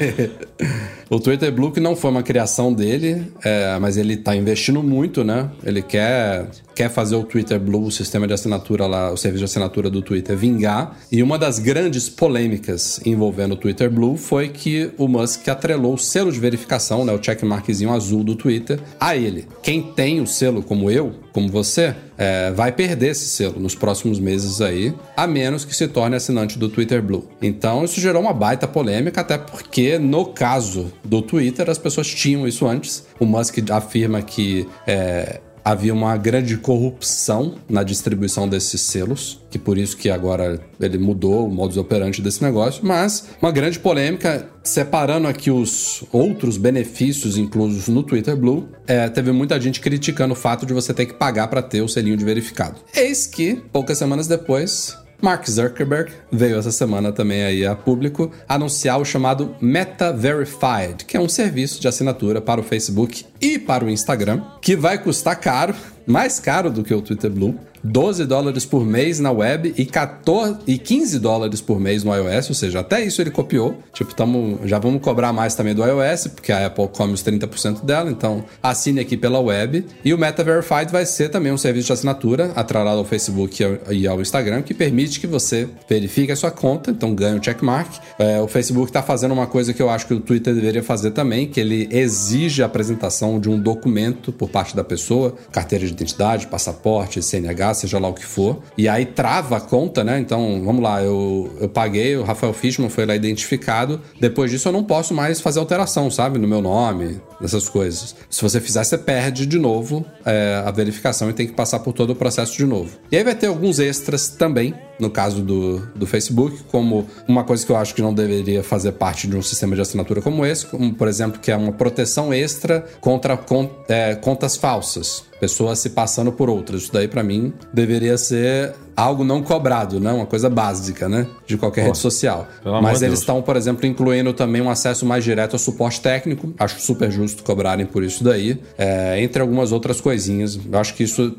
O 1.07 1.19
Twitter 1.19 1.51
Blue 1.51 1.71
que 1.71 1.79
não 1.79 1.95
foi 1.95 2.09
uma 2.09 2.23
criação 2.23 2.73
dele, 2.73 3.31
é, 3.43 3.77
mas 3.79 3.95
ele 3.95 4.17
tá 4.17 4.35
investindo 4.35 4.81
muito, 4.81 5.23
né? 5.23 5.51
Ele 5.63 5.83
quer, 5.83 6.47
quer 6.73 6.89
fazer 6.89 7.15
o 7.15 7.23
Twitter 7.23 7.59
Blue, 7.59 7.85
o 7.85 7.91
sistema 7.91 8.25
de 8.25 8.33
assinatura 8.33 8.87
lá, 8.87 9.11
o 9.11 9.15
serviço 9.15 9.41
de 9.41 9.45
assinatura 9.45 9.87
do 9.87 10.01
Twitter, 10.01 10.35
vingar. 10.35 10.97
E 11.11 11.21
uma 11.21 11.37
das 11.37 11.59
grandes 11.59 12.09
polêmicas 12.09 12.99
envolvendo 13.05 13.51
o 13.51 13.55
Twitter 13.55 13.87
Blue 13.87 14.17
foi 14.17 14.49
que 14.49 14.89
o 14.97 15.07
Musk 15.07 15.34
atrelou 15.49 15.93
o 15.93 15.97
selo 15.97 16.31
de 16.31 16.39
verificação, 16.39 17.05
né? 17.05 17.13
O 17.13 17.21
checkmarkzinho 17.21 17.91
azul 17.91 18.23
do 18.23 18.35
Twitter, 18.35 18.79
a 18.99 19.15
ele. 19.15 19.47
Quem 19.61 19.81
tem 19.81 20.21
o 20.21 20.27
selo, 20.27 20.63
como 20.63 20.89
eu, 20.89 21.13
como 21.33 21.49
você, 21.49 21.95
é, 22.17 22.51
vai 22.51 22.71
perder 22.71 23.09
esse 23.09 23.27
selo 23.27 23.59
nos 23.59 23.75
próximos 23.75 24.19
meses 24.19 24.61
aí, 24.61 24.93
a 25.15 25.27
menos 25.27 25.65
que 25.65 25.75
se 25.75 25.87
torne 25.87 26.15
assinante 26.15 26.57
do 26.57 26.69
Twitter 26.69 27.01
Blue. 27.01 27.27
Então 27.41 27.83
isso 27.83 27.99
gerou 27.99 28.21
uma 28.21 28.33
baita 28.33 28.67
polêmica, 28.67 29.21
até 29.21 29.37
porque 29.37 29.99
no 29.99 30.27
caso 30.27 30.91
do 31.03 31.21
Twitter 31.21 31.69
as 31.69 31.77
pessoas 31.77 32.07
tinham 32.07 32.47
isso 32.47 32.65
antes. 32.65 33.05
O 33.19 33.25
Musk 33.25 33.57
afirma 33.69 34.21
que 34.21 34.67
é, 34.87 35.41
havia 35.65 35.91
uma 35.91 36.15
grande 36.15 36.57
corrupção 36.57 37.55
na 37.67 37.81
distribuição 37.81 38.47
desses 38.47 38.81
selos, 38.81 39.41
que 39.49 39.57
por 39.57 39.79
isso 39.79 39.97
que 39.97 40.11
agora 40.11 40.61
ele 40.79 40.99
mudou 40.99 41.47
o 41.47 41.51
modus 41.51 41.75
operandi 41.75 42.21
desse 42.21 42.43
negócio, 42.43 42.85
mas 42.85 43.29
uma 43.41 43.51
grande 43.51 43.79
polêmica, 43.79 44.47
separando 44.63 45.27
aqui 45.27 45.49
os 45.49 46.03
outros 46.11 46.57
benefícios 46.57 47.35
inclusos 47.35 47.87
no 47.87 48.03
Twitter 48.03 48.37
Blue, 48.37 48.69
é, 48.85 49.09
teve 49.09 49.31
muita 49.31 49.59
gente 49.59 49.81
criticando 49.81 50.33
o 50.33 50.37
fato 50.37 50.67
de 50.67 50.73
você 50.73 50.93
ter 50.93 51.07
que 51.07 51.15
pagar 51.15 51.47
para 51.47 51.63
ter 51.63 51.81
o 51.81 51.89
selinho 51.89 52.15
de 52.15 52.23
verificado. 52.23 52.75
Eis 52.95 53.25
que, 53.25 53.55
poucas 53.71 53.97
semanas 53.97 54.27
depois, 54.27 54.95
Mark 55.21 55.49
Zuckerberg 55.49 56.11
veio 56.31 56.57
essa 56.57 56.71
semana 56.71 57.11
também 57.11 57.43
aí 57.43 57.65
a 57.65 57.75
público 57.75 58.31
anunciar 58.47 58.99
o 58.99 59.05
chamado 59.05 59.55
Meta 59.61 60.11
Verified, 60.11 61.05
que 61.05 61.17
é 61.17 61.19
um 61.19 61.29
serviço 61.29 61.79
de 61.79 61.87
assinatura 61.87 62.41
para 62.41 62.61
o 62.61 62.63
Facebook 62.63 63.25
e 63.41 63.57
para 63.57 63.85
o 63.85 63.89
Instagram, 63.89 64.41
que 64.61 64.75
vai 64.75 64.97
custar 64.97 65.39
caro, 65.39 65.73
mais 66.05 66.39
caro 66.39 66.69
do 66.69 66.83
que 66.83 66.93
o 66.93 67.01
Twitter 67.01 67.31
Blue, 67.31 67.57
12 67.85 68.25
dólares 68.25 68.65
por 68.65 68.83
mês 68.83 69.19
na 69.19 69.31
web 69.31 69.73
e 69.77 69.85
14 69.85 70.57
e 70.65 70.77
15 70.77 71.19
dólares 71.19 71.61
por 71.61 71.79
mês 71.79 72.03
no 72.03 72.13
iOS, 72.15 72.49
ou 72.49 72.55
seja, 72.55 72.79
até 72.79 73.03
isso 73.05 73.21
ele 73.21 73.29
copiou. 73.29 73.77
Tipo, 73.93 74.15
tamo, 74.15 74.59
já 74.65 74.79
vamos 74.79 75.01
cobrar 75.01 75.31
mais 75.31 75.53
também 75.53 75.75
do 75.75 75.85
iOS, 75.85 76.27
porque 76.27 76.51
a 76.51 76.65
Apple 76.65 76.87
come 76.87 77.13
os 77.13 77.23
30% 77.23 77.85
dela, 77.85 78.09
então 78.09 78.43
assine 78.61 78.99
aqui 78.99 79.15
pela 79.15 79.39
web. 79.39 79.85
E 80.03 80.13
o 80.13 80.17
Meta 80.17 80.43
Verified 80.43 80.91
vai 80.91 81.05
ser 81.05 81.29
também 81.29 81.51
um 81.51 81.57
serviço 81.57 81.87
de 81.87 81.93
assinatura 81.93 82.51
atrelado 82.55 82.97
ao 82.97 83.05
Facebook 83.05 83.63
e 83.91 84.07
ao, 84.07 84.19
Instagram, 84.19 84.63
que 84.63 84.73
permite 84.73 85.19
que 85.19 85.27
você 85.27 85.69
verifique 85.87 86.31
a 86.31 86.35
sua 86.35 86.49
conta, 86.49 86.89
então 86.89 87.13
ganha 87.13 87.37
o 87.39 87.43
checkmark. 87.43 87.99
É, 88.17 88.41
o 88.41 88.47
Facebook 88.47 88.89
está 88.89 89.03
fazendo 89.03 89.33
uma 89.33 89.45
coisa 89.45 89.73
que 89.73 89.81
eu 89.81 89.91
acho 89.91 90.07
que 90.07 90.13
o 90.13 90.19
Twitter 90.19 90.55
deveria 90.55 90.81
fazer 90.81 91.11
também, 91.11 91.47
que 91.47 91.59
ele 91.59 91.87
exige 91.91 92.63
a 92.63 92.65
apresentação 92.65 93.39
de 93.39 93.47
um 93.47 93.59
documento 93.59 94.31
por 94.31 94.49
parte 94.49 94.75
da 94.75 94.83
pessoa, 94.83 95.35
carteira 95.51 95.85
de 95.85 95.91
identidade, 95.91 96.47
passaporte, 96.47 97.21
CNH, 97.21 97.74
seja 97.75 97.99
lá 97.99 98.07
o 98.07 98.13
que 98.13 98.25
for. 98.25 98.59
E 98.77 98.87
aí 98.87 99.05
trava 99.05 99.57
a 99.57 99.61
conta, 99.61 100.03
né? 100.03 100.19
Então, 100.19 100.61
vamos 100.63 100.81
lá, 100.81 101.03
eu, 101.03 101.55
eu 101.59 101.69
paguei, 101.69 102.15
o 102.17 102.23
Rafael 102.23 102.53
Fishman 102.53 102.89
foi 102.89 103.05
lá 103.05 103.15
identificado. 103.15 104.01
Depois 104.19 104.49
disso, 104.49 104.67
eu 104.67 104.73
não 104.73 104.83
posso 104.83 105.13
mais 105.13 105.39
fazer 105.39 105.59
alteração, 105.59 106.09
sabe? 106.09 106.39
No 106.39 106.47
meu 106.47 106.61
nome, 106.61 107.21
essas 107.41 107.69
coisas. 107.69 108.15
Se 108.29 108.41
você 108.41 108.59
fizer, 108.59 108.83
você 108.83 108.97
perde 108.97 109.45
de 109.45 109.59
novo 109.59 110.05
é, 110.25 110.63
a 110.65 110.71
verificação 110.71 111.29
e 111.29 111.33
tem 111.33 111.47
que 111.47 111.53
passar 111.53 111.79
por 111.79 111.93
todo 111.93 112.11
o 112.11 112.15
processo 112.15 112.57
de 112.57 112.65
novo. 112.65 112.97
E 113.11 113.17
aí 113.17 113.23
vai 113.23 113.35
ter 113.35 113.47
alguns 113.47 113.79
extras 113.79 114.29
também, 114.29 114.73
no 114.99 115.09
caso 115.09 115.41
do, 115.41 115.79
do 115.95 116.05
Facebook, 116.07 116.63
como 116.71 117.07
uma 117.27 117.43
coisa 117.43 117.65
que 117.65 117.71
eu 117.71 117.75
acho 117.77 117.93
que 117.93 118.01
não 118.01 118.13
deveria 118.13 118.63
fazer 118.63 118.93
parte 118.93 119.27
de 119.27 119.35
um 119.35 119.41
sistema 119.41 119.75
de 119.75 119.81
assinatura 119.81 120.21
como 120.21 120.45
esse, 120.45 120.65
como, 120.65 120.93
por 120.93 121.07
exemplo, 121.07 121.39
que 121.39 121.51
é 121.51 121.55
uma 121.55 121.71
proteção 121.71 122.33
extra 122.33 122.85
contra 123.01 123.35
con- 123.37 123.69
é, 123.87 124.15
contas 124.15 124.55
falsas 124.55 125.23
pessoas 125.39 125.79
se 125.79 125.89
passando 125.89 126.31
por 126.31 126.49
outras. 126.49 126.83
Isso 126.83 126.93
daí, 126.93 127.07
pra 127.09 127.21
mim, 127.21 127.53
deveria 127.73 128.17
ser 128.17 128.73
algo 128.95 129.23
não 129.23 129.41
cobrado, 129.43 129.99
né? 129.99 130.11
Uma 130.11 130.25
coisa 130.25 130.49
básica, 130.49 131.09
né? 131.09 131.27
De 131.45 131.57
qualquer 131.57 131.85
rede 131.85 131.97
social. 131.97 132.47
Mas 132.81 133.01
eles 133.01 133.19
estão, 133.19 133.41
por 133.41 133.55
exemplo, 133.55 133.85
incluindo 133.85 134.33
também 134.33 134.61
um 134.61 134.69
acesso 134.69 135.05
mais 135.05 135.23
direto 135.23 135.53
ao 135.53 135.59
suporte 135.59 135.99
técnico. 136.01 136.53
Acho 136.57 136.79
super 136.79 137.11
justo 137.11 137.43
cobrarem 137.43 137.85
por 137.85 138.03
isso 138.03 138.23
daí. 138.23 138.59
É, 138.77 139.21
entre 139.21 139.41
algumas 139.41 139.71
outras 139.71 139.99
coisinhas. 140.01 140.57
Eu 140.71 140.79
acho 140.79 140.93
que 140.93 141.03
isso, 141.03 141.35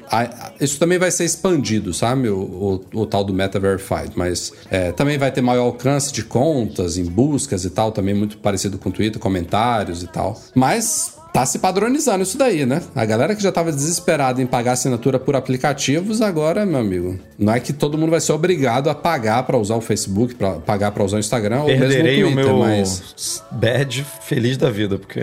isso 0.60 0.78
também 0.78 0.98
vai 0.98 1.10
ser 1.10 1.24
expandido, 1.24 1.92
sabe? 1.94 2.28
O, 2.28 2.80
o- 2.92 3.00
o 3.00 3.06
tal 3.06 3.24
do 3.24 3.32
Meta 3.32 3.58
Verified. 3.58 4.12
Mas 4.14 4.52
é, 4.70 4.92
também 4.92 5.16
vai 5.18 5.30
ter 5.32 5.40
maior 5.40 5.64
alcance 5.64 6.12
de 6.12 6.22
contas, 6.22 6.96
em 6.98 7.04
buscas 7.04 7.64
e 7.64 7.70
tal. 7.70 7.90
Também 7.92 8.14
muito 8.14 8.38
parecido 8.38 8.78
com 8.78 8.88
o 8.88 8.92
Twitter, 8.92 9.20
comentários 9.20 10.02
e 10.02 10.06
tal. 10.06 10.40
Mas 10.54 11.15
tá 11.36 11.44
se 11.44 11.58
padronizando 11.58 12.22
isso 12.22 12.38
daí, 12.38 12.64
né? 12.64 12.80
A 12.94 13.04
galera 13.04 13.36
que 13.36 13.42
já 13.42 13.52
tava 13.52 13.70
desesperada 13.70 14.40
em 14.40 14.46
pagar 14.46 14.72
assinatura 14.72 15.18
por 15.18 15.36
aplicativos, 15.36 16.22
agora, 16.22 16.64
meu 16.64 16.80
amigo, 16.80 17.18
não 17.38 17.52
é 17.52 17.60
que 17.60 17.74
todo 17.74 17.98
mundo 17.98 18.08
vai 18.08 18.22
ser 18.22 18.32
obrigado 18.32 18.88
a 18.88 18.94
pagar 18.94 19.42
pra 19.42 19.58
usar 19.58 19.76
o 19.76 19.82
Facebook, 19.82 20.34
pra 20.34 20.52
pagar 20.52 20.92
pra 20.92 21.04
usar 21.04 21.18
o 21.18 21.20
Instagram 21.20 21.60
ou 21.60 21.66
Perderei 21.66 22.24
mesmo 22.24 22.24
o 22.24 22.30
o 22.30 22.34
Twitter, 22.34 22.54
meu 22.54 22.58
mas 22.58 23.44
badge 23.50 24.06
feliz 24.22 24.56
da 24.56 24.70
vida, 24.70 24.96
porque 24.96 25.20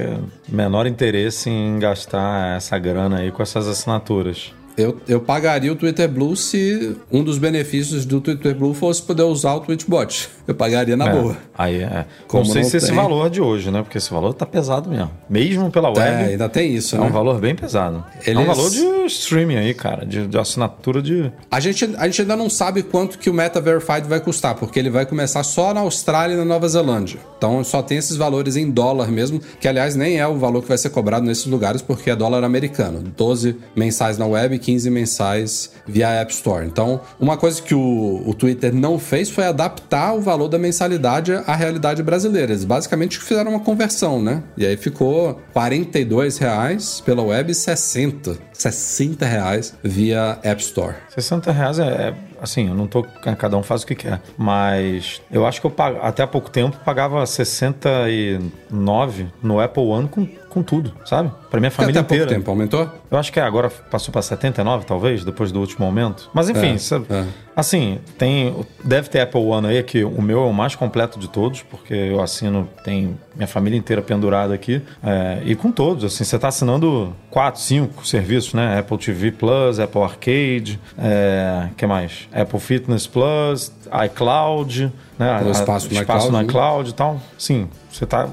menor 0.48 0.86
interesse 0.86 1.50
em 1.50 1.80
gastar 1.80 2.58
essa 2.58 2.78
grana 2.78 3.18
aí 3.18 3.32
com 3.32 3.42
essas 3.42 3.68
assinaturas. 3.68 4.54
Eu, 4.78 4.98
eu 5.08 5.20
pagaria 5.22 5.72
o 5.72 5.76
Twitter 5.76 6.10
Blue 6.10 6.36
se 6.36 6.96
um 7.12 7.24
dos 7.24 7.38
benefícios 7.38 8.06
do 8.06 8.20
Twitter 8.20 8.56
Blue 8.56 8.74
fosse 8.74 9.02
poder 9.02 9.24
usar 9.24 9.54
o 9.56 9.60
Tweetbot. 9.62 10.30
Eu 10.48 10.56
pagaria 10.56 10.98
na 10.98 11.08
É, 11.10 11.12
boa. 11.14 11.38
Aí 11.58 11.82
é. 11.82 12.06
Como 12.28 12.44
não 12.44 12.52
sei 12.52 12.64
não 12.64 12.70
se 12.70 12.78
esse 12.78 12.88
tem. 12.88 12.96
valor 12.96 13.30
de 13.30 13.40
hoje, 13.42 13.72
né? 13.72 13.82
Porque 13.82 13.98
esse 13.98 14.12
valor 14.12 14.34
tá 14.34 14.46
pesado 14.46 14.90
mesmo. 14.90 15.12
Mesmo 15.30 15.72
pela 15.72 15.90
web. 15.90 16.00
É, 16.00 16.26
ainda 16.32 16.50
tem 16.50 16.74
isso, 16.76 16.96
É 16.96 17.00
né? 17.00 17.06
um 17.06 17.12
valor 17.12 17.40
bem 17.40 17.56
pesado. 17.56 18.04
É 18.26 18.32
Eles- 18.32 18.44
um 18.44 18.46
valor 18.46 18.70
de 18.70 19.06
streaming 19.06 19.56
aí, 19.56 19.74
cara. 19.74 20.06
De, 20.06 20.28
de 20.28 20.38
assinatura 20.38 21.02
de. 21.02 21.32
A 21.50 21.60
gente, 21.60 21.90
a 21.98 22.06
gente 22.06 22.22
ainda 22.22 22.36
não 22.36 22.50
sabe 22.50 22.84
quanto 22.84 23.18
que 23.20 23.30
o 23.30 23.34
Meta 23.34 23.62
Verified 23.62 24.06
vai 24.08 24.20
custar, 24.20 24.56
porque 24.56 24.78
ele 24.80 24.90
vai 24.90 25.06
começar 25.06 25.44
só 25.44 25.74
na 25.74 25.82
Austrália 25.82 26.34
e 26.34 26.38
na 26.38 26.46
Nova 26.46 26.68
Zelândia. 26.68 27.20
Então 27.38 27.64
só 27.64 27.82
tem 27.82 27.98
esses 27.98 28.18
valores 28.18 28.56
em 28.56 28.70
dólar 28.70 29.08
mesmo, 29.10 29.40
que 29.62 29.68
aliás 29.68 29.96
nem 29.96 30.20
é 30.20 30.28
o 30.28 30.38
valor 30.38 30.62
que 30.62 30.68
vai 30.68 30.78
ser 30.78 30.90
cobrado 30.90 31.26
nesses 31.26 31.46
lugares, 31.46 31.82
porque 31.82 32.10
é 32.10 32.16
dólar 32.16 32.44
americano. 32.44 33.04
12 33.16 33.56
mensais 33.76 34.18
na 34.18 34.26
web 34.26 34.58
15 34.64 34.90
mensais 34.90 35.72
via 35.86 36.10
App 36.10 36.32
Store. 36.32 36.66
Então, 36.66 37.02
uma 37.20 37.36
coisa 37.36 37.62
que 37.62 37.76
o, 37.76 38.24
o 38.26 38.34
Twitter 38.34 38.74
não 38.74 38.98
fez 38.98 39.30
foi 39.30 39.46
adaptar 39.46 40.14
o 40.14 40.22
valor 40.22 40.48
da 40.48 40.58
mensalidade 40.58 41.34
à 41.34 41.56
realidade 41.56 42.02
brasileira. 42.02 42.54
Eles 42.54 42.64
basicamente 42.64 43.20
fizeram 43.20 43.52
uma 43.52 43.60
conversão, 43.60 44.22
né? 44.22 44.42
E 44.58 44.66
aí 44.66 44.78
ficou 44.78 45.42
42 45.52 46.38
reais 46.38 47.02
pela 47.02 47.22
web 47.22 47.52
e 47.52 47.56
60. 47.56 48.38
60 48.54 49.26
reais 49.26 49.76
via 49.84 50.40
App 50.42 50.62
Store. 50.62 50.96
60 51.10 51.52
reais 51.52 51.80
é, 51.80 51.84
é- 51.84 52.14
assim, 52.42 52.70
eu 52.70 52.76
não 52.76 52.88
tô. 52.88 53.04
Cada 53.38 53.58
um 53.58 53.64
faz 53.64 53.84
o 53.84 53.88
que 53.88 53.96
quer. 53.96 54.22
Mas 54.38 55.22
eu 55.32 55.46
acho 55.46 55.60
que 55.60 55.68
eu 55.68 55.74
até 56.02 56.24
há 56.24 56.28
pouco 56.28 56.50
tempo 56.50 56.78
pagava 56.86 57.26
69 57.26 59.28
no 59.42 59.60
Apple 59.60 59.84
One 59.84 60.08
com, 60.08 60.26
com 60.54 60.64
tudo, 60.64 60.94
sabe? 61.06 61.32
Pra 61.50 61.60
minha 61.60 61.72
família 61.72 62.02
Até 62.02 62.08
pouco 62.08 62.24
inteira. 62.24 62.40
tempo, 62.40 62.50
aumentou? 62.52 62.90
Eu 63.12 63.18
acho 63.18 63.32
que 63.32 63.40
é, 63.40 63.44
agora 63.44 63.70
passou 63.70 64.12
pra 64.12 64.22
79, 64.22 64.86
talvez, 64.86 65.24
depois 65.26 65.52
do 65.52 65.60
último 65.60 65.86
aumento. 65.86 66.30
Mas 66.34 66.50
enfim, 66.50 66.74
É, 66.74 66.78
sabe? 66.78 67.06
é. 67.10 67.26
assim, 67.56 68.00
tem. 68.18 68.56
Deve 68.84 69.10
ter 69.10 69.20
Apple 69.22 69.42
One 69.42 69.68
aí, 69.68 69.84
que 69.84 70.04
o 70.04 70.22
meu 70.22 70.40
é 70.44 70.46
o 70.46 70.54
mais 70.54 70.76
completo 70.76 71.20
de 71.20 71.28
todos, 71.30 71.62
porque 71.62 71.94
eu 71.94 72.22
assino, 72.22 72.68
tem 72.84 73.18
minha 73.36 73.48
família 73.48 73.78
inteira 73.78 74.02
pendurada 74.02 74.54
aqui. 74.54 74.82
é, 75.04 75.42
e 75.46 75.56
com 75.56 75.72
todos, 75.72 76.04
assim, 76.04 76.24
você 76.24 76.38
tá 76.40 76.48
assinando 76.48 77.14
quatro, 77.30 77.60
cinco 77.62 78.06
serviços, 78.08 78.54
né? 78.54 78.80
Apple 78.80 78.98
TV 78.98 79.32
Plus, 79.32 79.80
Apple 79.80 80.02
Arcade, 80.02 80.80
é, 80.98 81.68
que 81.78 81.86
mais? 81.86 82.28
Apple 82.34 82.60
Fitness 82.60 83.06
Plus, 83.08 83.72
iCloud, 84.06 84.92
né? 85.20 85.42
O 85.46 85.52
espaço 85.52 85.88
no 85.88 85.94
espaço 85.94 86.28
iCloud, 86.28 86.32
no 86.32 86.38
né? 86.38 86.44
iCloud 86.44 86.90
e 86.90 86.94
tal. 86.94 87.20
Sim, 87.38 87.68
você 87.94 88.06
tá. 88.08 88.28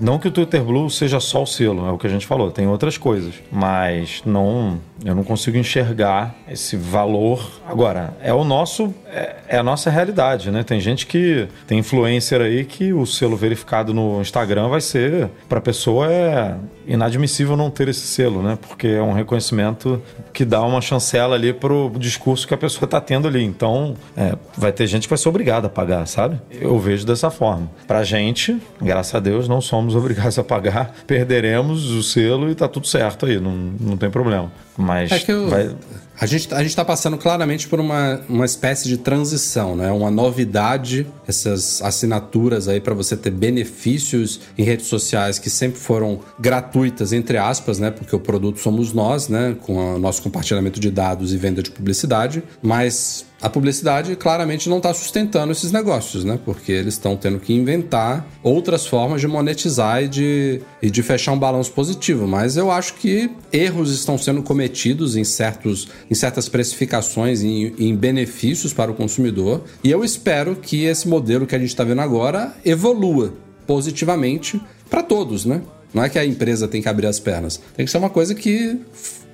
Não 0.00 0.18
que 0.18 0.26
o 0.26 0.30
Twitter 0.30 0.62
Blue 0.62 0.90
seja 0.90 1.20
só 1.20 1.44
o 1.44 1.46
selo, 1.46 1.86
é 1.86 1.92
o 1.92 1.98
que 1.98 2.06
a 2.06 2.10
gente 2.10 2.26
falou, 2.26 2.50
tem 2.50 2.66
outras 2.66 2.98
coisas. 2.98 3.34
Mas 3.50 4.22
não. 4.26 4.80
Eu 5.04 5.14
não 5.14 5.22
consigo 5.22 5.58
enxergar 5.58 6.34
esse 6.48 6.76
valor. 6.76 7.60
Agora, 7.68 8.16
é 8.22 8.32
o 8.32 8.42
nosso. 8.42 8.94
É, 9.06 9.36
é 9.48 9.58
a 9.58 9.62
nossa 9.62 9.90
realidade, 9.90 10.50
né? 10.50 10.62
Tem 10.62 10.80
gente 10.80 11.06
que. 11.06 11.46
Tem 11.66 11.78
influencer 11.78 12.40
aí 12.40 12.64
que 12.64 12.90
o 12.92 13.04
selo 13.04 13.36
verificado 13.36 13.92
no 13.92 14.22
Instagram 14.22 14.68
vai 14.68 14.80
ser. 14.80 15.28
Pra 15.46 15.60
pessoa 15.60 16.10
é 16.10 16.56
inadmissível 16.86 17.54
não 17.54 17.70
ter 17.70 17.88
esse 17.88 18.06
selo, 18.06 18.42
né? 18.42 18.58
Porque 18.66 18.86
é 18.86 19.02
um 19.02 19.12
reconhecimento 19.12 20.02
que 20.32 20.44
dá 20.44 20.62
uma 20.62 20.80
chancela 20.80 21.34
ali 21.34 21.52
pro 21.52 21.92
discurso 21.98 22.48
que 22.48 22.54
a 22.54 22.58
pessoa 22.58 22.88
tá 22.88 23.00
tendo 23.00 23.28
ali. 23.28 23.44
Então, 23.44 23.94
é, 24.16 24.34
vai 24.56 24.72
ter 24.72 24.86
gente 24.86 25.02
que 25.02 25.10
vai 25.10 25.18
ser 25.18 25.28
obrigada 25.28 25.66
a 25.66 25.70
pagar, 25.70 26.06
sabe? 26.06 26.40
Eu 26.50 26.78
vejo 26.78 27.06
dessa 27.06 27.30
forma. 27.30 27.70
Pra 27.86 28.04
gente, 28.04 28.58
graças 28.80 29.14
a 29.14 29.20
Deus, 29.20 29.48
não 29.48 29.60
somos 29.60 29.94
obrigados 29.96 30.38
a 30.38 30.44
pagar, 30.44 30.94
perderemos 31.06 31.90
o 31.90 32.02
selo 32.02 32.50
e 32.50 32.54
tá 32.54 32.68
tudo 32.68 32.86
certo 32.86 33.26
aí, 33.26 33.38
não, 33.38 33.52
não 33.52 33.96
tem 33.96 34.10
problema. 34.10 34.50
Mas 34.76 35.12
É 35.12 35.18
que 35.18 35.30
eu- 35.32 35.48
vai, 35.48 35.74
A 36.20 36.26
gente, 36.26 36.54
a 36.54 36.62
gente 36.62 36.76
tá 36.76 36.84
passando 36.84 37.18
claramente 37.18 37.66
por 37.68 37.80
uma, 37.80 38.20
uma 38.28 38.44
espécie 38.44 38.88
de 38.88 38.96
transição, 38.96 39.74
né? 39.74 39.90
Uma 39.90 40.12
novidade, 40.12 41.06
essas 41.26 41.82
assinaturas 41.82 42.68
aí 42.68 42.80
para 42.80 42.94
você 42.94 43.16
ter 43.16 43.32
benefícios 43.32 44.40
em 44.56 44.62
redes 44.62 44.86
sociais 44.86 45.40
que 45.40 45.50
sempre 45.50 45.80
foram 45.80 46.20
gratuitas, 46.38 47.12
entre 47.12 47.36
aspas, 47.36 47.80
né? 47.80 47.90
Porque 47.90 48.14
o 48.14 48.20
produto 48.20 48.60
somos 48.60 48.92
nós, 48.92 49.28
né? 49.28 49.56
Com 49.62 49.96
o 49.96 49.98
nosso 49.98 50.22
compartilhamento 50.22 50.78
de 50.78 50.90
dados 50.90 51.32
e 51.32 51.36
venda 51.36 51.60
de 51.62 51.70
publicidade. 51.72 52.44
Mas 52.62 53.24
a 53.44 53.50
publicidade 53.50 54.16
claramente 54.16 54.70
não 54.70 54.78
está 54.78 54.94
sustentando 54.94 55.52
esses 55.52 55.70
negócios, 55.70 56.24
né? 56.24 56.40
Porque 56.42 56.72
eles 56.72 56.94
estão 56.94 57.14
tendo 57.14 57.38
que 57.38 57.52
inventar 57.52 58.26
outras 58.42 58.86
formas 58.86 59.20
de 59.20 59.28
monetizar 59.28 60.02
e 60.02 60.08
de, 60.08 60.62
e 60.80 60.90
de 60.90 61.02
fechar 61.02 61.32
um 61.32 61.38
balanço 61.38 61.70
positivo. 61.72 62.26
Mas 62.26 62.56
eu 62.56 62.70
acho 62.70 62.94
que 62.94 63.30
erros 63.52 63.92
estão 63.92 64.16
sendo 64.16 64.42
cometidos 64.42 65.14
em, 65.14 65.24
certos, 65.24 65.88
em 66.10 66.14
certas 66.14 66.48
precificações, 66.48 67.42
em, 67.42 67.74
em 67.78 67.94
benefícios 67.94 68.72
para 68.72 68.90
o 68.90 68.94
consumidor. 68.94 69.62
E 69.84 69.90
eu 69.90 70.02
espero 70.02 70.56
que 70.56 70.84
esse 70.84 71.06
modelo 71.06 71.46
que 71.46 71.54
a 71.54 71.58
gente 71.58 71.68
está 71.68 71.84
vendo 71.84 72.00
agora 72.00 72.54
evolua 72.64 73.34
positivamente 73.66 74.58
para 74.88 75.02
todos, 75.02 75.44
né? 75.44 75.60
Não 75.94 76.02
é 76.02 76.08
que 76.08 76.18
a 76.18 76.26
empresa 76.26 76.66
tem 76.66 76.82
que 76.82 76.88
abrir 76.88 77.06
as 77.06 77.20
pernas. 77.20 77.60
Tem 77.76 77.86
que 77.86 77.90
ser 77.90 77.98
uma 77.98 78.10
coisa 78.10 78.34
que 78.34 78.80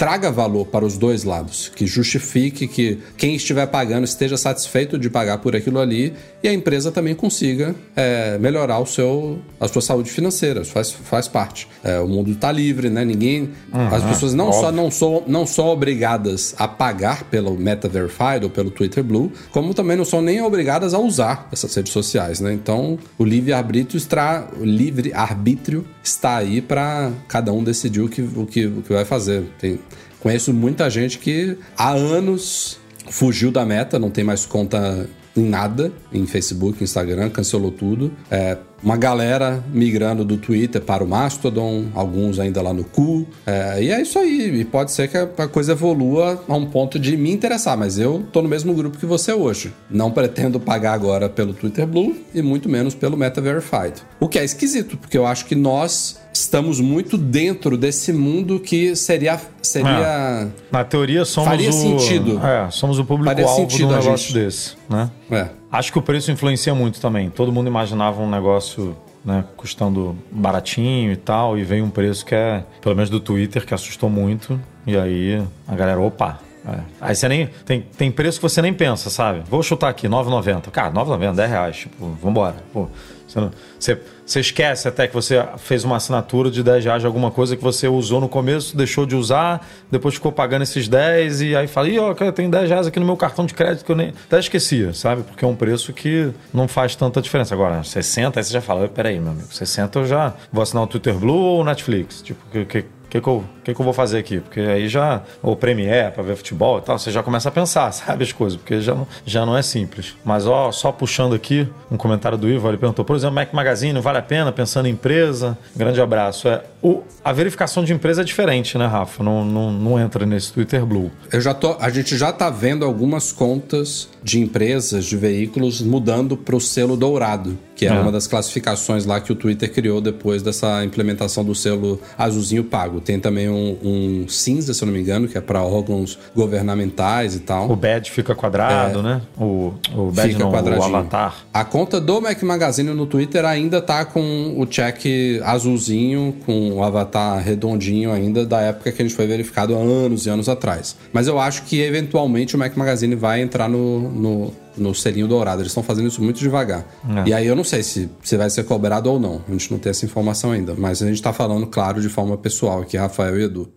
traga 0.00 0.30
valor 0.30 0.66
para 0.66 0.82
os 0.82 0.96
dois 0.96 1.24
lados, 1.24 1.70
que 1.76 1.86
justifique 1.86 2.66
que 2.66 2.98
quem 3.18 3.34
estiver 3.34 3.66
pagando 3.66 4.04
esteja 4.04 4.34
satisfeito 4.38 4.98
de 4.98 5.10
pagar 5.10 5.36
por 5.38 5.54
aquilo 5.54 5.78
ali 5.78 6.14
e 6.42 6.48
a 6.48 6.54
empresa 6.54 6.90
também 6.90 7.14
consiga 7.14 7.74
é, 7.94 8.38
melhorar 8.38 8.78
o 8.78 8.86
seu, 8.86 9.40
a 9.60 9.68
sua 9.68 9.82
saúde 9.82 10.10
financeira. 10.10 10.62
Isso 10.62 10.72
faz, 10.72 10.90
faz 10.90 11.28
parte. 11.28 11.68
É, 11.84 12.00
o 12.00 12.08
mundo 12.08 12.30
está 12.30 12.50
livre, 12.50 12.88
né? 12.88 13.04
Ninguém. 13.04 13.50
as 13.92 14.02
pessoas 14.04 14.32
não 14.32 14.50
só 14.54 14.72
não 14.72 14.90
são, 14.90 15.22
não 15.26 15.44
são 15.44 15.66
obrigadas 15.66 16.54
a 16.56 16.66
pagar 16.66 17.24
pelo 17.24 17.54
Meta 17.58 17.86
Verified 17.86 18.44
ou 18.44 18.48
pelo 18.48 18.70
Twitter 18.70 19.04
Blue, 19.04 19.30
como 19.50 19.74
também 19.74 19.98
não 19.98 20.04
são 20.06 20.22
nem 20.22 20.40
obrigadas 20.40 20.94
a 20.94 20.98
usar 20.98 21.46
essas 21.52 21.74
redes 21.74 21.92
sociais, 21.92 22.40
né? 22.40 22.54
Então, 22.54 22.98
o 23.18 23.24
livre 23.24 23.52
arbítrio 23.52 23.98
está, 23.98 24.48
o 24.58 24.64
livre 24.64 25.12
arbítrio 25.12 25.84
está 26.02 26.36
aí 26.36 26.60
para 26.60 27.12
cada 27.28 27.52
um 27.52 27.62
decidir 27.62 28.00
o 28.00 28.08
que, 28.08 28.22
o 28.22 28.46
que, 28.46 28.66
o 28.66 28.82
que 28.82 28.92
vai 28.92 29.04
fazer. 29.04 29.44
Tem, 29.58 29.78
conheço 30.20 30.52
muita 30.52 30.88
gente 30.88 31.18
que 31.18 31.56
há 31.76 31.90
anos 31.90 32.78
fugiu 33.08 33.50
da 33.50 33.64
meta, 33.64 33.98
não 33.98 34.10
tem 34.10 34.24
mais 34.24 34.46
conta 34.46 35.08
em 35.36 35.44
nada, 35.44 35.92
em 36.12 36.26
Facebook, 36.26 36.82
Instagram, 36.82 37.30
cancelou 37.30 37.70
tudo. 37.70 38.12
É, 38.30 38.56
uma 38.82 38.96
galera 38.96 39.62
migrando 39.72 40.24
do 40.24 40.36
Twitter 40.36 40.80
para 40.80 41.04
o 41.04 41.06
Mastodon, 41.06 41.84
alguns 41.94 42.38
ainda 42.38 42.62
lá 42.62 42.72
no 42.72 42.84
cu. 42.84 43.26
É, 43.46 43.82
e 43.82 43.90
é 43.90 44.00
isso 44.00 44.18
aí. 44.18 44.60
E 44.60 44.64
pode 44.64 44.92
ser 44.92 45.08
que 45.08 45.16
a, 45.16 45.48
coisa 45.48 45.72
evolua 45.72 46.42
a 46.48 46.54
um 46.54 46.66
ponto 46.66 46.98
de 46.98 47.16
me 47.16 47.30
interessar, 47.30 47.76
mas 47.76 47.98
eu 47.98 48.24
tô 48.32 48.40
no 48.42 48.48
mesmo 48.48 48.72
grupo 48.74 48.98
que 48.98 49.06
você 49.06 49.32
hoje. 49.32 49.72
Não 49.90 50.10
pretendo 50.10 50.58
pagar 50.58 50.92
agora 50.94 51.28
pelo 51.28 51.52
Twitter 51.52 51.86
Blue 51.86 52.16
e 52.34 52.40
muito 52.42 52.68
menos 52.68 52.94
pelo 52.94 53.16
Meta 53.16 53.40
Verified. 53.40 53.94
O 54.18 54.28
que 54.28 54.38
é 54.38 54.44
esquisito, 54.44 54.96
porque 54.96 55.16
eu 55.18 55.26
acho 55.26 55.44
que 55.46 55.54
nós 55.54 56.18
estamos 56.32 56.80
muito 56.80 57.18
dentro 57.18 57.76
desse 57.76 58.12
mundo 58.12 58.58
que 58.60 58.94
seria. 58.96 59.38
seria 59.62 60.48
na 60.70 60.84
teoria 60.84 61.24
somos 61.24 61.50
Faria 61.50 61.70
o 61.70 61.72
sentido. 61.72 62.40
É, 62.44 62.70
somos 62.70 62.98
o 62.98 63.04
Faria 63.04 63.24
público-alvo 63.34 63.66
de 63.66 63.72
sentido 63.72 63.94
a 63.94 63.98
negócio 63.98 64.28
gente- 64.32 64.44
desse, 64.44 64.70
né? 64.88 65.10
é, 65.30 65.48
Acho 65.72 65.92
que 65.92 65.98
o 65.98 66.02
preço 66.02 66.32
influencia 66.32 66.74
muito 66.74 67.00
também. 67.00 67.30
Todo 67.30 67.52
mundo 67.52 67.68
imaginava 67.68 68.20
um 68.20 68.28
negócio 68.28 68.96
né, 69.24 69.44
custando 69.56 70.16
baratinho 70.30 71.12
e 71.12 71.16
tal, 71.16 71.56
e 71.56 71.62
veio 71.62 71.84
um 71.84 71.90
preço 71.90 72.24
que 72.24 72.34
é, 72.34 72.64
pelo 72.80 72.96
menos 72.96 73.10
do 73.10 73.20
Twitter, 73.20 73.64
que 73.64 73.74
assustou 73.74 74.10
muito. 74.10 74.60
E 74.86 74.96
aí 74.96 75.42
a 75.68 75.74
galera, 75.74 76.00
opa. 76.00 76.49
É. 76.66 76.78
Aí 77.00 77.14
você 77.14 77.28
nem. 77.28 77.46
Tem, 77.64 77.80
tem 77.96 78.10
preço 78.10 78.38
que 78.38 78.42
você 78.42 78.60
nem 78.60 78.72
pensa, 78.74 79.08
sabe? 79.10 79.42
Vou 79.48 79.62
chutar 79.62 79.88
aqui, 79.88 80.08
9,90. 80.08 80.70
Cara, 80.70 80.90
9,90, 80.92 81.34
10 81.34 81.50
reais. 81.50 81.76
Tipo, 81.76 82.06
vambora. 82.22 82.56
Pô, 82.72 82.86
você, 83.26 83.40
não- 83.40 83.50
você, 83.78 83.98
você 84.26 84.40
esquece 84.40 84.86
até 84.88 85.06
que 85.08 85.14
você 85.14 85.42
fez 85.58 85.84
uma 85.84 85.96
assinatura 85.96 86.50
de 86.50 86.62
10 86.62 86.84
reais 86.84 87.00
de 87.00 87.06
alguma 87.06 87.30
coisa 87.30 87.56
que 87.56 87.62
você 87.62 87.88
usou 87.88 88.20
no 88.20 88.28
começo, 88.28 88.76
deixou 88.76 89.06
de 89.06 89.16
usar, 89.16 89.66
depois 89.90 90.14
ficou 90.16 90.30
pagando 90.32 90.62
esses 90.62 90.86
10 90.88 91.40
e 91.40 91.56
aí 91.56 91.66
fala, 91.66 91.88
ih, 91.88 91.98
ó, 91.98 92.12
cara, 92.14 92.30
tem 92.32 92.50
10 92.50 92.68
reais 92.68 92.86
aqui 92.86 93.00
no 93.00 93.06
meu 93.06 93.16
cartão 93.16 93.46
de 93.46 93.54
crédito 93.54 93.84
que 93.84 93.92
eu 93.92 93.96
nem. 93.96 94.08
Até 94.26 94.38
esquecia, 94.38 94.92
sabe? 94.92 95.22
Porque 95.22 95.44
é 95.44 95.48
um 95.48 95.54
preço 95.56 95.92
que 95.92 96.30
não 96.52 96.68
faz 96.68 96.94
tanta 96.94 97.22
diferença. 97.22 97.54
Agora, 97.54 97.82
60, 97.82 98.38
aí 98.38 98.44
você 98.44 98.52
já 98.52 98.60
fala, 98.60 98.86
peraí, 98.88 99.18
meu 99.18 99.30
amigo, 99.32 99.48
60 99.52 100.00
eu 100.00 100.06
já 100.06 100.34
vou 100.52 100.62
assinar 100.62 100.82
o 100.82 100.86
Twitter 100.86 101.14
Blue 101.14 101.34
ou 101.34 101.60
o 101.60 101.64
Netflix? 101.64 102.20
Tipo, 102.20 102.40
que, 102.50 102.64
que, 102.64 102.84
que, 103.10 103.20
que, 103.20 103.28
eu, 103.28 103.44
que, 103.64 103.74
que 103.74 103.80
eu 103.80 103.84
vou 103.84 103.92
fazer 103.92 104.18
aqui? 104.18 104.40
Porque 104.40 104.60
aí 104.60 104.88
já. 104.88 105.22
Ou 105.42 105.56
Premiere 105.56 106.12
pra 106.12 106.22
ver 106.22 106.36
futebol 106.36 106.78
e 106.78 106.82
tal, 106.82 106.98
você 106.98 107.10
já 107.10 107.22
começa 107.22 107.48
a 107.48 107.52
pensar, 107.52 107.90
sabe, 107.92 108.22
as 108.22 108.32
coisas, 108.32 108.56
porque 108.56 108.80
já 108.80 108.94
não, 108.94 109.06
já 109.26 109.44
não 109.44 109.56
é 109.56 109.62
simples. 109.62 110.14
Mas, 110.24 110.46
ó, 110.46 110.70
só 110.70 110.92
puxando 110.92 111.34
aqui 111.34 111.68
um 111.90 111.96
comentário 111.96 112.38
do 112.38 112.48
Ivo, 112.48 112.68
ele 112.68 112.78
perguntou, 112.78 113.04
por 113.04 113.16
exemplo, 113.16 113.34
Mac 113.34 113.52
Magazine, 113.52 113.98
vale 114.00 114.18
a 114.18 114.22
pena 114.22 114.52
pensando 114.52 114.86
em 114.86 114.92
empresa? 114.92 115.58
Grande 115.74 116.00
abraço. 116.00 116.48
É, 116.48 116.62
o, 116.80 117.02
a 117.24 117.32
verificação 117.32 117.84
de 117.84 117.92
empresa 117.92 118.22
é 118.22 118.24
diferente, 118.24 118.78
né, 118.78 118.86
Rafa? 118.86 119.22
Não, 119.22 119.44
não, 119.44 119.72
não 119.72 119.98
entra 119.98 120.24
nesse 120.24 120.52
Twitter 120.52 120.86
Blue. 120.86 121.10
Eu 121.32 121.40
já 121.40 121.52
tô, 121.52 121.76
a 121.80 121.90
gente 121.90 122.16
já 122.16 122.32
tá 122.32 122.48
vendo 122.48 122.84
algumas 122.84 123.32
contas 123.32 124.08
de 124.22 124.40
empresas, 124.40 125.04
de 125.04 125.16
veículos, 125.16 125.80
mudando 125.80 126.36
para 126.36 126.54
o 126.54 126.60
selo 126.60 126.96
dourado, 126.96 127.58
que 127.80 127.86
é, 127.86 127.88
É. 127.88 127.98
uma 127.98 128.12
das 128.12 128.26
classificações 128.26 129.06
lá 129.06 129.18
que 129.22 129.32
o 129.32 129.34
Twitter 129.34 129.72
criou 129.72 130.02
depois 130.02 130.42
dessa 130.42 130.84
implementação 130.84 131.42
do 131.42 131.54
selo 131.54 131.98
azulzinho 132.18 132.62
pago. 132.62 133.00
Tem 133.00 133.18
também 133.18 133.48
um, 133.48 133.78
um 133.82 134.28
cinza, 134.28 134.74
se 134.74 134.82
eu 134.82 134.86
não 134.86 134.92
me 134.92 135.00
engano, 135.00 135.26
que 135.26 135.38
é 135.38 135.40
para 135.40 135.62
órgãos 135.62 136.18
governamentais 136.36 137.34
e 137.34 137.40
tal. 137.40 137.70
O 137.70 137.76
badge 137.76 138.10
fica 138.10 138.34
quadrado, 138.34 139.02
né? 139.02 139.22
O, 139.38 139.72
o 139.96 140.10
badge 140.10 140.20
É. 140.20 140.32
Fica 140.34 140.38
não, 140.40 140.50
o 140.50 140.52
quadradinho. 140.52 140.94
avatar. 140.94 141.36
A 141.54 141.64
conta 141.64 141.98
do 141.98 142.20
Mac 142.20 142.42
Magazine 142.42 142.90
no 142.90 143.06
Twitter 143.06 143.46
ainda 143.46 143.80
tá 143.80 144.04
com 144.04 144.54
o 144.58 144.66
check 144.66 145.00
azulzinho, 145.42 146.34
com 146.44 146.72
o 146.72 146.84
avatar 146.84 147.42
redondinho 147.42 148.12
ainda, 148.12 148.44
da 148.44 148.60
época 148.60 148.92
que 148.92 149.00
a 149.00 149.04
gente 149.06 149.14
foi 149.14 149.26
verificado 149.26 149.74
há 149.74 149.78
anos 149.78 150.26
e 150.26 150.28
anos 150.28 150.50
atrás. 150.50 150.96
Mas 151.14 151.26
eu 151.26 151.38
acho 151.38 151.62
que 151.62 151.80
eventualmente 151.80 152.56
o 152.56 152.58
Mac 152.58 152.76
Magazine 152.76 153.14
vai 153.14 153.40
entrar 153.40 153.70
no, 153.70 154.00
no, 154.10 154.52
no 154.76 154.94
selinho 154.94 155.28
dourado. 155.28 155.62
Eles 155.62 155.70
estão 155.70 155.82
fazendo 155.82 156.08
isso 156.08 156.22
muito 156.22 156.38
devagar. 156.38 156.86
É. 157.24 157.28
E 157.28 157.34
aí 157.34 157.46
eu 157.46 157.56
não 157.56 157.64
sei 157.64 157.82
se, 157.82 158.08
se 158.22 158.36
vai 158.36 158.50
ser 158.50 158.64
cobrado 158.64 159.10
ou 159.10 159.18
não. 159.18 159.42
A 159.48 159.52
gente 159.52 159.70
não 159.70 159.78
tem 159.78 159.90
essa 159.90 160.04
informação 160.04 160.52
ainda. 160.52 160.74
Mas 160.76 161.02
a 161.02 161.06
gente 161.06 161.20
tá 161.22 161.32
falando, 161.32 161.66
claro, 161.66 162.00
de 162.00 162.08
forma 162.08 162.36
pessoal 162.36 162.82
aqui, 162.82 162.96
Rafael 162.96 163.38
e 163.38 163.44
Edu. 163.44 163.72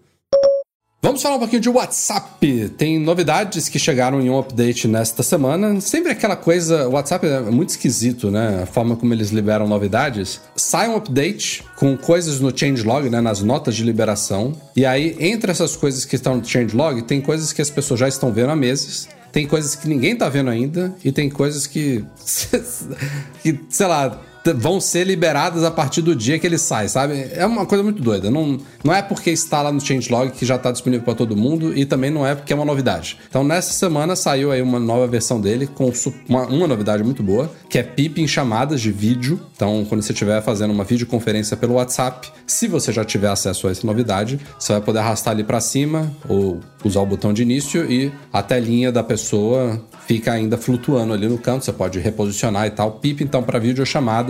Vamos 1.04 1.22
falar 1.22 1.36
um 1.36 1.40
pouquinho 1.40 1.62
de 1.62 1.68
WhatsApp. 1.68 2.70
Tem 2.78 2.98
novidades 2.98 3.68
que 3.68 3.78
chegaram 3.78 4.22
em 4.22 4.30
um 4.30 4.40
update 4.40 4.88
nesta 4.88 5.22
semana. 5.22 5.82
Sempre 5.82 6.14
aquela 6.14 6.38
coisa. 6.38 6.88
O 6.88 6.94
WhatsApp 6.94 7.28
é 7.28 7.42
muito 7.42 7.72
esquisito, 7.72 8.32
né? 8.32 8.62
A 8.64 8.66
forma 8.66 8.96
como 8.96 9.14
eles 9.14 9.30
liberam 9.30 9.68
novidades. 9.68 10.40
Sai 10.56 10.88
um 10.88 10.96
update 10.96 11.66
com 11.76 11.98
coisas 11.98 12.40
no 12.40 12.58
changelog, 12.58 13.10
né? 13.10 13.20
Nas 13.20 13.42
notas 13.42 13.76
de 13.76 13.84
liberação. 13.84 14.54
E 14.78 14.86
aí, 14.86 15.18
entre 15.20 15.52
essas 15.52 15.76
coisas 15.76 16.06
que 16.06 16.16
estão 16.16 16.38
no 16.38 16.46
changelog, 16.46 17.02
tem 17.02 17.20
coisas 17.20 17.52
que 17.52 17.62
as 17.62 17.70
pessoas 17.70 18.00
já 18.00 18.08
estão 18.08 18.32
vendo 18.32 18.52
há 18.52 18.56
meses. 18.56 19.10
Tem 19.34 19.48
coisas 19.48 19.74
que 19.74 19.90
ninguém 19.90 20.16
tá 20.16 20.30
vendo 20.30 20.52
ainda 20.52 20.96
e 21.04 21.12
tem 21.12 21.28
coisas 21.28 21.66
que. 21.66 22.06
que, 23.42 23.60
sei 23.68 23.88
lá, 23.88 24.22
vão 24.52 24.82
ser 24.82 25.06
liberadas 25.06 25.64
a 25.64 25.72
partir 25.72 26.02
do 26.02 26.16
dia 26.16 26.38
que 26.38 26.46
ele 26.46 26.58
sai, 26.58 26.90
sabe? 26.90 27.28
É 27.34 27.46
uma 27.46 27.66
coisa 27.66 27.84
muito 27.84 28.02
doida. 28.02 28.30
Não, 28.30 28.58
não 28.84 28.94
é 28.94 29.02
porque 29.02 29.30
está 29.30 29.62
lá 29.62 29.72
no 29.72 29.80
changelog 29.80 30.32
que 30.32 30.46
já 30.46 30.56
está 30.56 30.72
disponível 30.72 31.06
para 31.06 31.16
todo 31.16 31.36
mundo 31.36 31.78
e 31.78 31.86
também 31.86 32.10
não 32.10 32.26
é 32.26 32.36
porque 32.36 32.52
é 32.52 32.56
uma 32.56 32.66
novidade. 32.66 33.18
Então, 33.30 33.44
nessa 33.44 33.72
semana 33.74 34.16
saiu 34.16 34.52
aí 34.52 34.62
uma 34.62 34.80
nova 34.80 35.08
versão 35.08 35.40
dele 35.40 35.68
com 35.68 35.92
uma, 36.28 36.46
uma 36.48 36.68
novidade 36.68 37.04
muito 37.04 37.24
boa, 37.24 37.50
que 37.70 37.78
é 37.78 37.84
PIP 37.84 38.22
em 38.22 38.28
chamadas 38.28 38.82
de 38.82 38.92
vídeo. 38.92 39.40
Então, 39.56 39.86
quando 39.88 40.02
você 40.02 40.12
estiver 40.12 40.42
fazendo 40.42 40.72
uma 40.72 40.84
videoconferência 40.84 41.56
pelo 41.56 41.76
WhatsApp, 41.76 42.32
se 42.46 42.68
você 42.68 42.92
já 42.92 43.06
tiver 43.06 43.30
acesso 43.30 43.68
a 43.68 43.72
essa 43.72 43.86
novidade, 43.86 44.40
você 44.60 44.74
vai 44.74 44.82
poder 44.82 45.00
arrastar 45.00 45.34
ali 45.34 45.44
para 45.44 45.62
cima 45.62 46.12
ou 46.28 46.60
usar 46.84 47.02
o 47.02 47.06
botão 47.06 47.34
de 47.34 47.42
início 47.42 47.90
e 47.90 48.12
a 48.32 48.44
telinha 48.44 48.92
da 48.92 49.04
pessoa 49.04 49.82
fica 50.06 50.34
ainda 50.34 50.58
flutuando 50.58 51.14
ali 51.14 51.28
no 51.28 51.38
canto. 51.38 51.64
Você 51.64 51.72
pode 51.72 52.00
reposicionar 52.00 52.68
e 52.68 52.72
tal. 52.72 52.92
PIP, 52.94 53.24
então, 53.24 53.42
para 53.42 53.60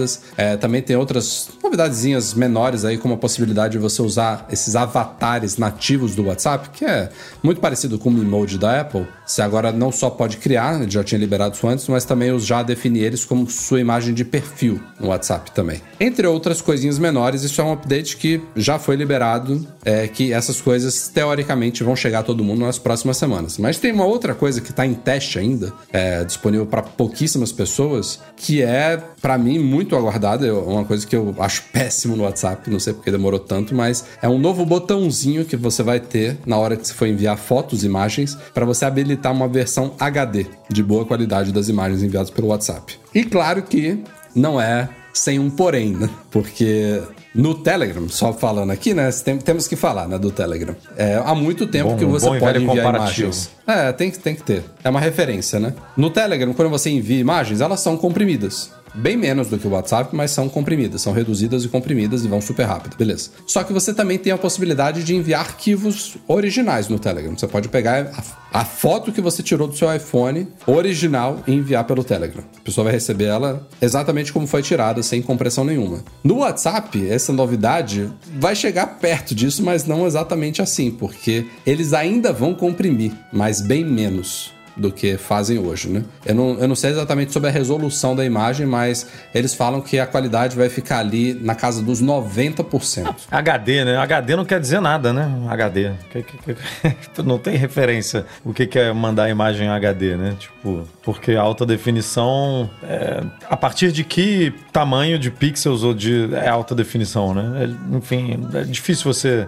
videochamadas. 0.04 0.22
É, 0.38 0.58
também 0.58 0.82
tem 0.82 0.96
outras 0.96 1.50
novidadezinhas 1.64 2.34
menores 2.34 2.86
aí, 2.86 2.98
como 2.98 3.14
a 3.14 3.18
possibilidade 3.18 3.74
de 3.74 3.78
você 3.78 4.02
usar 4.02 4.46
esses 4.52 4.76
avatares 4.76 5.58
nativos 5.58 6.16
do 6.16 6.26
WhatsApp, 6.26 6.70
que 6.70 6.86
é 6.86 7.10
muito 7.42 7.62
parecido 7.62 7.98
com 7.98 8.10
o 8.10 8.22
emoji 8.22 8.58
da 8.58 8.82
Apple. 8.82 9.08
Você 9.26 9.42
agora 9.42 9.72
não 9.72 9.92
só 9.92 10.10
pode 10.10 10.38
criar, 10.38 10.90
já 10.90 11.04
tinha 11.04 11.20
liberado 11.20 11.56
isso 11.56 11.68
antes, 11.68 11.88
mas 11.88 12.06
também 12.06 12.38
já 12.40 12.62
definir 12.62 13.04
eles 13.04 13.26
como 13.26 13.50
sua 13.50 13.80
imagem 13.80 14.14
de 14.14 14.26
perfil 14.26 14.80
no 15.00 15.08
WhatsApp 15.08 15.52
também. 15.52 15.82
Entre 16.00 16.28
outras 16.28 16.62
coisinhas 16.62 17.00
menores, 17.00 17.44
isso 17.44 17.62
é 17.62 17.64
um 17.64 17.74
update 17.74 18.18
que 18.18 18.42
já 18.56 18.78
foi 18.78 18.96
liberado, 18.96 19.66
é 19.86 20.08
que 20.08 20.34
essas 20.34 20.60
coisas 20.60 21.08
teoricamente 21.08 21.84
vão 21.84 21.96
chegar 21.96 22.20
a 22.20 22.24
todo 22.24 22.44
mundo 22.44 22.62
nas 22.62 22.78
próximas 22.78 23.18
semanas. 23.18 23.58
Mas 23.58 23.80
tem 23.80 23.92
uma 23.92 24.06
outra 24.06 24.34
coisa 24.34 24.60
que 24.60 24.72
está 24.72 24.86
em 24.86 24.94
teste 24.94 25.40
ainda, 25.40 25.72
é, 25.92 26.24
disponível 26.24 26.66
para 26.66 26.82
pouquíssimas 26.82 27.52
pessoas, 27.52 28.20
que 28.36 28.62
é, 28.62 29.02
para 29.22 29.38
mim, 29.38 29.60
muito 29.60 29.93
aguardada. 29.98 30.46
É 30.48 30.52
uma 30.52 30.84
coisa 30.86 31.06
que 31.06 31.16
eu 31.16 31.34
acho 31.40 31.64
péssimo 31.72 32.16
no 32.16 32.24
WhatsApp, 32.24 32.70
não 32.70 32.80
sei 32.80 32.94
porque 32.94 33.12
demorou 33.12 33.40
tanto, 33.40 33.74
mas 33.76 34.06
é 34.22 34.28
um 34.30 34.38
novo 34.40 34.66
botãozinho 34.66 35.46
que 35.46 35.56
você 35.56 35.84
vai 35.84 36.00
ter 36.00 36.38
na 36.46 36.58
hora 36.58 36.76
que 36.76 36.88
você 36.88 36.94
for 36.94 37.08
enviar 37.08 37.38
fotos, 37.38 37.84
imagens, 37.84 38.38
para 38.54 38.66
você 38.66 38.86
habilitar 38.86 39.32
uma 39.32 39.48
versão 39.48 39.94
HD 40.00 40.46
de 40.70 40.84
boa 40.84 41.06
qualidade 41.06 41.52
das 41.52 41.70
imagens 41.70 42.02
enviadas 42.04 42.30
pelo 42.30 42.48
WhatsApp. 42.48 42.98
E 43.14 43.24
claro 43.24 43.62
que 43.64 44.00
não 44.36 44.60
é 44.60 44.90
sem 45.14 45.38
um 45.38 45.50
porém, 45.50 45.92
né? 45.92 46.10
Porque 46.32 47.00
no 47.36 47.54
Telegram, 47.54 48.10
só 48.10 48.34
falando 48.34 48.72
aqui, 48.72 48.96
né? 48.96 49.12
Tem, 49.24 49.38
temos 49.38 49.68
que 49.68 49.76
falar, 49.76 50.08
né, 50.08 50.18
do 50.18 50.32
Telegram. 50.32 50.76
É, 50.98 51.22
há 51.24 51.36
muito 51.36 51.68
tempo 51.68 51.92
Bom, 51.92 51.98
que 51.98 52.06
você 52.06 52.26
pode 52.40 52.64
enviar 52.64 52.96
imagens. 52.96 53.52
É, 53.68 53.92
tem, 53.92 54.10
que- 54.10 54.18
tem 54.18 54.34
que 54.34 54.42
ter. 54.42 54.64
É 54.84 54.90
uma 54.90 55.00
referência, 55.00 55.60
né? 55.60 55.74
No 55.96 56.10
Telegram, 56.10 56.52
quando 56.54 56.70
você 56.70 56.90
envia 56.90 57.20
imagens, 57.20 57.62
elas 57.62 57.80
são 57.80 57.96
comprimidas. 57.96 58.72
Bem 58.94 59.18
menos 59.18 59.48
do 59.48 59.58
que 59.58 59.68
o 59.68 59.72
WhatsApp, 59.72 60.16
mas 60.16 60.32
são 60.32 60.48
comprimidas. 60.48 61.02
São 61.02 61.14
reduzidas 61.14 61.66
e 61.66 61.68
comprimidas 61.68 62.24
e 62.24 62.28
vão 62.28 62.40
super 62.40 62.64
rápido, 62.64 62.96
beleza. 62.96 63.32
Só 63.48 63.64
que 63.64 63.74
você 63.74 63.94
também 63.94 64.20
tem 64.20 64.32
a 64.32 64.38
possibilidade 64.38 65.04
de 65.04 65.16
enviar 65.16 65.42
arquivos 65.42 66.16
originais 66.28 66.88
no 66.88 67.00
Telegram. 67.00 67.36
Você 67.36 67.48
pode 67.48 67.70
pegar 67.70 68.12
a, 68.52 68.60
a 68.62 68.66
foto 68.66 69.12
que 69.12 69.20
você 69.20 69.42
tirou 69.42 69.68
do 69.68 69.76
seu 69.76 69.94
iPhone 69.94 70.48
original 70.68 71.42
e 71.48 71.54
enviar 71.54 71.86
pelo 71.86 72.04
Telegram. 72.04 72.44
A 72.56 72.62
pessoa 72.62 72.86
vai 72.86 72.94
receber 72.94 73.26
ela 73.26 73.68
exatamente 73.82 74.32
como 74.32 74.46
foi 74.46 74.62
tirada, 74.62 75.02
sem 75.02 75.22
compressão 75.22 75.66
nenhuma. 75.66 76.04
No 76.24 76.38
WhatsApp, 76.38 77.10
essa 77.10 77.34
novidade 77.34 78.12
vai 78.40 78.56
chegar 78.56 78.86
perto 79.00 79.34
disso, 79.34 79.64
mas 79.64 79.86
não 79.86 80.06
exatamente 80.06 80.62
assim, 80.62 80.92
porque 80.92 81.48
eles 81.66 81.94
ainda 81.94 82.32
vão 82.32 82.54
comprimir, 82.54 83.12
mas 83.32 83.60
bem 83.60 83.84
menos 83.84 84.53
do 84.76 84.92
que 84.92 85.18
fazem 85.18 85.60
hoje, 85.60 85.88
né? 85.90 86.04
Eu 86.26 86.36
não, 86.36 86.60
eu 86.60 86.68
não 86.68 86.76
sei 86.76 86.92
exatamente 86.92 87.32
sobre 87.32 87.50
a 87.50 87.52
resolução 87.52 88.16
da 88.16 88.26
imagem, 88.26 88.66
mas 88.66 89.08
eles 89.34 89.54
falam 89.54 89.82
que 89.82 90.00
a 90.00 90.06
qualidade 90.08 90.56
vai 90.56 90.70
ficar 90.70 91.00
ali 91.00 91.34
na 91.34 91.56
casa 91.56 91.82
dos 91.82 92.02
90%. 92.02 93.14
HD, 93.32 93.86
né? 93.86 93.98
HD 93.98 94.36
não 94.36 94.46
quer 94.46 94.60
dizer 94.60 94.80
nada, 94.82 95.12
né? 95.14 95.32
HD. 95.50 95.92
Não 97.24 97.38
tem 97.38 97.56
referência 97.56 98.26
o 98.44 98.54
que 98.54 98.68
é 98.78 98.92
mandar 98.92 99.30
imagem 99.30 99.68
em 99.68 99.70
HD, 99.70 100.16
né? 100.16 100.36
Tipo, 100.40 100.84
porque 101.02 101.34
a 101.34 101.42
alta 101.42 101.66
definição. 101.66 102.70
é, 102.84 103.24
a 103.50 103.56
partir 103.58 103.92
de 103.92 104.04
que 104.04 104.54
tamanho 104.72 105.18
de 105.20 105.30
pixels 105.32 105.84
ou 105.84 105.94
de 105.94 106.34
é 106.34 106.48
alta 106.50 106.74
definição, 106.76 107.34
né? 107.34 107.64
É, 107.92 107.96
enfim, 107.98 108.40
é 108.54 108.62
difícil 108.64 109.12
você. 109.14 109.48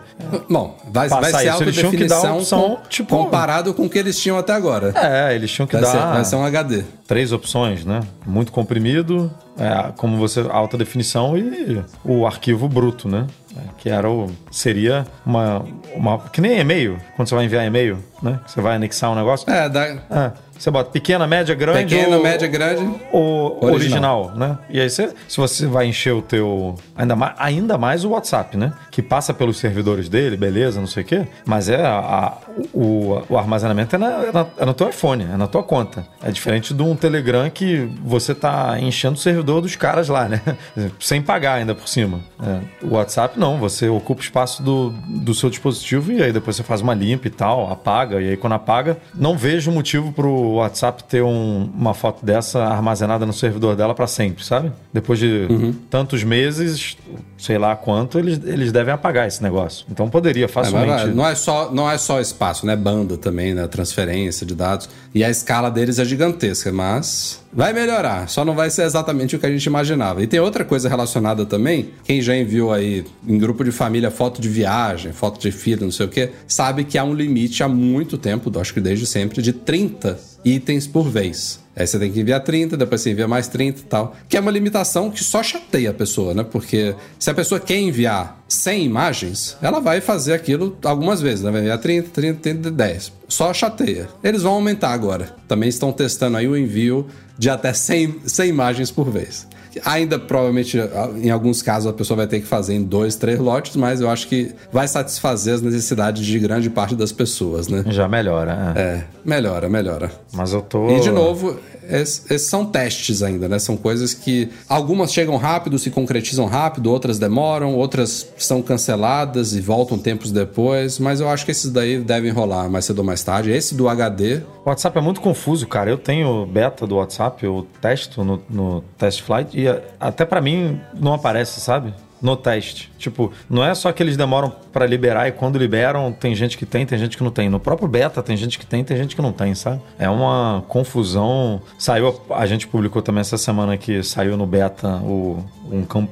Bom, 0.50 0.78
vai, 0.92 1.08
vai 1.10 1.32
ser 1.32 1.38
isso, 1.40 1.50
alta 1.52 1.64
eles 1.64 1.76
tinham 1.76 1.92
que 1.92 2.06
dar 2.06 2.16
a 2.18 2.22
definição 2.22 2.38
opção, 2.38 2.76
com- 2.82 2.88
tipo- 2.90 3.18
comparado 3.18 3.74
com 3.74 3.86
o 3.86 3.90
que 3.90 3.98
eles 3.98 4.20
tinham 4.20 4.38
até 4.38 4.54
agora. 4.54 4.90
É, 4.96 5.15
eles 5.34 5.52
tinham 5.52 5.68
que 5.68 5.76
vai, 5.76 5.86
ser, 5.86 5.98
dar 5.98 6.14
vai 6.14 6.26
ser 6.26 6.36
um 6.36 6.44
HD. 6.44 6.84
três 7.08 7.32
opções, 7.32 7.86
né? 7.86 8.02
Muito 8.26 8.52
comprimido, 8.52 9.32
é, 9.58 9.92
como 9.98 10.18
você 10.18 10.46
alta 10.50 10.78
definição 10.78 11.38
e 11.38 11.84
o 12.04 12.26
arquivo 12.26 12.68
bruto, 12.68 13.08
né? 13.08 13.28
É, 13.56 13.62
que 13.78 13.90
era 13.90 14.10
o 14.10 14.30
seria 14.52 15.06
uma, 15.26 15.64
uma 15.96 16.20
que 16.20 16.42
nem 16.42 16.60
e-mail, 16.60 16.98
quando 17.16 17.30
você 17.30 17.36
vai 17.36 17.46
enviar 17.46 17.66
e-mail, 17.66 17.98
né? 18.22 18.40
Você 18.46 18.60
vai 18.62 18.76
anexar 18.76 19.12
um 19.12 19.16
negócio. 19.16 19.50
É, 19.50 19.70
da, 19.70 19.86
É, 19.86 20.32
você 20.58 20.72
bota 20.72 20.90
pequena, 20.92 21.28
média, 21.28 21.54
grande 21.56 21.96
Pequena, 21.96 22.18
ou, 22.18 22.24
média, 22.24 22.48
grande, 22.48 22.82
ou 23.12 23.64
original. 23.66 24.26
original. 24.26 24.32
né? 24.36 24.58
E 24.70 24.80
aí 24.80 24.90
você, 24.90 25.14
se 25.28 25.38
você 25.38 25.66
vai 25.66 25.86
encher 25.88 26.14
o 26.14 26.22
teu 26.22 26.76
ainda 26.96 27.16
mais, 27.16 27.34
ainda 27.38 27.78
mais 27.78 28.04
o 28.06 28.10
WhatsApp, 28.10 28.56
né? 28.58 28.74
Que 28.92 29.02
passa 29.02 29.34
pelos 29.34 29.58
servidores 29.58 30.08
dele, 30.10 30.38
beleza, 30.38 30.80
não 30.80 30.88
sei 30.88 31.04
o 31.04 31.06
quê, 31.06 31.28
mas 31.46 31.70
é 31.70 31.86
a, 31.86 31.98
a- 32.00 32.38
o, 32.74 33.22
o 33.30 33.38
armazenamento 33.38 33.96
é, 33.96 34.00
na, 34.00 34.08
é, 34.24 34.32
na- 34.32 34.46
é 34.58 34.66
no 34.66 34.74
teu 34.74 34.90
iPhone, 34.90 35.24
é 35.32 35.38
na 35.38 35.48
tua 35.48 35.64
conta. 35.64 36.06
É 36.24 36.32
diferente 36.32 36.74
de 36.74 36.82
um 36.82 36.96
Telegram 36.96 37.50
que 37.50 37.90
você 38.04 38.34
tá 38.34 38.78
enchendo 38.80 39.16
o 39.16 39.20
servidor 39.20 39.62
dos 39.62 39.76
caras 39.76 40.08
lá, 40.10 40.28
né? 40.30 40.42
Sem 41.00 41.22
pagar 41.22 41.56
ainda 41.56 41.76
por 41.76 41.88
cima. 41.88 42.22
É, 42.42 42.86
o 42.86 42.96
WhatsApp 42.96 43.38
não, 43.40 43.58
você 43.58 43.88
ocupa 43.90 44.22
o 44.22 44.24
espaço 44.24 44.64
do, 44.64 44.90
do 45.06 45.34
seu 45.34 45.50
dispositivo 45.50 46.12
e 46.12 46.22
aí 46.24 46.32
depois 46.32 46.56
você 46.56 46.64
faz 46.64 46.82
uma 46.82 46.94
limpa 46.94 47.28
e 47.28 47.32
tal, 47.32 47.72
apaga, 47.72 48.22
e 48.22 48.30
aí 48.30 48.38
quando 48.38 48.54
apaga, 48.54 48.98
não 49.14 49.38
vejo 49.38 49.72
motivo 49.72 50.12
pro 50.12 50.45
WhatsApp 50.54 51.04
ter 51.04 51.22
um- 51.24 51.70
uma 51.76 51.94
foto 51.94 52.26
dessa 52.26 52.64
armazenada 52.64 53.26
no 53.26 53.34
servidor 53.34 53.76
dela 53.76 53.94
para 53.96 54.08
sempre, 54.08 54.44
sabe? 54.44 54.72
Depois 54.94 55.20
de 55.20 55.48
tantos 55.90 56.24
meses, 56.24 56.98
sei 57.38 57.58
lá 57.58 57.76
quanto, 57.76 58.18
eles, 58.20 58.40
eles 58.46 58.72
devem 58.72 58.94
apagar 58.94 59.28
esse 59.28 59.42
negócio. 59.44 59.86
Então 59.92 60.10
poderia 60.10 60.46
É, 60.46 60.48
facilmente. 60.48 60.88
vai- 60.88 61.08
não, 61.14 61.28
é 61.28 61.36
só, 61.36 61.72
não 61.72 61.90
é 61.90 61.98
só 61.98 62.20
espaço, 62.20 62.66
né? 62.66 62.76
Banda 62.76 63.18
também, 63.18 63.54
né? 63.54 63.68
Transferência 63.68 64.46
de 64.46 64.56
dados. 64.56 64.90
E 65.14 65.24
a 65.24 65.30
escala 65.30 65.70
deles 65.72 66.00
é 66.00 66.06
gigantesca, 66.06 66.72
mas 66.72 67.44
vai 67.56 67.72
melhorar. 67.72 68.28
Só 68.28 68.44
não 68.44 68.54
vai 68.54 68.70
ser 68.70 68.84
exatamente 68.84 69.36
o 69.36 69.40
que 69.40 69.46
a 69.46 69.52
gente 69.52 69.66
imaginava. 69.66 70.22
E 70.22 70.28
tem 70.28 70.40
outra 70.40 70.66
coisa 70.66 70.90
relacionada 70.90 71.46
também. 71.46 71.92
Quem 72.04 72.22
já 72.22 72.36
enviou 72.36 72.74
aí 72.74 73.06
em 73.26 73.38
grupo 73.38 73.64
de 73.64 73.72
família 73.72 74.12
foto 74.12 74.42
de 74.42 74.50
viagem, 74.50 75.14
foto 75.14 75.40
de 75.40 75.52
filho, 75.52 75.86
não 75.86 75.92
sei 75.92 76.06
o 76.06 76.10
quê, 76.10 76.32
sabe 76.46 76.84
que 76.84 76.98
há 76.98 77.04
um 77.04 77.14
limite 77.14 77.64
há 77.64 77.68
muito 77.70 78.18
tempo, 78.18 78.52
acho 78.60 78.74
que 78.74 78.82
desde 78.82 79.06
sempre, 79.06 79.42
de 79.42 79.54
30 79.54 80.20
itens 80.44 80.86
por 80.86 81.10
vez. 81.10 81.65
Aí 81.76 81.86
você 81.86 82.00
tem 82.00 82.12
que 82.12 82.22
enviar 82.22 82.40
30, 82.42 82.78
depois 82.78 83.02
você 83.02 83.12
envia 83.12 83.28
mais 83.28 83.48
30 83.48 83.80
e 83.80 83.84
tal. 83.84 84.16
Que 84.30 84.38
é 84.38 84.40
uma 84.40 84.52
limitação 84.52 85.12
que 85.12 85.24
só 85.24 85.44
chateia 85.44 85.90
a 85.90 85.94
pessoa, 85.94 86.34
né? 86.34 86.44
Porque 86.44 86.96
se 87.20 87.30
a 87.30 87.34
pessoa 87.34 87.60
quer 87.60 87.78
enviar 87.78 88.44
100 88.48 88.86
imagens, 88.86 89.58
ela 89.62 89.80
vai 89.82 90.00
fazer 90.00 90.34
aquilo 90.34 90.78
algumas 90.84 91.22
vezes, 91.22 91.44
né? 91.44 91.52
Vai 91.52 91.62
enviar 91.62 91.78
30, 91.78 92.10
30, 92.10 92.40
30, 92.40 92.72
10. 92.72 93.12
Só 93.28 93.54
chateia. 93.54 94.08
Eles 94.24 94.44
vão 94.44 94.54
aumentar 94.54 94.92
agora. 94.92 95.36
Também 95.48 95.68
estão 95.68 95.92
testando 95.92 96.38
aí 96.38 96.48
o 96.48 96.56
envio 96.56 97.08
de 97.38 97.50
até 97.50 97.74
100, 97.74 98.22
100 98.26 98.50
imagens 98.50 98.92
por 98.92 99.10
vez. 99.10 99.48
Ainda, 99.84 100.18
provavelmente, 100.18 100.78
em 101.22 101.30
alguns 101.30 101.62
casos, 101.62 101.90
a 101.90 101.94
pessoa 101.94 102.18
vai 102.18 102.28
ter 102.28 102.40
que 102.40 102.46
fazer 102.46 102.74
em 102.76 102.84
dois, 102.84 103.16
três 103.16 103.40
lotes, 103.40 103.76
mas 103.76 104.00
eu 104.02 104.10
acho 104.10 104.28
que 104.28 104.54
vai 104.72 104.88
satisfazer 104.88 105.56
as 105.56 105.62
necessidades 105.62 106.26
de 106.26 106.40
grande 106.40 106.70
parte 106.70 106.96
das 106.96 107.12
pessoas, 107.12 107.68
né? 107.68 107.84
Já 107.88 108.08
melhora, 108.08 108.74
é. 108.76 108.80
É, 108.80 109.04
melhora, 109.24 109.68
melhora. 109.68 110.12
Mas 110.34 110.54
eu 110.54 110.62
tô. 110.62 110.90
E 110.90 111.00
de 111.00 111.12
novo, 111.12 111.58
es- 111.90 112.24
esses 112.30 112.48
são 112.48 112.66
testes 112.66 113.22
ainda, 113.24 113.48
né? 113.48 113.60
São 113.60 113.76
coisas 113.78 114.14
que 114.14 114.50
algumas 114.70 115.12
chegam 115.14 115.38
rápido, 115.38 115.78
se 115.80 115.90
concretizam 115.90 116.46
rápido, 116.46 116.92
outras 116.92 117.18
demoram, 117.20 117.76
outras 117.76 118.28
são 118.38 118.62
canceladas 118.62 119.54
e 119.54 119.62
voltam 119.62 119.98
tempos 119.98 120.32
depois, 120.32 121.00
mas 121.00 121.20
eu 121.20 121.30
acho 121.30 121.46
que 121.46 121.52
esses 121.52 121.72
daí 121.72 122.00
devem 122.00 122.32
rolar 122.32 122.70
mais 122.70 122.86
cedo 122.86 123.00
ou 123.00 123.06
mais 123.06 123.24
tarde. 123.24 123.52
Esse 123.52 123.76
do 123.76 123.88
HD, 123.90 124.42
O 124.66 124.70
WhatsApp 124.70 124.98
é 124.98 125.02
muito 125.02 125.22
confuso, 125.22 125.68
cara. 125.68 125.90
Eu 125.92 125.98
tenho 125.98 126.46
beta 126.46 126.88
do 126.88 126.96
WhatsApp, 126.96 127.44
eu 127.46 127.68
testo 127.80 128.24
no, 128.24 128.42
no 128.50 128.82
Test 128.98 129.22
Flight 129.22 129.58
e 129.60 129.66
até 130.00 130.26
pra 130.26 130.42
mim 130.42 130.80
não 131.00 131.14
aparece, 131.14 131.62
sabe? 131.62 131.94
No 132.22 132.36
teste. 132.36 132.92
Tipo, 132.98 133.32
não 133.50 133.64
é 133.64 133.74
só 133.76 133.92
que 133.92 134.02
eles 134.02 134.18
demoram 134.18 134.52
pra 134.72 134.86
liberar 134.86 135.28
e 135.28 135.32
quando 135.32 135.58
liberam 135.58 136.12
tem 136.12 136.34
gente 136.34 136.58
que 136.58 136.66
tem, 136.66 136.86
tem 136.86 136.98
gente 136.98 137.18
que 137.18 137.24
não 137.24 137.32
tem. 137.32 137.50
No 137.50 137.60
próprio 137.60 137.88
beta 137.88 138.24
tem 138.24 138.36
gente 138.36 138.58
que 138.58 138.66
tem, 138.66 138.84
tem 138.84 138.98
gente 138.98 139.16
que 139.16 139.22
não 139.22 139.32
tem, 139.32 139.54
sabe? 139.54 139.82
É 140.00 140.10
uma 140.10 140.64
confusão. 140.68 141.62
Saiu, 141.78 142.22
a 142.30 142.46
gente 142.46 142.68
publicou 142.68 143.02
também 143.02 143.22
essa 143.22 143.38
semana 143.38 143.78
que 143.78 144.02
saiu 144.02 144.38
no 144.38 144.46
beta 144.46 144.98
o, 145.04 145.44
um 145.72 145.84
campo 145.84 146.12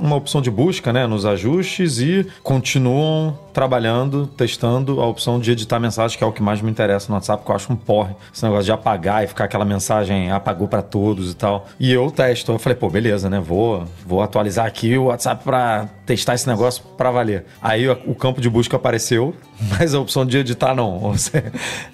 uma 0.00 0.16
opção 0.16 0.40
de 0.40 0.50
busca 0.50 0.92
né, 0.92 1.06
nos 1.06 1.26
ajustes 1.26 1.98
e 1.98 2.26
continuam 2.42 3.36
trabalhando, 3.52 4.26
testando 4.26 5.00
a 5.00 5.06
opção 5.06 5.38
de 5.38 5.52
editar 5.52 5.78
mensagem, 5.78 6.16
que 6.16 6.24
é 6.24 6.26
o 6.26 6.32
que 6.32 6.42
mais 6.42 6.60
me 6.60 6.70
interessa 6.70 7.08
no 7.08 7.14
WhatsApp, 7.14 7.44
que 7.44 7.50
eu 7.50 7.54
acho 7.54 7.72
um 7.72 7.76
porre. 7.76 8.14
Esse 8.32 8.42
negócio 8.44 8.64
de 8.64 8.72
apagar 8.72 9.24
e 9.24 9.26
ficar 9.26 9.44
aquela 9.44 9.64
mensagem 9.64 10.30
apagou 10.30 10.68
para 10.68 10.82
todos 10.82 11.32
e 11.32 11.36
tal. 11.36 11.66
E 11.78 11.92
eu 11.92 12.10
testo. 12.10 12.52
Eu 12.52 12.58
falei, 12.58 12.76
pô, 12.76 12.88
beleza, 12.88 13.28
né? 13.28 13.40
Vou, 13.40 13.84
vou 14.06 14.22
atualizar 14.22 14.66
aqui 14.66 14.96
o 14.96 15.04
WhatsApp 15.04 15.44
para 15.44 15.88
testar 16.06 16.34
esse 16.34 16.48
negócio 16.48 16.82
para 16.96 17.10
valer. 17.10 17.44
Aí 17.60 17.88
o 17.88 18.14
campo 18.14 18.40
de 18.40 18.48
busca 18.48 18.76
apareceu, 18.76 19.34
mas 19.78 19.94
a 19.94 20.00
opção 20.00 20.24
de 20.24 20.38
editar 20.38 20.74
não. 20.74 21.12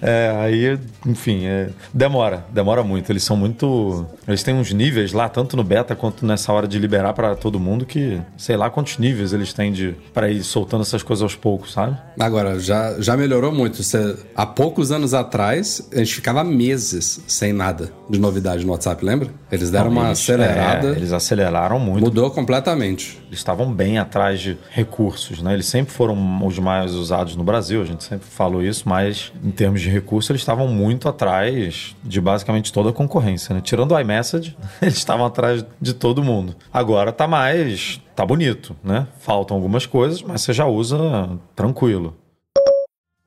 É, 0.01 0.33
aí, 0.41 0.79
enfim, 1.05 1.45
é, 1.45 1.69
demora, 1.93 2.45
demora 2.51 2.83
muito. 2.83 3.11
Eles 3.11 3.23
são 3.23 3.35
muito. 3.35 4.05
Eles 4.27 4.43
têm 4.43 4.53
uns 4.53 4.71
níveis 4.71 5.13
lá, 5.13 5.29
tanto 5.29 5.55
no 5.55 5.63
beta 5.63 5.95
quanto 5.95 6.25
nessa 6.25 6.51
hora 6.51 6.67
de 6.67 6.79
liberar 6.79 7.13
para 7.13 7.35
todo 7.35 7.59
mundo, 7.59 7.85
que 7.85 8.19
sei 8.37 8.55
lá 8.55 8.69
quantos 8.69 8.97
níveis 8.97 9.33
eles 9.33 9.53
têm 9.53 9.71
de 9.71 9.95
para 10.13 10.29
ir 10.29 10.43
soltando 10.43 10.81
essas 10.81 11.03
coisas 11.03 11.23
aos 11.23 11.35
poucos, 11.35 11.48
sabe? 11.67 11.97
Agora, 12.19 12.59
já, 12.59 12.99
já 12.99 13.15
melhorou 13.17 13.51
muito. 13.51 13.81
Você, 13.81 14.15
há 14.35 14.45
poucos 14.45 14.91
anos 14.91 15.13
atrás, 15.13 15.87
a 15.93 15.97
gente 15.97 16.13
ficava 16.15 16.43
meses 16.43 17.21
sem 17.27 17.51
nada 17.53 17.91
de 18.09 18.19
novidade 18.19 18.65
no 18.65 18.71
WhatsApp, 18.71 19.03
lembra? 19.05 19.29
Eles 19.51 19.69
deram 19.71 19.85
Não, 19.85 19.91
uma 19.93 20.07
eles- 20.09 20.19
acelerada. 20.19 20.87
é, 20.89 20.91
eles 20.91 21.11
aceleraram 21.13 21.79
muito. 21.79 22.03
Mudou 22.03 22.29
completamente. 22.31 23.18
Estavam 23.31 23.71
bem 23.71 23.97
atrás 23.97 24.39
de 24.39 24.57
recursos, 24.69 25.41
né? 25.41 25.53
Eles 25.53 25.67
sempre 25.67 25.93
foram 25.93 26.45
os 26.45 26.57
mais 26.59 26.93
usados 26.93 27.35
no 27.35 27.43
Brasil, 27.43 27.81
a 27.81 27.85
gente 27.85 28.03
sempre 28.03 28.27
falou 28.27 28.63
isso, 28.63 28.87
mas 28.87 29.31
em 29.43 29.51
termos 29.51 29.81
de 29.81 29.89
recursos 29.89 30.29
eles 30.29 30.41
estavam 30.41 30.67
muito 30.67 31.07
atrás 31.07 31.95
de 32.03 32.19
basicamente 32.19 32.71
toda 32.73 32.89
a 32.89 32.93
concorrência, 32.93 33.53
né? 33.53 33.61
Tirando 33.61 33.93
o 33.93 33.99
iMessage, 33.99 34.57
eles 34.81 34.97
estavam 34.97 35.25
atrás 35.25 35.65
de 35.81 35.93
todo 35.93 36.23
mundo. 36.23 36.55
Agora 36.73 37.11
tá 37.11 37.27
mais, 37.27 38.01
tá 38.15 38.25
bonito, 38.25 38.75
né? 38.83 39.07
Faltam 39.19 39.55
algumas 39.57 39.85
coisas, 39.85 40.21
mas 40.21 40.41
você 40.41 40.53
já 40.53 40.65
usa 40.65 40.97
tranquilo. 41.55 42.15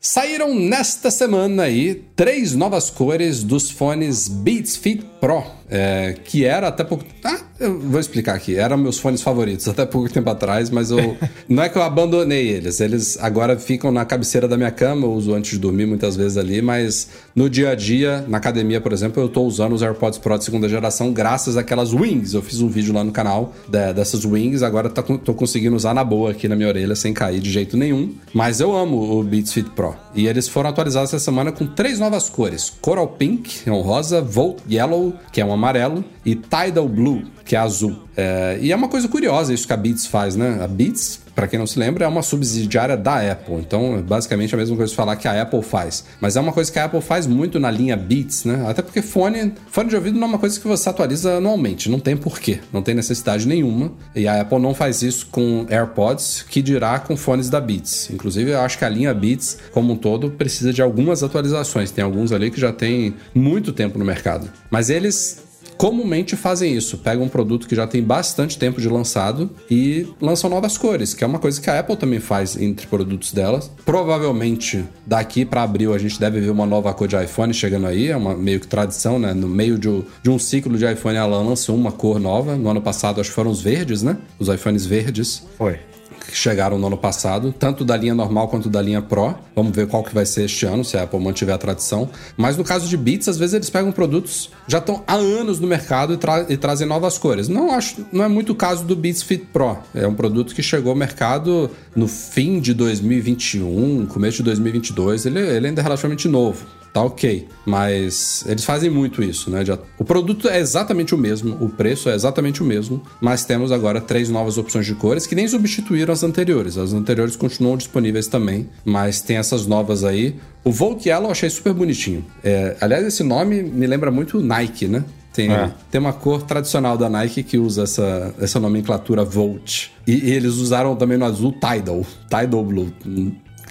Saíram 0.04 0.52
nesta 0.52 1.12
semana 1.12 1.62
aí 1.62 1.94
três 2.16 2.56
novas 2.56 2.90
cores 2.90 3.44
dos 3.44 3.70
fones 3.70 4.26
Beats 4.26 4.76
Fit 4.76 5.06
Pro, 5.20 5.44
é, 5.70 6.16
que 6.24 6.44
era 6.44 6.66
até 6.66 6.82
pouco. 6.82 7.04
Ah, 7.22 7.38
eu 7.62 7.78
vou 7.78 8.00
explicar 8.00 8.34
aqui. 8.34 8.56
Eram 8.56 8.76
meus 8.76 8.98
fones 8.98 9.22
favoritos 9.22 9.68
até 9.68 9.84
pouco 9.86 10.08
tempo 10.12 10.28
atrás, 10.30 10.70
mas 10.70 10.90
eu 10.90 11.16
não 11.48 11.62
é 11.62 11.68
que 11.68 11.76
eu 11.78 11.82
abandonei 11.82 12.48
eles. 12.48 12.80
Eles 12.80 13.18
agora 13.20 13.58
ficam 13.58 13.90
na 13.90 14.04
cabeceira 14.04 14.46
da 14.48 14.56
minha 14.56 14.70
cama, 14.70 15.06
eu 15.06 15.12
uso 15.12 15.34
antes 15.34 15.52
de 15.52 15.58
dormir 15.58 15.86
muitas 15.86 16.16
vezes 16.16 16.36
ali, 16.36 16.60
mas 16.62 17.08
no 17.34 17.48
dia 17.48 17.70
a 17.70 17.74
dia, 17.74 18.24
na 18.28 18.38
academia, 18.38 18.80
por 18.80 18.92
exemplo, 18.92 19.22
eu 19.22 19.28
tô 19.28 19.42
usando 19.42 19.72
os 19.72 19.82
AirPods 19.82 20.18
Pro 20.18 20.36
de 20.38 20.44
segunda 20.44 20.68
geração 20.68 21.12
graças 21.12 21.56
àquelas 21.56 21.92
wings. 21.92 22.34
Eu 22.34 22.42
fiz 22.42 22.60
um 22.60 22.68
vídeo 22.68 22.92
lá 22.94 23.02
no 23.04 23.12
canal 23.12 23.52
dessas 23.94 24.24
wings, 24.24 24.62
agora 24.62 24.88
tá, 24.88 25.02
com- 25.02 25.16
tô 25.16 25.34
conseguindo 25.34 25.76
usar 25.76 25.94
na 25.94 26.04
boa 26.04 26.30
aqui 26.32 26.48
na 26.48 26.56
minha 26.56 26.68
orelha 26.68 26.94
sem 26.96 27.12
cair 27.14 27.40
de 27.40 27.50
jeito 27.50 27.76
nenhum. 27.76 28.12
Mas 28.34 28.60
eu 28.60 28.74
amo 28.76 29.18
o 29.18 29.22
Beats 29.22 29.52
Fit 29.52 29.70
Pro. 29.70 29.94
E 30.14 30.26
eles 30.26 30.48
foram 30.48 30.70
atualizados 30.70 31.12
essa 31.12 31.22
semana 31.24 31.52
com 31.52 31.66
três 31.66 31.98
novas 31.98 32.28
cores: 32.28 32.70
Coral 32.80 33.08
Pink, 33.08 33.62
que 33.64 33.70
é 33.70 33.72
um 33.72 33.80
rosa, 33.80 34.20
Volt 34.20 34.58
Yellow, 34.70 35.14
que 35.32 35.40
é 35.40 35.44
um 35.44 35.52
amarelo, 35.52 36.04
e 36.24 36.34
Tidal 36.34 36.88
Blue, 36.88 37.22
que 37.52 37.56
é 37.56 37.58
azul. 37.58 37.94
É, 38.16 38.58
e 38.62 38.72
é 38.72 38.76
uma 38.76 38.88
coisa 38.88 39.06
curiosa 39.06 39.52
isso 39.52 39.66
que 39.66 39.74
a 39.74 39.76
Beats 39.76 40.06
faz, 40.06 40.34
né? 40.34 40.58
A 40.64 40.66
Beats, 40.66 41.20
para 41.34 41.46
quem 41.46 41.58
não 41.58 41.66
se 41.66 41.78
lembra, 41.78 42.06
é 42.06 42.08
uma 42.08 42.22
subsidiária 42.22 42.96
da 42.96 43.30
Apple. 43.30 43.56
Então, 43.56 43.98
é 43.98 44.00
basicamente 44.00 44.54
a 44.54 44.56
mesma 44.56 44.74
coisa 44.74 44.88
de 44.88 44.96
falar 44.96 45.16
que 45.16 45.28
a 45.28 45.42
Apple 45.42 45.62
faz. 45.62 46.02
Mas 46.18 46.34
é 46.34 46.40
uma 46.40 46.50
coisa 46.50 46.72
que 46.72 46.78
a 46.78 46.86
Apple 46.86 47.02
faz 47.02 47.26
muito 47.26 47.60
na 47.60 47.70
linha 47.70 47.94
Beats, 47.94 48.46
né? 48.46 48.64
Até 48.66 48.80
porque 48.80 49.02
fone, 49.02 49.52
fone 49.66 49.90
de 49.90 49.96
ouvido 49.96 50.18
não 50.18 50.28
é 50.28 50.30
uma 50.30 50.38
coisa 50.38 50.58
que 50.58 50.66
você 50.66 50.88
atualiza 50.88 51.36
anualmente. 51.36 51.90
Não 51.90 52.00
tem 52.00 52.16
porquê. 52.16 52.60
Não 52.72 52.80
tem 52.80 52.94
necessidade 52.94 53.46
nenhuma. 53.46 53.92
E 54.16 54.26
a 54.26 54.40
Apple 54.40 54.58
não 54.58 54.72
faz 54.72 55.02
isso 55.02 55.26
com 55.26 55.66
AirPods, 55.68 56.46
que 56.48 56.62
dirá 56.62 57.00
com 57.00 57.18
fones 57.18 57.50
da 57.50 57.60
Beats. 57.60 58.08
Inclusive, 58.10 58.52
eu 58.52 58.60
acho 58.62 58.78
que 58.78 58.84
a 58.86 58.88
linha 58.88 59.12
Beats, 59.12 59.58
como 59.72 59.92
um 59.92 59.96
todo, 59.96 60.30
precisa 60.30 60.72
de 60.72 60.80
algumas 60.80 61.22
atualizações. 61.22 61.90
Tem 61.90 62.02
alguns 62.02 62.32
ali 62.32 62.50
que 62.50 62.58
já 62.58 62.72
tem 62.72 63.14
muito 63.34 63.74
tempo 63.74 63.98
no 63.98 64.06
mercado. 64.06 64.48
Mas 64.70 64.88
eles 64.88 65.51
comumente 65.76 66.36
fazem 66.36 66.74
isso. 66.74 66.98
Pegam 66.98 67.24
um 67.24 67.28
produto 67.28 67.66
que 67.66 67.74
já 67.74 67.86
tem 67.86 68.02
bastante 68.02 68.58
tempo 68.58 68.80
de 68.80 68.88
lançado 68.88 69.50
e 69.70 70.06
lançam 70.20 70.48
novas 70.48 70.76
cores, 70.78 71.14
que 71.14 71.24
é 71.24 71.26
uma 71.26 71.38
coisa 71.38 71.60
que 71.60 71.70
a 71.70 71.78
Apple 71.78 71.96
também 71.96 72.20
faz 72.20 72.56
entre 72.56 72.86
produtos 72.86 73.32
delas. 73.32 73.70
Provavelmente 73.84 74.84
daqui 75.06 75.44
para 75.44 75.62
abril 75.62 75.94
a 75.94 75.98
gente 75.98 76.18
deve 76.18 76.40
ver 76.40 76.50
uma 76.50 76.66
nova 76.66 76.92
cor 76.94 77.08
de 77.08 77.16
iPhone 77.16 77.52
chegando 77.52 77.86
aí, 77.86 78.08
é 78.08 78.16
uma 78.16 78.34
meio 78.34 78.60
que 78.60 78.66
tradição, 78.66 79.18
né? 79.18 79.32
No 79.34 79.48
meio 79.48 79.78
de, 79.78 80.02
de 80.22 80.30
um 80.30 80.38
ciclo 80.38 80.76
de 80.76 80.90
iPhone 80.90 81.16
ela 81.16 81.42
lançou 81.42 81.76
uma 81.76 81.92
cor 81.92 82.18
nova. 82.18 82.56
No 82.56 82.68
ano 82.68 82.80
passado 82.80 83.20
acho 83.20 83.30
que 83.30 83.34
foram 83.34 83.50
os 83.50 83.60
verdes, 83.60 84.02
né? 84.02 84.16
Os 84.38 84.48
iPhones 84.48 84.86
verdes 84.86 85.42
Foi. 85.56 85.78
Que 86.26 86.36
chegaram 86.36 86.78
no 86.78 86.86
ano 86.86 86.96
passado, 86.96 87.52
tanto 87.56 87.84
da 87.84 87.96
linha 87.96 88.14
normal 88.14 88.48
quanto 88.48 88.68
da 88.70 88.80
linha 88.80 89.02
Pro. 89.02 89.34
Vamos 89.54 89.74
ver 89.74 89.86
qual 89.86 90.02
que 90.02 90.14
vai 90.14 90.24
ser 90.24 90.44
este 90.44 90.64
ano, 90.66 90.84
se 90.84 90.96
a 90.96 91.02
Apple 91.02 91.18
mantiver 91.20 91.54
a 91.54 91.58
tradição. 91.58 92.08
Mas 92.36 92.56
no 92.56 92.64
caso 92.64 92.88
de 92.88 92.96
Beats, 92.96 93.28
às 93.28 93.36
vezes 93.38 93.54
eles 93.54 93.70
pegam 93.70 93.92
produtos 93.92 94.50
já 94.66 94.78
estão 94.78 95.02
há 95.06 95.14
anos 95.14 95.58
no 95.60 95.66
mercado 95.66 96.14
e, 96.14 96.16
tra- 96.16 96.46
e 96.48 96.56
trazem 96.56 96.86
novas 96.86 97.18
cores. 97.18 97.48
Não 97.48 97.72
acho, 97.72 98.04
não 98.12 98.24
é 98.24 98.28
muito 98.28 98.52
o 98.52 98.54
caso 98.54 98.84
do 98.84 98.94
Beats 98.96 99.22
Fit 99.22 99.46
Pro. 99.52 99.76
É 99.94 100.06
um 100.06 100.14
produto 100.14 100.54
que 100.54 100.62
chegou 100.62 100.90
ao 100.90 100.96
mercado 100.96 101.70
no 101.94 102.06
fim 102.08 102.60
de 102.60 102.72
2021, 102.74 104.06
começo 104.06 104.38
de 104.38 104.42
2022. 104.44 105.26
Ele, 105.26 105.38
ele 105.38 105.66
ainda 105.68 105.80
é 105.80 105.82
relativamente 105.84 106.28
novo 106.28 106.64
tá 106.92 107.02
ok. 107.02 107.48
Mas 107.64 108.44
eles 108.46 108.64
fazem 108.64 108.90
muito 108.90 109.22
isso, 109.22 109.50
né? 109.50 109.62
O 109.98 110.04
produto 110.04 110.48
é 110.48 110.58
exatamente 110.58 111.14
o 111.14 111.18
mesmo, 111.18 111.56
o 111.60 111.68
preço 111.68 112.08
é 112.08 112.14
exatamente 112.14 112.62
o 112.62 112.66
mesmo, 112.66 113.02
mas 113.20 113.44
temos 113.44 113.72
agora 113.72 114.00
três 114.00 114.28
novas 114.28 114.58
opções 114.58 114.86
de 114.86 114.94
cores 114.94 115.26
que 115.26 115.34
nem 115.34 115.46
substituíram 115.48 116.12
as 116.12 116.22
anteriores. 116.22 116.76
As 116.76 116.92
anteriores 116.92 117.36
continuam 117.36 117.76
disponíveis 117.76 118.26
também, 118.26 118.68
mas 118.84 119.20
tem 119.20 119.36
essas 119.36 119.66
novas 119.66 120.04
aí. 120.04 120.36
O 120.64 120.70
Volt 120.70 121.06
Yellow 121.06 121.26
eu 121.26 121.32
achei 121.32 121.50
super 121.50 121.72
bonitinho. 121.72 122.24
É, 122.42 122.76
aliás, 122.80 123.04
esse 123.06 123.22
nome 123.22 123.62
me 123.62 123.86
lembra 123.86 124.10
muito 124.10 124.40
Nike, 124.40 124.86
né? 124.86 125.04
Tem, 125.32 125.50
É. 125.50 125.72
tem 125.90 125.98
uma 125.98 126.12
cor 126.12 126.42
tradicional 126.42 126.98
da 126.98 127.08
Nike 127.08 127.42
que 127.42 127.56
usa 127.56 127.84
essa, 127.84 128.34
essa 128.38 128.60
nomenclatura 128.60 129.24
Volt. 129.24 129.86
E, 130.06 130.12
e 130.28 130.30
eles 130.30 130.56
usaram 130.56 130.94
também 130.94 131.16
no 131.16 131.24
azul 131.24 131.52
Tidal, 131.52 132.04
Tidal 132.28 132.62
Blue. 132.62 132.92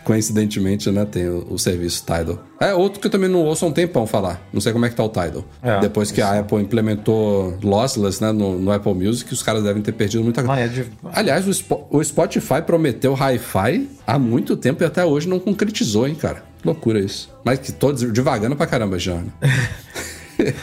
Coincidentemente, 0.04 0.90
né, 0.90 1.06
tem 1.06 1.28
o, 1.30 1.46
o 1.52 1.60
serviço 1.60 2.04
Tidal. 2.06 2.40
É 2.60 2.74
outro 2.74 3.00
que 3.00 3.08
eu 3.08 3.12
também 3.12 3.30
não 3.30 3.40
ouço 3.46 3.64
há 3.66 3.68
um 3.68 3.72
tempão 3.72 4.08
falar. 4.08 4.42
Não 4.52 4.60
sei 4.60 4.74
como 4.74 4.86
é 4.86 4.90
que 4.90 4.96
tá 4.96 5.04
o 5.04 5.10
Tidal. 5.10 5.46
É, 5.62 5.80
Depois 5.80 6.12
que 6.12 6.22
a 6.22 6.40
Apple 6.40 6.58
implementou 6.60 7.58
lossless, 7.64 8.22
né, 8.22 8.32
no, 8.32 8.58
no 8.60 8.72
Apple 8.72 8.94
Music, 8.94 9.32
os 9.34 9.44
caras 9.44 9.64
devem 9.64 9.82
ter 9.82 9.92
perdido 9.92 10.24
muita 10.24 10.42
Não, 10.42 10.54
é 10.56 10.68
de- 10.68 10.86
Aliás, 11.14 11.46
o, 11.48 11.88
o 11.92 12.04
Spotify 12.04 12.62
prometeu 12.66 13.14
Hi-Fi 13.14 13.90
há 14.08 14.18
muito 14.20 14.58
tempo 14.58 14.84
e 14.84 14.86
até 14.86 15.06
hoje 15.06 15.30
não 15.30 15.40
concretizou, 15.40 16.08
hein, 16.08 16.16
cara. 16.16 16.44
Loucura 16.66 17.00
isso. 17.00 17.30
Mas 17.44 17.60
que 17.60 17.72
tô 17.72 17.92
devagando 17.92 18.56
pra 18.56 18.68
caramba 18.68 18.98
já, 19.00 19.16
né? 19.16 19.26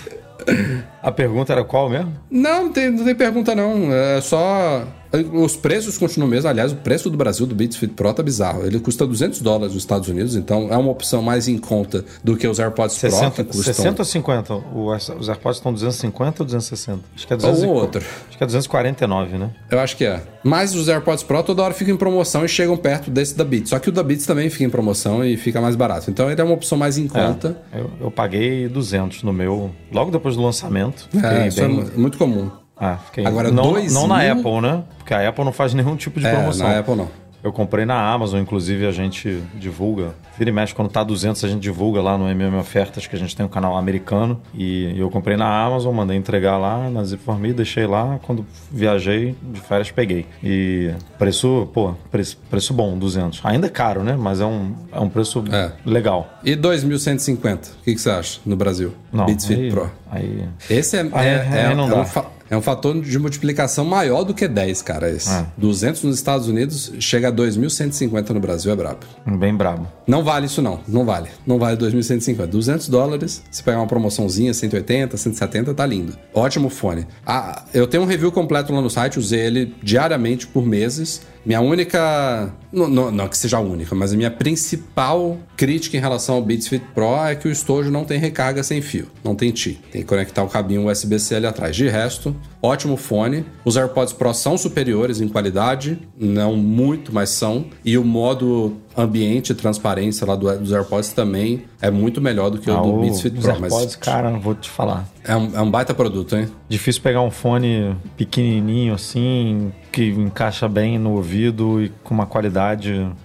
A 1.03 1.12
pergunta 1.12 1.53
era 1.53 1.62
qual 1.64 1.91
mesmo? 1.91 2.12
Não, 2.30 2.64
não 2.64 2.72
tem, 2.72 2.91
não 2.91 3.05
tem 3.05 3.14
pergunta 3.14 3.55
não. 3.55 3.93
É 3.93 4.20
só. 4.20 4.86
Os 5.33 5.57
preços 5.57 5.97
continuam 5.97 6.29
mesmo. 6.29 6.49
Aliás, 6.49 6.73
o 6.73 6.77
preço 6.77 7.09
do 7.09 7.17
Brasil 7.17 7.47
do 7.47 7.55
Beats 7.55 7.77
Fit 7.77 7.95
Pro 7.95 8.13
tá 8.13 8.23
bizarro. 8.23 8.67
Ele 8.67 8.79
custa 8.79 9.07
200 9.07 9.41
dólares 9.41 9.73
nos 9.75 9.83
Estados 9.83 10.09
Unidos, 10.09 10.37
então 10.37 10.69
é 10.71 10.77
uma 10.77 10.91
opção 10.91 11.23
mais 11.23 11.49
em 11.49 11.57
conta 11.57 12.05
do 12.23 12.37
que 12.37 12.47
os 12.47 12.59
AirPods 12.59 12.99
Pro, 12.99 13.11
60, 13.11 13.31
que 13.45 13.51
custam. 13.53 13.75
60 13.75 14.03
ou 14.03 14.05
50? 14.05 14.55
O- 14.55 14.95
os 15.19 15.29
AirPods 15.29 15.59
estão 15.59 15.73
250 15.73 16.43
ou 16.43 16.47
260? 16.47 17.01
Acho 17.17 17.27
que 17.27 17.33
é 17.33 17.37
Ou 17.37 17.41
200 17.41 17.63
um 17.63 17.69
outro. 17.69 18.05
Acho 18.29 18.37
que 18.39 18.45
é 18.45 18.47
249, 18.47 19.39
né? 19.39 19.51
Eu 19.71 19.81
acho 19.81 19.97
que 19.97 20.05
é. 20.05 20.23
Mas 20.45 20.75
os 20.75 20.89
AirPods 20.89 21.23
Pro 21.25 21.43
toda 21.43 21.63
hora 21.63 21.75
ficam 21.75 21.95
em 21.95 21.97
promoção 21.99 22.45
e 22.45 22.49
chegam 22.49 22.77
perto 22.77 23.11
desse 23.11 23.35
da 23.37 23.45
Beats. 23.45 23.71
Só 23.71 23.79
que 23.79 23.89
o 23.89 23.93
da 23.93 24.03
Beats 24.03 24.27
também 24.27 24.51
fica 24.51 24.65
em 24.65 24.71
promoção 24.71 25.25
e 25.25 25.37
fica 25.37 25.61
mais 25.61 25.75
barato. 25.75 26.11
Então 26.11 26.31
ele 26.31 26.41
é 26.41 26.45
uma 26.45 26.55
opção 26.55 26.77
mais 26.77 26.99
em 26.99 27.09
conta. 27.09 27.61
É, 27.73 27.81
eu, 27.81 27.91
eu 28.01 28.11
paguei 28.11 28.69
200 28.69 29.23
no 29.23 29.33
meu, 29.33 29.71
logo 29.93 30.11
depois 30.11 30.37
do 30.37 30.43
lançamento. 30.43 31.09
É, 31.23 31.49
isso 31.49 31.61
é 31.61 31.67
bem- 31.67 31.77
mu- 31.77 31.91
muito 31.97 32.19
comum. 32.19 32.51
Ah, 32.81 32.97
fiquei... 33.07 33.26
Agora, 33.26 33.51
não, 33.51 33.62
dois 33.72 33.93
não 33.93 34.07
na 34.07 34.18
mil- 34.18 34.33
Apple, 34.33 34.61
né? 34.61 34.83
Porque 34.99 35.14
a 35.14 35.29
Apple 35.29 35.45
não 35.45 35.53
faz 35.53 35.74
nenhum 35.74 35.97
tipo 35.97 36.20
de 36.20 36.26
É, 36.26 36.33
promoção. 36.35 36.68
na 36.68 36.79
Apple 36.79 36.95
não. 36.97 37.09
Eu 37.41 37.53
comprei 37.53 37.85
na 37.87 37.95
Amazon, 38.12 38.41
inclusive 38.41 38.85
a 38.85 38.91
gente 38.91 39.41
divulga. 39.55 40.12
Vira 40.37 40.51
e 40.51 40.53
mexe, 40.53 40.74
quando 40.74 40.89
tá 40.91 41.05
200 41.05 41.45
a 41.45 41.49
gente 41.49 41.61
divulga 41.62 42.03
lá 42.03 42.18
no 42.18 42.29
MM 42.29 42.57
Ofertas, 42.57 43.07
que 43.07 43.14
a 43.14 43.18
gente 43.18 43.35
tem 43.35 43.47
um 43.47 43.49
canal 43.49 43.76
americano. 43.76 44.41
E 44.53 44.93
eu 44.99 45.09
comprei 45.09 45.37
na 45.37 45.47
Amazon, 45.47 45.95
mandei 45.95 46.16
entregar 46.16 46.59
lá 46.59 46.91
na 46.91 47.05
Zip 47.05 47.22
for 47.22 47.39
Me, 47.39 47.53
deixei 47.53 47.87
lá. 47.87 48.18
Quando 48.24 48.45
viajei 48.72 49.37
de 49.41 49.61
férias, 49.61 49.89
peguei. 49.93 50.26
E 50.43 50.91
preço, 51.16 51.68
pô, 51.72 51.95
preço, 52.11 52.37
preço 52.51 52.74
bom, 52.74 52.99
200. 52.99 53.41
Ainda 53.45 53.68
é 53.68 53.70
caro, 53.70 54.03
né? 54.03 54.16
Mas 54.18 54.41
é 54.41 54.45
um, 54.45 54.74
é 54.93 54.99
um 54.99 55.09
preço 55.09 55.43
É. 55.53 55.70
legal. 55.87 56.29
E 56.43 56.57
2.150? 56.57 57.55
O 57.81 57.85
que, 57.85 57.95
que 57.95 58.01
você 58.01 58.11
acha 58.11 58.41
no 58.45 58.57
Brasil? 58.57 58.93
Não, 59.12 59.26
Beats 59.26 59.47
Fit 59.47 59.61
aí, 59.61 59.70
Pro. 59.70 59.91
Aí, 60.11 60.49
Esse 60.68 60.97
é, 60.97 61.01
Aí- 61.12 61.26
é, 61.29 61.49
aí 61.53 61.72
é- 61.72 61.74
não 61.74 61.89
dá. 61.89 62.01
um 62.01 62.05
fa- 62.05 62.26
é 62.51 62.57
um 62.57 62.62
fator 62.62 63.01
de 63.01 63.18
multiplicação 63.18 63.84
maior 63.84 64.24
do 64.24 64.34
que 64.34 64.46
10, 64.49 64.82
cara. 64.82 65.11
Esse. 65.11 65.30
É. 65.30 65.46
200 65.57 66.03
nos 66.05 66.16
Estados 66.16 66.49
Unidos 66.49 66.92
chega 66.99 67.28
a 67.28 67.32
2.150 67.32 68.30
no 68.30 68.40
Brasil, 68.40 68.72
é 68.72 68.76
brabo. 68.76 69.01
bem 69.38 69.55
brabo. 69.55 69.86
Não 70.07 70.24
vale 70.24 70.46
isso 70.46 70.62
não, 70.62 70.80
não 70.88 71.05
vale. 71.05 71.28
Não 71.46 71.59
vale 71.59 71.76
2.150. 71.76 72.46
200 72.46 72.88
dólares, 72.88 73.42
se 73.51 73.62
pegar 73.62 73.78
uma 73.78 73.86
promoçãozinha, 73.86 74.53
180, 74.55 75.16
170, 75.16 75.74
tá 75.74 75.86
lindo. 75.86 76.16
Ótimo 76.34 76.68
fone. 76.68 77.07
Ah, 77.26 77.64
eu 77.74 77.86
tenho 77.86 78.03
um 78.03 78.07
review 78.07 78.32
completo 78.32 78.72
lá 78.72 78.80
no 78.80 78.90
site, 78.90 79.18
usei 79.18 79.40
ele 79.40 79.74
diariamente 79.82 80.46
por 80.46 80.64
meses. 80.64 81.22
minha 81.44 81.61
única. 81.61 82.53
Não, 82.73 82.89
não, 82.89 83.11
não 83.11 83.29
que 83.29 83.37
seja 83.37 83.57
a 83.57 83.61
única, 83.61 83.95
mas 83.95 84.12
a 84.12 84.16
minha 84.16 84.31
principal 84.31 85.39
crítica 85.57 85.97
em 85.97 86.01
relação 86.01 86.35
ao 86.37 86.43
Beats 86.43 86.69
Fit 86.69 86.85
Pro 86.95 87.25
é 87.27 87.35
que 87.35 87.49
o 87.49 87.51
estojo 87.51 87.91
não 87.91 88.05
tem 88.05 88.19
recarga 88.19 88.62
sem 88.62 88.81
fio, 88.83 89.09
não 89.25 89.35
tem 89.35 89.51
TI. 89.51 89.79
Tem 89.91 90.03
que 90.03 90.07
conectar 90.07 90.43
o 90.43 90.49
cabinho 90.49 90.87
USB-C 90.89 91.35
ali 91.37 91.47
atrás. 91.47 91.75
De 91.75 91.89
resto, 91.89 92.37
ótimo 92.62 92.97
fone. 92.97 93.45
Os 93.64 93.77
AirPods 93.77 94.12
Pro 94.12 94.33
são 94.35 94.59
superiores 94.59 95.21
em 95.21 95.29
qualidade, 95.29 95.99
não 96.19 96.57
muito, 96.57 97.12
mas 97.14 97.31
são. 97.31 97.66
E 97.85 97.97
o 97.97 98.05
modo 98.05 98.77
ambiente 98.97 99.51
e 99.51 99.55
transparência 99.55 100.27
lá 100.27 100.35
do, 100.37 100.59
dos 100.59 100.73
AirPods 100.73 101.12
também 101.12 101.64
é 101.81 101.91
muito 101.91 102.21
melhor 102.21 102.51
do 102.51 102.59
que 102.59 102.69
Ah, 102.71 102.83
o 102.83 102.93
do 102.93 103.01
Beats 103.01 103.21
Fit 103.23 103.37
os 103.39 103.43
Pro. 103.45 103.53
AirPods, 103.53 103.85
mas 103.87 103.97
cara, 103.97 104.31
vou 104.33 104.55
te 104.55 104.69
falar. 104.69 105.09
é 105.25 105.37
um, 105.37 105.57
é 105.57 105.61
um 105.62 105.71
baita 105.71 105.95
produto, 105.95 106.37
hein? 106.37 106.49
Difícil 106.69 107.01
pegar 107.03 107.23
um 107.23 107.31
fone 107.31 107.97
pequenininho 108.16 108.93
assim, 108.95 109.73
que 109.93 110.09
encaixa 110.11 110.69
bem 110.69 110.99
no 110.99 111.12
ouvido 111.12 111.83
e 111.83 111.91
com 112.03 112.12
uma 112.12 112.27
qualidade. 112.27 112.58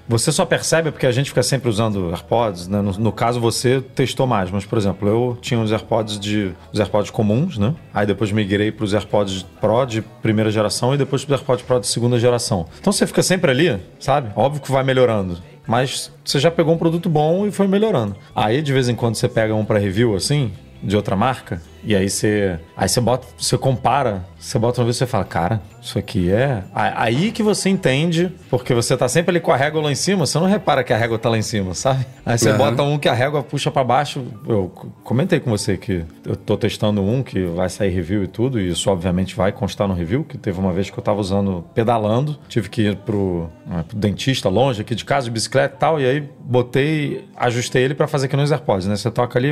Você 0.08 0.32
só 0.32 0.46
percebe 0.46 0.92
porque 0.92 1.06
a 1.06 1.12
gente 1.12 1.30
fica 1.30 1.44
sempre 1.44 1.70
usando 1.70 2.10
AirPods, 2.10 2.68
né? 2.68 2.82
No, 2.82 2.92
no 2.94 3.12
caso 3.12 3.40
você 3.40 3.82
testou 3.82 4.28
mais, 4.28 4.52
mas 4.52 4.66
por 4.66 4.78
exemplo, 4.78 5.08
eu 5.08 5.38
tinha 5.42 5.60
os 5.60 5.72
AirPods 5.72 6.20
de 6.20 6.52
os 6.72 6.80
AirPods 6.80 7.12
comuns, 7.12 7.58
né? 7.58 7.74
Aí 7.94 8.06
depois 8.06 8.32
migrei 8.32 8.72
para 8.72 8.86
os 8.86 8.94
AirPods 8.94 9.44
Pro 9.60 9.86
de 9.86 10.02
primeira 10.02 10.52
geração 10.52 10.94
e 10.94 10.98
depois 10.98 11.24
para 11.26 11.36
os 11.36 11.40
AirPods 11.40 11.66
Pro 11.66 11.80
de 11.80 11.88
segunda 11.88 12.20
geração. 12.20 12.66
Então 12.80 12.94
você 12.94 13.08
fica 13.08 13.24
sempre 13.24 13.52
ali, 13.52 13.80
sabe? 14.00 14.32
Óbvio 14.36 14.62
que 14.62 14.72
vai 14.72 14.84
melhorando. 14.84 15.38
Mas 15.66 16.12
você 16.24 16.40
já 16.40 16.52
pegou 16.52 16.74
um 16.74 16.78
produto 16.78 17.10
bom 17.10 17.48
e 17.48 17.52
foi 17.52 17.68
melhorando. 17.68 18.16
Aí 18.36 18.62
de 18.62 18.74
vez 18.74 18.90
em 18.90 18.96
quando 18.96 19.16
você 19.16 19.30
pega 19.30 19.56
um 19.56 19.64
para 19.64 19.80
review 19.80 20.16
assim, 20.16 20.52
de 20.82 20.96
outra 20.96 21.16
marca, 21.16 21.62
e 21.84 21.96
aí 21.96 22.10
você, 22.10 22.60
aí 22.78 22.88
você 22.88 23.02
bota, 23.02 23.28
você 23.38 23.58
compara, 23.58 24.26
você 24.40 24.58
bota 24.58 24.82
uma 24.82 24.86
vez 24.86 24.96
e 24.96 25.00
você 25.00 25.06
fala, 25.06 25.26
cara, 25.26 25.62
isso 25.82 26.00
aqui 26.00 26.32
é. 26.32 26.64
Aí 26.74 27.32
que 27.32 27.44
você 27.44 27.70
entende, 27.70 28.32
porque 28.50 28.74
você 28.74 28.96
tá 28.96 29.08
sempre 29.08 29.32
ali 29.32 29.40
com 29.40 29.52
a 29.52 29.58
régua 29.58 29.82
lá 29.82 29.92
em 29.92 29.96
cima, 29.96 30.26
você 30.26 30.40
não 30.40 30.48
repara 30.48 30.84
que 30.84 30.94
a 30.94 30.98
régua 30.98 31.20
tá 31.20 31.30
lá 31.30 31.38
em 31.38 31.42
cima, 31.42 31.74
sabe? 31.74 32.06
Aí 32.26 32.38
você 32.38 32.50
Aham. 32.50 32.58
bota 32.58 32.84
um 32.84 32.98
que 32.98 33.10
a 33.10 33.14
régua 33.14 33.44
puxa 33.44 33.70
para 33.70 33.84
baixo. 33.84 34.24
Eu 34.48 34.72
comentei 35.04 35.40
com 35.40 35.50
você 35.50 35.78
que 35.78 36.06
eu 36.26 36.36
tô 36.36 36.56
testando 36.56 37.02
um 37.02 37.22
que 37.22 37.46
vai 37.46 37.70
sair 37.70 37.90
review 37.90 38.24
e 38.24 38.28
tudo, 38.28 38.60
e 38.60 38.70
isso 38.70 38.90
obviamente 38.90 39.36
vai 39.36 39.52
constar 39.52 39.88
no 39.88 39.94
review, 39.94 40.24
que 40.24 40.38
teve 40.38 40.60
uma 40.60 40.72
vez 40.72 40.90
que 40.90 40.98
eu 40.98 41.04
tava 41.04 41.20
usando 41.20 41.66
pedalando, 41.74 42.38
tive 42.48 42.70
que 42.70 42.82
ir 42.84 42.96
pro, 42.96 43.50
ah, 43.70 43.84
pro 43.84 43.98
dentista 43.98 44.48
longe 44.48 44.82
aqui 44.82 44.96
de 44.96 45.04
casa 45.04 45.26
de 45.26 45.32
bicicleta 45.32 45.76
e 45.76 45.78
tal, 45.78 46.00
e 46.00 46.06
aí 46.06 46.30
botei, 46.40 47.26
ajustei 47.36 47.84
ele 47.84 47.94
para 47.94 48.08
fazer 48.08 48.28
aqui 48.28 48.38
nos 48.38 48.52
AirPods, 48.52 48.88
né? 48.88 48.96
Você 48.96 49.12
toca 49.12 49.38
ali, 49.38 49.50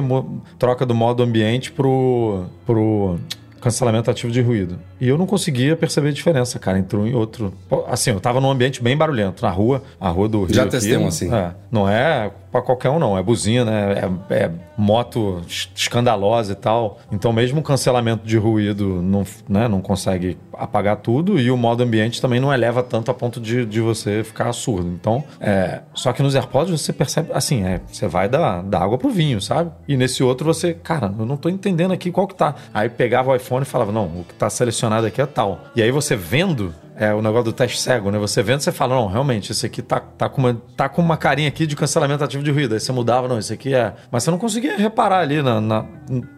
troca 0.57 0.85
do 0.85 0.95
modo 0.95 1.23
ambiente 1.23 1.71
pro 1.71 2.20
pro 2.65 3.17
cancelamento 3.61 4.09
ativo 4.09 4.31
de 4.31 4.41
ruído. 4.41 4.79
E 4.99 5.07
eu 5.07 5.17
não 5.17 5.27
conseguia 5.27 5.75
perceber 5.75 6.09
a 6.09 6.11
diferença, 6.11 6.57
cara, 6.57 6.79
entre 6.79 6.97
um 6.97 7.07
e 7.07 7.13
outro. 7.13 7.53
Assim, 7.87 8.09
eu 8.09 8.19
tava 8.19 8.41
num 8.41 8.49
ambiente 8.49 8.81
bem 8.81 8.97
barulhento, 8.97 9.43
na 9.43 9.51
rua, 9.51 9.83
a 9.99 10.09
rua 10.09 10.27
do 10.27 10.43
Rio. 10.43 10.55
Já 10.55 10.65
testei 10.65 10.97
um 10.97 11.07
assim. 11.07 11.33
É, 11.33 11.51
não 11.71 11.87
é 11.87 12.31
pra 12.51 12.61
qualquer 12.61 12.89
um, 12.89 12.99
não. 12.99 13.17
É 13.17 13.23
buzina, 13.23 13.71
é, 13.71 14.09
é- 14.35 14.43
é 14.43 14.51
moto 14.77 15.41
es- 15.47 15.69
escandalosa 15.75 16.53
e 16.53 16.55
tal. 16.55 16.99
Então, 17.11 17.31
mesmo 17.31 17.59
o 17.59 17.63
cancelamento 17.63 18.25
de 18.25 18.37
ruído 18.37 19.01
não, 19.01 19.23
né, 19.47 19.67
não 19.67 19.81
consegue 19.81 20.37
apagar 20.53 20.97
tudo 20.97 21.39
e 21.39 21.49
o 21.49 21.57
modo 21.57 21.81
ambiente 21.83 22.21
também 22.21 22.39
não 22.39 22.53
eleva 22.53 22.83
tanto 22.83 23.09
a 23.09 23.13
ponto 23.13 23.39
de, 23.39 23.65
de 23.65 23.79
você 23.81 24.23
ficar 24.23 24.51
surdo. 24.53 24.87
Então, 24.89 25.23
é, 25.39 25.81
só 25.93 26.11
que 26.13 26.21
nos 26.21 26.35
AirPods 26.35 26.79
você 26.79 26.91
percebe, 26.93 27.29
assim, 27.33 27.63
é, 27.63 27.81
você 27.87 28.07
vai 28.07 28.27
da, 28.27 28.61
da 28.61 28.79
água 28.79 28.97
pro 28.97 29.09
vinho, 29.09 29.41
sabe? 29.41 29.71
E 29.87 29.95
nesse 29.97 30.23
outro 30.23 30.45
você, 30.45 30.73
cara, 30.73 31.13
eu 31.17 31.25
não 31.25 31.37
tô 31.37 31.49
entendendo 31.49 31.91
aqui 31.93 32.11
qual 32.11 32.27
que 32.27 32.35
tá. 32.35 32.55
Aí 32.73 32.89
pegava 32.89 33.31
o 33.31 33.35
iPhone 33.35 33.63
e 33.63 33.65
falava, 33.65 33.91
não, 33.91 34.05
o 34.05 34.25
que 34.27 34.33
tá 34.33 34.49
selecionado 34.49 35.07
aqui 35.07 35.21
é 35.21 35.25
tal. 35.25 35.59
E 35.75 35.81
aí 35.81 35.91
você 35.91 36.15
vendo 36.15 36.73
é 37.03 37.13
o 37.13 37.21
negócio 37.21 37.45
do 37.45 37.53
teste 37.53 37.79
cego, 37.79 38.11
né? 38.11 38.19
Você 38.19 38.43
vendo, 38.43 38.61
você 38.61 38.71
fala, 38.71 38.95
não, 38.95 39.07
realmente, 39.07 39.51
esse 39.51 39.65
aqui 39.65 39.81
tá, 39.81 39.99
tá, 39.99 40.29
com 40.29 40.39
uma, 40.41 40.61
tá 40.77 40.87
com 40.87 41.01
uma 41.01 41.17
carinha 41.17 41.47
aqui 41.47 41.65
de 41.65 41.75
cancelamento 41.75 42.23
ativo 42.23 42.43
de 42.43 42.51
ruído. 42.51 42.73
Aí 42.75 42.79
você 42.79 42.91
mudava, 42.91 43.27
não, 43.27 43.39
esse 43.39 43.51
aqui 43.51 43.73
é. 43.73 43.93
Mas 44.11 44.23
você 44.23 44.29
não 44.31 44.37
conseguia 44.37 44.77
reparar 44.77 45.19
ali 45.19 45.41
na, 45.41 45.59
na- 45.59 45.85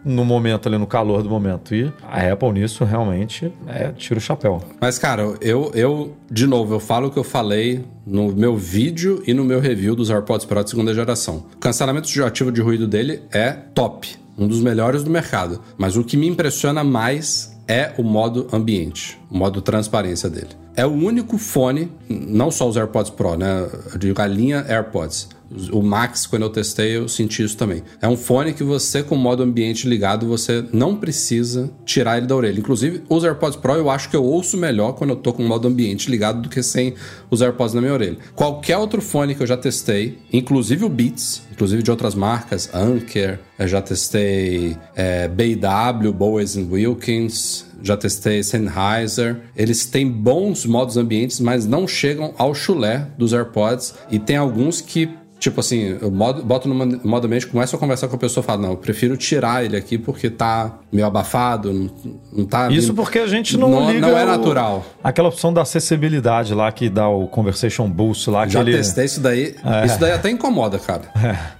no 0.04 0.24
momento, 0.24 0.66
ali 0.68 0.78
no 0.78 0.86
calor 0.86 1.22
do 1.22 1.28
momento. 1.28 1.74
E 1.74 1.92
a 2.10 2.32
Apple 2.32 2.52
nisso 2.52 2.82
realmente 2.84 3.52
é 3.66 3.92
tira 3.92 4.18
o 4.18 4.20
chapéu. 4.22 4.62
Mas, 4.80 4.98
cara, 4.98 5.34
eu, 5.40 5.70
eu, 5.74 6.16
de 6.30 6.46
novo, 6.46 6.74
eu 6.74 6.80
falo 6.80 7.08
o 7.08 7.10
que 7.10 7.18
eu 7.18 7.24
falei 7.24 7.84
no 8.06 8.32
meu 8.34 8.56
vídeo 8.56 9.22
e 9.26 9.34
no 9.34 9.44
meu 9.44 9.60
review 9.60 9.94
dos 9.94 10.08
AirPods 10.10 10.46
Pro 10.46 10.64
de 10.64 10.70
segunda 10.70 10.94
geração. 10.94 11.44
O 11.54 11.58
cancelamento 11.58 12.08
de 12.08 12.22
ativo 12.22 12.50
de 12.50 12.60
ruído 12.62 12.86
dele 12.88 13.22
é 13.32 13.50
top. 13.52 14.16
Um 14.36 14.48
dos 14.48 14.60
melhores 14.60 15.04
do 15.04 15.10
mercado. 15.10 15.60
Mas 15.78 15.96
o 15.96 16.02
que 16.02 16.16
me 16.16 16.26
impressiona 16.26 16.82
mais 16.82 17.53
é 17.66 17.92
o 17.96 18.02
modo 18.02 18.48
ambiente, 18.52 19.18
o 19.30 19.36
modo 19.36 19.60
transparência 19.60 20.28
dele. 20.28 20.50
É 20.76 20.84
o 20.84 20.92
único 20.92 21.38
fone, 21.38 21.90
não 22.08 22.50
só 22.50 22.68
os 22.68 22.76
AirPods 22.76 23.10
Pro, 23.10 23.36
né? 23.36 23.68
Eu 23.92 23.98
digo 23.98 24.20
a 24.20 24.26
linha 24.26 24.64
AirPods. 24.68 25.28
O 25.72 25.82
Max, 25.82 26.26
quando 26.26 26.42
eu 26.42 26.50
testei, 26.50 26.96
eu 26.96 27.08
senti 27.08 27.42
isso 27.42 27.56
também. 27.56 27.82
É 28.00 28.08
um 28.08 28.16
fone 28.16 28.52
que 28.52 28.64
você, 28.64 29.02
com 29.02 29.14
o 29.14 29.18
modo 29.18 29.42
ambiente 29.42 29.88
ligado, 29.88 30.26
você 30.26 30.64
não 30.72 30.96
precisa 30.96 31.70
tirar 31.84 32.18
ele 32.18 32.26
da 32.26 32.34
orelha. 32.34 32.58
Inclusive, 32.58 33.02
os 33.08 33.24
AirPods 33.24 33.56
Pro 33.56 33.74
eu 33.74 33.90
acho 33.90 34.08
que 34.08 34.16
eu 34.16 34.24
ouço 34.24 34.56
melhor 34.56 34.92
quando 34.92 35.10
eu 35.10 35.16
tô 35.16 35.32
com 35.32 35.44
o 35.44 35.48
modo 35.48 35.68
ambiente 35.68 36.10
ligado 36.10 36.42
do 36.42 36.48
que 36.48 36.62
sem 36.62 36.94
os 37.30 37.40
AirPods 37.40 37.74
na 37.74 37.80
minha 37.80 37.92
orelha. 37.92 38.18
Qualquer 38.34 38.78
outro 38.78 39.00
fone 39.00 39.34
que 39.34 39.42
eu 39.42 39.46
já 39.46 39.56
testei, 39.56 40.18
inclusive 40.32 40.84
o 40.84 40.88
Beats, 40.88 41.42
inclusive 41.52 41.82
de 41.82 41.90
outras 41.90 42.14
marcas, 42.14 42.68
Anker, 42.74 43.38
eu 43.58 43.68
já 43.68 43.80
testei 43.80 44.76
é, 44.96 45.28
BW, 45.28 46.12
Bowes 46.12 46.56
Wilkins, 46.56 47.64
já 47.84 47.96
testei 47.96 48.42
Sennheiser. 48.42 49.42
Eles 49.54 49.84
têm 49.84 50.10
bons 50.10 50.64
modos 50.64 50.96
ambientes, 50.96 51.38
mas 51.38 51.66
não 51.66 51.86
chegam 51.86 52.34
ao 52.36 52.54
chulé 52.54 53.06
dos 53.18 53.32
AirPods. 53.32 53.94
E 54.10 54.18
tem 54.18 54.36
alguns 54.36 54.80
que, 54.80 55.08
tipo 55.44 55.60
assim, 55.60 55.98
eu 56.00 56.10
boto 56.10 56.68
no 56.68 56.74
modo 57.04 57.26
ambiente, 57.26 57.46
começo 57.46 57.76
a 57.76 57.78
conversar 57.78 58.08
com 58.08 58.16
a 58.16 58.18
pessoa 58.18 58.42
e 58.42 58.46
falo, 58.46 58.62
não, 58.62 58.70
eu 58.70 58.76
prefiro 58.76 59.16
tirar 59.16 59.64
ele 59.64 59.76
aqui 59.76 59.98
porque 59.98 60.28
tá 60.30 60.78
meio 60.92 61.06
abafado, 61.06 61.72
não, 61.72 61.90
não 62.32 62.44
tá... 62.46 62.68
Isso 62.70 62.88
vindo- 62.88 62.94
porque 62.96 63.18
a 63.18 63.26
gente 63.26 63.56
não, 63.56 63.68
não, 63.68 63.90
liga 63.90 64.00
não 64.06 64.16
é 64.18 64.24
o- 64.24 64.26
natural. 64.26 64.84
Aquela 65.02 65.28
opção 65.28 65.52
da 65.52 65.62
acessibilidade 65.62 66.54
lá 66.54 66.70
que 66.72 66.88
dá 66.88 67.08
o 67.08 67.26
Conversation 67.28 67.88
Boost 67.88 68.28
lá. 68.30 68.46
Já 68.48 68.60
aquele... 68.60 68.76
testei 68.76 69.04
isso 69.04 69.20
daí. 69.20 69.54
É. 69.64 69.86
Isso 69.86 69.98
daí 70.00 70.12
até 70.12 70.30
incomoda, 70.30 70.78
cara. 70.78 71.02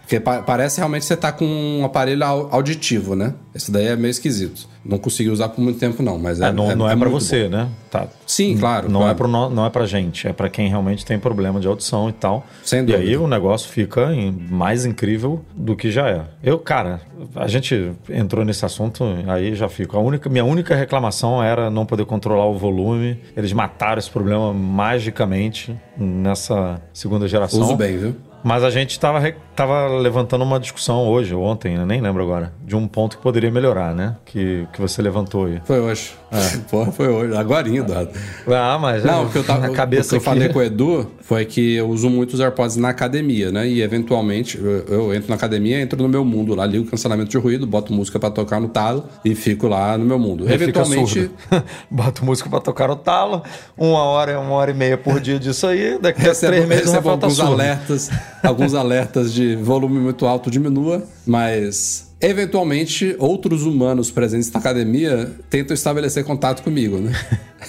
Porque 0.01 0.19
pa- 0.19 0.43
parece 0.43 0.79
realmente 0.79 1.03
que 1.03 1.07
você 1.09 1.17
tá 1.17 1.31
com 1.33 1.45
um 1.45 1.85
aparelho 1.85 2.25
au- 2.25 2.49
auditivo, 2.53 3.15
né? 3.15 3.35
Esse 3.55 3.71
daí 3.71 3.87
é 3.87 3.97
meio 3.97 4.11
esquisito. 4.11 4.67
Não 4.85 4.99
consegui 4.99 5.31
usar 5.31 5.49
por 5.49 5.61
muito 5.63 5.79
tempo, 5.79 6.03
não. 6.03 6.19
Mas 6.19 6.41
é, 6.41 6.49
É, 6.49 6.53
não 6.53 6.75
não 6.75 6.87
é, 6.91 6.97
pra 6.97 7.09
muito 7.09 7.23
você, 7.23 7.45
bom. 7.45 7.51
né? 7.57 7.69
Tá. 7.91 8.07
Sim, 8.27 8.57
claro. 8.59 8.89
Não, 8.91 9.01
claro. 9.01 9.13
é 9.13 9.15
pro, 9.17 9.29
no- 9.29 9.49
não 9.49 9.65
é 9.65 9.71
pra 9.71 9.87
gente, 9.87 10.27
é 10.27 10.33
pra 10.33 10.49
quem 10.49 10.69
realmente 10.69 11.07
tem 11.07 11.19
problema 11.19 11.61
de 11.61 11.69
audição 11.69 12.09
e 12.09 12.13
tal. 12.13 12.45
Sem 12.65 12.81
E 12.81 12.83
dúvida. 12.83 13.03
aí 13.05 13.17
o 13.17 13.27
negócio 13.29 13.69
fica 13.71 14.09
mais 14.51 14.85
incrível 14.85 15.43
do 15.55 15.77
que 15.77 15.91
já 15.91 16.09
é. 16.09 16.23
Eu, 16.43 16.59
cara, 16.59 17.01
a 17.37 17.47
gente 17.47 17.93
entrou 18.11 18.45
nesse 18.45 18.65
assunto, 18.67 19.05
aí 19.29 19.55
já 19.55 19.69
fico. 19.69 19.97
A 19.97 20.01
única, 20.01 20.29
minha 20.29 20.45
única 20.45 20.75
reclamação 20.75 21.43
era 21.43 21.71
não 21.71 21.87
poder 21.87 22.05
controlar 22.05 22.47
o 22.47 22.59
volume. 22.59 23.19
Eles 23.37 23.53
mataram 23.53 23.99
esse 24.01 24.11
problema 24.11 24.53
magicamente 24.53 25.75
nessa 25.97 26.81
segunda 26.93 27.27
geração. 27.29 27.61
Uso 27.61 27.77
bem, 27.77 27.97
viu? 27.97 28.17
Mas 28.43 28.63
a 28.63 28.69
gente 28.69 29.01
tava, 29.01 29.19
re- 29.19 29.35
tava 29.55 29.89
levantando 29.99 30.43
uma 30.45 30.59
discussão 30.59 31.07
hoje, 31.09 31.35
ou 31.35 31.43
ontem, 31.45 31.75
eu 31.77 31.87
nem 31.87 32.01
lembro 32.01 32.23
agora, 32.23 32.53
de 32.65 32.75
um 32.75 32.87
ponto 32.89 33.17
que 33.17 33.23
poderia 33.23 33.51
melhorar, 33.51 33.95
né? 33.95 34.17
Que, 34.25 34.67
que 34.73 34.81
você 34.81 35.01
levantou 35.03 35.47
aí. 35.47 35.61
Foi 35.65 35.81
hoje. 35.81 36.13
Porra, 36.71 36.91
foi 36.91 37.09
hoje. 37.09 37.37
Agora 37.37 37.69
Eduardo. 37.69 38.11
Ah, 38.49 38.77
mas 38.81 39.05
Não, 39.05 39.25
o 39.25 39.31
que 39.31 39.37
eu, 39.39 39.45
tava, 39.45 39.67
a 39.67 39.71
cabeça 39.71 40.09
o 40.09 40.09
que 40.09 40.15
eu 40.15 40.33
aqui- 40.33 40.41
falei 40.41 40.49
com 40.53 40.59
o 40.59 40.63
Edu 40.65 41.11
foi 41.21 41.45
que 41.45 41.75
eu 41.77 41.89
uso 41.89 42.11
muito 42.11 42.35
os 42.35 42.41
AirPods 42.41 42.77
na 42.77 42.89
academia, 42.89 43.51
né? 43.53 43.67
E 43.69 43.81
eventualmente 43.83 44.59
eu, 44.59 44.85
eu 44.89 45.15
entro 45.15 45.29
na 45.31 45.37
academia, 45.37 45.81
entro 45.81 46.03
no 46.03 46.09
meu 46.09 46.25
mundo 46.25 46.55
lá, 46.55 46.67
ligo 46.67 46.85
o 46.87 46.91
cancelamento 46.91 47.31
de 47.31 47.39
ruído, 47.39 47.67
boto 47.67 47.93
música 47.93 48.19
pra 48.19 48.31
tocar 48.31 48.61
no 48.61 48.69
talo 48.69 49.05
e 49.25 49.35
fico 49.35 49.69
lá 49.69 49.97
no 49.97 50.05
meu 50.05 50.19
mundo. 50.19 50.43
Fica 50.45 50.55
eventualmente. 50.55 51.31
Boto 51.91 52.25
música 52.25 52.49
pra 52.51 52.61
tocar 52.61 52.89
no 52.89 52.97
talo, 52.97 53.43
uma 53.79 54.03
hora, 54.03 54.39
uma 54.41 54.53
hora 54.55 54.71
e 54.71 54.75
meia 54.75 54.99
por 54.99 55.21
dia 55.21 55.39
disso 55.39 55.67
aí, 55.67 55.99
daqui 56.01 56.29
a 56.29 56.35
três 56.35 56.67
meses 56.67 56.91
vai 56.91 57.01
faltar 57.03 57.25
alguns 57.25 57.37
surdo. 57.37 57.53
alertas, 57.53 58.11
alguns 58.43 58.75
alertas 58.75 59.33
de 59.33 59.44
volume 59.57 59.99
muito 60.01 60.27
alto 60.27 60.51
diminua, 60.51 61.07
mas 61.27 62.13
eventualmente 62.21 63.15
outros 63.19 63.65
humanos 63.65 64.11
presentes 64.11 64.51
na 64.51 64.59
academia 64.61 65.31
tentam 65.51 65.75
estabelecer 65.75 66.25
contato 66.25 66.63
comigo, 66.63 66.99
né? 66.99 67.13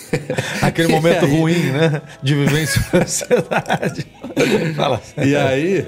Aquele 0.62 0.88
momento 0.94 1.26
aí- 1.26 1.40
ruim, 1.40 1.72
né? 1.72 2.02
De 2.24 2.36
viver 2.36 2.64
em 2.64 2.66
sociedade. 2.66 4.06
Fala. 4.76 5.02
E 5.24 5.36
aí, 5.36 5.86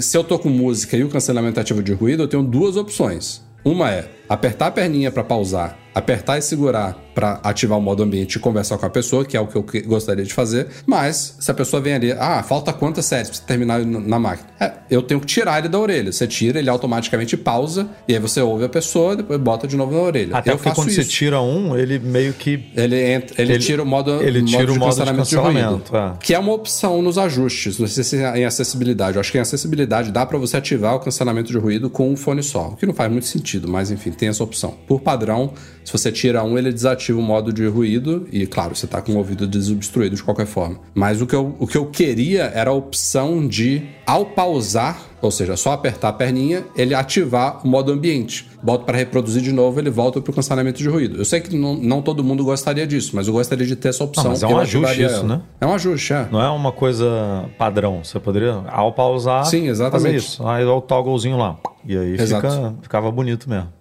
se 0.00 0.16
eu 0.16 0.24
tô 0.24 0.38
com 0.38 0.48
música 0.48 0.96
e 0.96 1.04
o 1.04 1.08
cancelamento 1.08 1.60
ativo 1.60 1.82
de 1.82 1.92
ruído, 1.92 2.22
eu 2.22 2.28
tenho 2.28 2.42
duas 2.42 2.76
opções. 2.76 3.42
Uma 3.64 3.90
é 3.90 4.08
apertar 4.28 4.68
a 4.68 4.70
perninha 4.70 5.10
pra 5.10 5.22
pausar, 5.22 5.78
apertar 6.00 6.38
e 6.38 6.42
segurar 6.42 6.96
para 7.14 7.40
ativar 7.42 7.78
o 7.78 7.82
modo 7.82 8.02
ambiente 8.02 8.36
e 8.36 8.38
conversar 8.38 8.78
com 8.78 8.86
a 8.86 8.90
pessoa, 8.90 9.24
que 9.24 9.36
é 9.36 9.40
o 9.40 9.46
que 9.46 9.56
eu 9.56 9.64
gostaria 9.86 10.24
de 10.24 10.32
fazer. 10.32 10.68
Mas 10.86 11.36
se 11.40 11.50
a 11.50 11.54
pessoa 11.54 11.80
vem 11.82 11.94
ali, 11.94 12.12
ah, 12.12 12.42
falta 12.42 12.72
quantas 12.72 13.04
séries 13.04 13.28
pra 13.28 13.38
você 13.38 13.44
terminar 13.44 13.84
na 13.84 14.00
na 14.00 14.18
máquina? 14.18 14.48
É, 14.58 14.72
eu 14.90 15.02
tenho 15.02 15.20
que 15.20 15.26
tirar 15.26 15.58
ele 15.58 15.68
da 15.68 15.78
orelha. 15.78 16.12
Você 16.12 16.26
tira, 16.26 16.58
ele 16.58 16.70
automaticamente 16.70 17.36
pausa 17.36 17.88
e 18.08 18.14
aí 18.14 18.18
você 18.20 18.40
ouve 18.40 18.64
a 18.64 18.68
pessoa, 18.68 19.14
depois 19.16 19.38
bota 19.40 19.66
de 19.68 19.76
novo 19.76 19.92
na 19.94 20.00
orelha. 20.00 20.36
Até 20.36 20.50
eu 20.52 20.56
porque 20.56 20.70
quando 20.74 20.88
isso. 20.88 21.02
você 21.02 21.08
tira 21.08 21.40
um, 21.40 21.76
ele 21.76 21.98
meio 21.98 22.32
que. 22.32 22.70
Ele, 22.76 22.96
entra, 23.12 23.40
ele, 23.42 23.52
Ele- 23.54 23.62
tira 23.64 23.82
o 23.82 23.86
modo, 23.86 24.22
ele 24.22 24.42
tira 24.44 24.58
modo 24.62 24.70
o 24.70 24.72
de 24.74 24.78
modo 24.78 24.90
de 24.90 24.96
cancelamento 24.98 25.28
de, 25.28 25.36
cancelamento, 25.36 25.92
ruído. 25.92 26.14
é. 26.14 26.16
Que 26.20 26.34
é 26.34 26.38
uma 26.38 26.52
opção 26.52 27.02
nos 27.02 27.18
ajustes. 27.18 27.78
Não 27.78 27.86
sei 27.86 28.04
se 28.04 28.16
é 28.16 28.38
em 28.38 28.44
acessibilidade. 28.44 29.16
Eu 29.16 29.20
acho 29.20 29.30
que 29.32 29.38
em 29.38 29.40
acessibilidade 29.40 30.10
dá 30.10 30.24
para 30.24 30.38
você 30.38 30.56
ativar 30.56 30.94
o 30.94 31.00
cancelamento 31.00 31.50
de 31.52 31.58
ruído 31.58 31.90
com 31.90 32.10
um 32.10 32.16
fone 32.16 32.42
só. 32.42 32.68
O 32.68 32.76
que 32.76 32.86
não 32.86 32.94
faz 32.94 33.10
muito 33.10 33.26
sentido, 33.26 33.68
mas 33.68 33.90
enfim, 33.90 34.10
tem 34.10 34.28
essa 34.28 34.42
opção. 34.42 34.74
Por 34.86 35.00
padrão, 35.00 35.52
se 35.84 35.89
você 35.92 36.10
tira 36.12 36.42
um, 36.42 36.56
ele 36.58 36.72
desativa 36.72 37.18
o 37.18 37.22
modo 37.22 37.52
de 37.52 37.66
ruído. 37.66 38.26
E 38.32 38.46
claro, 38.46 38.74
você 38.74 38.86
tá 38.86 39.00
com 39.00 39.12
o 39.12 39.16
ouvido 39.18 39.46
desobstruído 39.46 40.16
de 40.16 40.22
qualquer 40.22 40.46
forma. 40.46 40.78
Mas 40.94 41.20
o 41.20 41.26
que 41.26 41.34
eu, 41.34 41.54
o 41.58 41.66
que 41.66 41.76
eu 41.76 41.86
queria 41.86 42.44
era 42.54 42.70
a 42.70 42.74
opção 42.74 43.46
de, 43.46 43.82
ao 44.06 44.26
pausar, 44.26 45.00
ou 45.22 45.30
seja, 45.30 45.56
só 45.56 45.72
apertar 45.72 46.08
a 46.08 46.12
perninha, 46.12 46.64
ele 46.76 46.94
ativar 46.94 47.60
o 47.64 47.68
modo 47.68 47.92
ambiente. 47.92 48.48
Bota 48.62 48.84
para 48.84 48.98
reproduzir 48.98 49.42
de 49.42 49.52
novo, 49.52 49.80
ele 49.80 49.88
volta 49.90 50.20
pro 50.20 50.32
cancelamento 50.32 50.78
de 50.78 50.88
ruído. 50.88 51.16
Eu 51.16 51.24
sei 51.24 51.40
que 51.40 51.56
não, 51.56 51.74
não 51.76 52.02
todo 52.02 52.22
mundo 52.22 52.44
gostaria 52.44 52.86
disso, 52.86 53.12
mas 53.14 53.26
eu 53.26 53.32
gostaria 53.32 53.66
de 53.66 53.74
ter 53.76 53.88
essa 53.88 54.04
opção. 54.04 54.24
Não, 54.24 54.30
mas 54.32 54.42
é 54.42 54.46
um 54.46 54.50
Eu 54.50 54.58
ajuste 54.58 55.02
isso, 55.02 55.14
ela. 55.14 55.24
né? 55.24 55.42
É 55.60 55.66
um 55.66 55.72
ajuste, 55.74 56.12
é. 56.12 56.28
Não 56.30 56.40
é 56.42 56.50
uma 56.50 56.70
coisa 56.72 57.46
padrão. 57.58 58.02
Você 58.04 58.20
poderia, 58.20 58.52
ao 58.68 58.92
pausar, 58.92 59.46
Sim, 59.46 59.68
exatamente. 59.68 60.02
fazer 60.04 60.16
isso. 60.16 60.46
Aí 60.46 60.64
dá 60.64 60.74
o 60.74 60.80
togglezinho 60.80 61.36
lá. 61.38 61.56
E 61.86 61.96
aí 61.96 62.18
fica, 62.18 62.74
ficava 62.82 63.10
bonito 63.10 63.48
mesmo. 63.48 63.79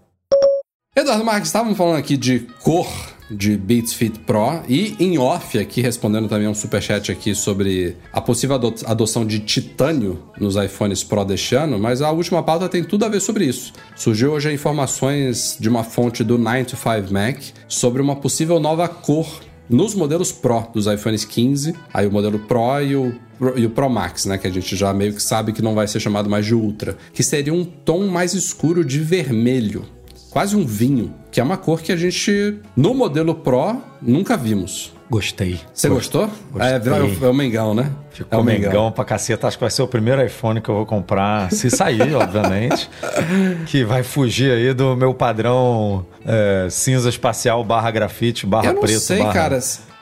Eduardo 1.00 1.24
Marques, 1.24 1.47
estávamos 1.47 1.78
falando 1.78 1.95
aqui 1.95 2.18
de 2.18 2.41
cor 2.62 2.86
de 3.32 3.56
Beats 3.56 3.93
Fit 3.93 4.20
Pro 4.20 4.64
e 4.68 4.97
em 5.00 5.18
off 5.18 5.58
aqui, 5.58 5.80
respondendo 5.80 6.28
também 6.28 6.45
um 6.45 6.54
superchat 6.54 7.10
aqui 7.10 7.34
sobre 7.34 7.95
a 8.12 8.20
possível 8.20 8.58
ado- 8.58 8.76
adoção 8.86 9.26
de 9.26 9.39
titânio 9.39 10.22
nos 10.38 10.58
iPhones 10.58 11.02
Pro 11.02 11.24
deste 11.24 11.56
ano, 11.56 11.80
mas 11.80 12.02
a 12.02 12.12
última 12.12 12.43
pauta 12.43 12.68
tem 12.68 12.84
tudo 12.84 13.06
a 13.06 13.08
ver 13.08 13.22
sobre 13.22 13.45
isso. 13.45 13.72
Surgiu 13.95 14.34
hoje 14.34 14.52
informações 14.52 15.56
de 15.58 15.70
uma 15.70 15.86
fonte 15.86 16.22
do 16.22 16.38
9to5 16.38 17.12
Mac 17.12 17.38
sobre 17.66 18.02
uma 18.02 18.18
possível 18.18 18.60
nova 18.60 18.89
cor 18.89 19.39
nos 19.70 19.95
modelos 19.95 20.34
Pro 20.34 20.68
dos 20.74 20.86
iPhones 20.86 21.24
15, 21.24 21.76
aí 21.93 22.08
o 22.08 22.12
modelo 22.12 22.39
Pro 22.39 22.82
e 22.82 22.97
o, 22.97 23.16
e 23.56 23.66
o 23.66 23.70
Pro 23.70 23.89
Max, 23.89 24.26
né, 24.26 24.38
que 24.38 24.47
a 24.47 24.52
gente 24.52 24.76
já 24.76 24.93
meio 24.93 25.14
que 25.14 25.24
sabe 25.24 25.54
que 25.54 25.62
não 25.62 25.76
vai 25.76 25.88
ser 25.88 26.02
chamado 26.02 26.30
mais 26.30 26.45
de 26.45 26.54
Ultra, 26.54 26.97
que 27.14 27.24
seria 27.24 27.54
um 27.54 27.64
tom 27.64 28.08
mais 28.08 28.34
escuro 28.34 28.84
de 28.84 29.00
vermelho 29.00 29.86
quase 30.30 30.55
um 30.55 30.65
vinho, 30.65 31.13
que 31.32 31.39
é 31.39 31.43
uma 31.43 31.57
cor 31.57 31.82
que 31.82 31.91
a 31.91 31.95
gente, 31.97 32.59
no 32.75 32.93
modelo 32.93 33.36
Pro, 33.36 33.82
nunca 34.01 34.36
vimos. 34.38 34.93
Gostei. 35.09 35.59
Você 35.73 35.89
gostou? 35.89 36.30
É, 36.59 36.75
é, 36.75 36.80
o- 37.01 37.25
é 37.25 37.30
o 37.30 37.34
Mengão, 37.34 37.73
né? 37.73 37.89
Ficou 38.11 38.38
é 38.38 38.41
o 38.41 38.45
mengão 38.45 38.91
pra 38.91 39.03
caceta. 39.03 39.47
Acho 39.47 39.57
que 39.57 39.63
vai 39.63 39.71
ser 39.71 39.82
o 39.82 39.88
primeiro 39.88 40.23
iPhone 40.23 40.61
que 40.61 40.69
eu 40.69 40.75
vou 40.75 40.86
comprar, 40.86 41.51
se 41.51 41.71
sair, 41.71 42.01
obviamente. 42.13 42.88
Que 43.65 43.84
vai 43.84 44.03
fugir 44.03 44.51
aí 44.51 44.71
do 44.71 44.95
meu 44.95 45.11
padrão 45.15 46.05
é, 46.23 46.67
cinza 46.69 47.09
espacial 47.09 47.63
barra 47.63 47.89
grafite, 47.89 48.45
barra 48.45 48.67
Eu 48.67 48.73
não 48.73 48.82
preto, 48.82 48.99
sei, 48.99 49.17
barra... 49.19 49.34
cara, 49.34 49.59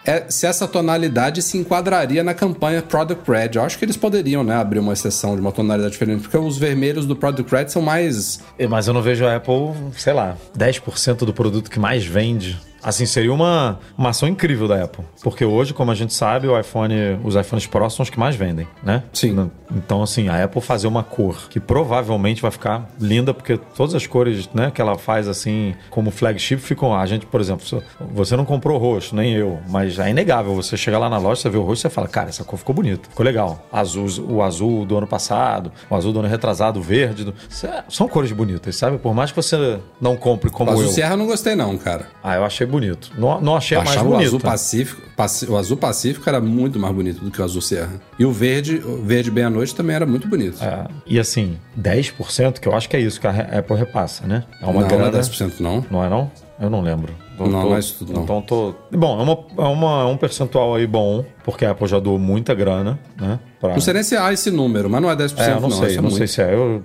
se- 0.07 0.11
é- 0.11 0.25
se 0.29 0.45
essa 0.47 0.67
tonalidade 0.67 1.41
se 1.41 1.57
enquadraria 1.57 2.23
na 2.23 2.33
campanha 2.33 2.81
Product 2.81 3.29
Red. 3.29 3.51
Eu 3.55 3.63
acho 3.63 3.77
que 3.77 3.85
eles 3.85 3.97
poderiam, 3.97 4.43
né, 4.43 4.55
abrir 4.55 4.79
uma 4.79 4.93
exceção 4.93 5.35
de 5.35 5.41
uma 5.41 5.51
tonalidade 5.51 5.91
diferente, 5.93 6.21
porque 6.21 6.37
os 6.37 6.57
vermelhos 6.57 7.05
do 7.05 7.15
Product 7.15 7.53
Red 7.53 7.67
são 7.69 7.81
mais... 7.81 8.39
Mas 8.69 8.87
eu 8.87 8.93
não 8.93 9.01
vejo 9.01 9.25
a 9.25 9.35
Apple, 9.35 9.73
sei 9.97 10.13
lá, 10.13 10.37
10% 10.57 11.17
do 11.25 11.33
produto 11.33 11.69
que 11.69 11.79
mais 11.79 12.05
vende. 12.05 12.57
Assim, 12.87 13.05
seria 13.05 13.33
uma, 13.33 13.79
uma 13.97 14.11
ação 14.11 14.29
incrível 14.29 14.65
da 14.65 14.81
Apple. 14.81 15.03
Porque 15.21 15.43
hoje, 15.43 15.73
como 15.73 15.91
a 15.91 15.95
gente 15.95 16.13
sabe, 16.13 16.47
o 16.47 16.57
iPhone, 16.57 17.19
os 17.21 17.35
iPhones 17.35 17.67
Pro 17.67 17.89
são 17.89 18.01
os 18.01 18.09
que 18.09 18.17
mais 18.17 18.33
vendem, 18.37 18.65
né? 18.81 19.03
Sim. 19.11 19.51
Então, 19.75 20.01
assim, 20.01 20.29
a 20.29 20.41
Apple 20.41 20.61
fazer 20.61 20.87
uma 20.87 21.03
cor 21.03 21.49
que 21.49 21.59
provavelmente 21.59 22.41
vai 22.41 22.49
ficar 22.49 22.89
linda, 22.97 23.33
porque 23.33 23.57
todas 23.75 23.93
as 23.93 24.07
cores 24.07 24.47
né, 24.53 24.71
que 24.73 24.79
ela 24.81 24.97
faz, 24.97 25.27
assim, 25.27 25.75
como 25.89 26.11
flagship, 26.11 26.59
ficam. 26.61 26.95
A 26.95 27.05
gente, 27.05 27.25
por 27.25 27.41
exemplo, 27.41 27.65
você 28.13 28.37
não 28.37 28.45
comprou 28.45 28.77
roxo, 28.77 29.13
nem 29.13 29.33
eu, 29.33 29.59
mas 29.67 29.99
é 29.99 30.09
inegável. 30.09 30.55
Você 30.55 30.77
chega 30.77 30.97
lá 30.97 31.09
na 31.09 31.17
loja, 31.17 31.41
você 31.41 31.49
vê 31.49 31.57
o 31.57 31.63
roxo, 31.63 31.81
você 31.81 31.89
fala, 31.89 32.07
cara, 32.07 32.29
essa 32.29 32.45
cor 32.45 32.57
ficou 32.57 32.73
bonita, 32.73 33.09
ficou 33.09 33.25
legal. 33.25 33.67
Azul, 33.69 34.07
o 34.29 34.41
azul 34.41 34.85
do 34.85 34.97
ano 34.97 35.07
passado, 35.07 35.73
o 35.89 35.95
azul 35.95 36.13
do 36.13 36.19
ano 36.19 36.29
retrasado, 36.29 36.79
o 36.79 36.81
verde. 36.81 37.25
Do... 37.25 37.33
Cê- 37.49 37.67
São 37.89 38.07
cores 38.07 38.31
bonitas, 38.31 38.77
sabe? 38.77 38.97
Por 38.97 39.13
mais 39.13 39.31
que 39.31 39.35
você 39.35 39.77
não 39.99 40.15
compre 40.15 40.49
como 40.49 40.71
Mas 40.71 40.79
eu. 40.79 40.87
o 40.87 40.89
Sierra 40.89 41.13
eu 41.15 41.17
não 41.17 41.27
gostei 41.27 41.53
não, 41.55 41.77
cara. 41.77 42.07
Ah, 42.23 42.35
eu 42.35 42.45
achei 42.45 42.65
bonito. 42.65 42.76
Não, 43.17 43.41
não 43.41 43.55
achei 43.55 43.77
a 43.77 43.81
mais 43.81 43.91
Achava 43.91 44.07
o 44.07 44.11
bonito. 44.13 44.27
azul 44.27 44.39
pacífico, 44.39 45.01
o 45.49 45.57
azul 45.57 45.77
pacífico 45.77 46.29
era 46.29 46.39
muito 46.39 46.77
mais 46.79 46.93
bonito 46.93 47.23
do 47.23 47.31
que 47.31 47.41
o 47.41 47.43
azul 47.43 47.61
Sierra. 47.61 47.93
E 48.19 48.25
o 48.25 48.31
verde, 48.31 48.77
o 48.85 49.01
verde 49.03 49.31
bem 49.31 49.43
à 49.43 49.49
noite 49.49 49.73
também 49.75 49.95
era 49.95 50.05
muito 50.05 50.27
bonito. 50.27 50.63
É, 50.63 50.87
e 51.05 51.19
assim, 51.19 51.57
10%, 51.79 52.59
que 52.59 52.67
eu 52.67 52.75
acho 52.75 52.87
que 52.89 52.95
é 52.95 52.99
isso 52.99 53.19
que 53.19 53.27
a 53.27 53.31
Apple 53.59 53.75
repassa, 53.75 54.25
né? 54.27 54.43
É 54.61 54.65
uma 54.65 54.81
não, 54.81 54.87
grana. 54.87 55.11
não 55.11 55.19
é 55.19 55.21
10% 55.21 55.59
não. 55.59 55.85
Não 55.89 56.03
é 56.03 56.09
não? 56.09 56.31
Eu 56.59 56.71
não 56.71 56.81
lembro. 56.81 57.13
Não, 57.37 57.45
tô- 57.45 57.51
não 57.51 57.75
é 57.75 57.79
isso 57.79 57.97
tudo, 57.99 58.13
não. 58.13 58.23
Então 58.23 58.41
tô. 58.41 58.73
Bom, 58.91 59.19
é, 59.19 59.23
uma, 59.23 59.67
é, 59.67 59.71
uma- 59.71 60.01
é 60.01 60.05
um 60.05 60.17
percentual 60.17 60.73
aí 60.73 60.87
bom, 60.87 61.23
porque 61.43 61.63
a 61.63 61.69
Apple 61.69 61.85
já 61.87 61.99
doou 61.99 62.17
muita 62.17 62.55
grana, 62.55 62.97
né? 63.15 63.39
Pra... 63.59 63.73
Não 63.73 63.79
sei 63.79 63.93
nem 63.93 64.01
se 64.01 64.17
há 64.17 64.33
esse 64.33 64.49
número, 64.49 64.89
mas 64.89 64.99
não 64.99 65.07
é 65.11 65.15
10% 65.15 65.39
É, 65.39 65.51
eu 65.51 65.61
não, 65.61 65.69
não. 65.69 65.69
sei, 65.69 65.87
isso 65.89 65.99
é 65.99 66.01
não 66.01 66.09
sei 66.09 66.25
se 66.25 66.41
é. 66.41 66.51
Eu 66.55 66.83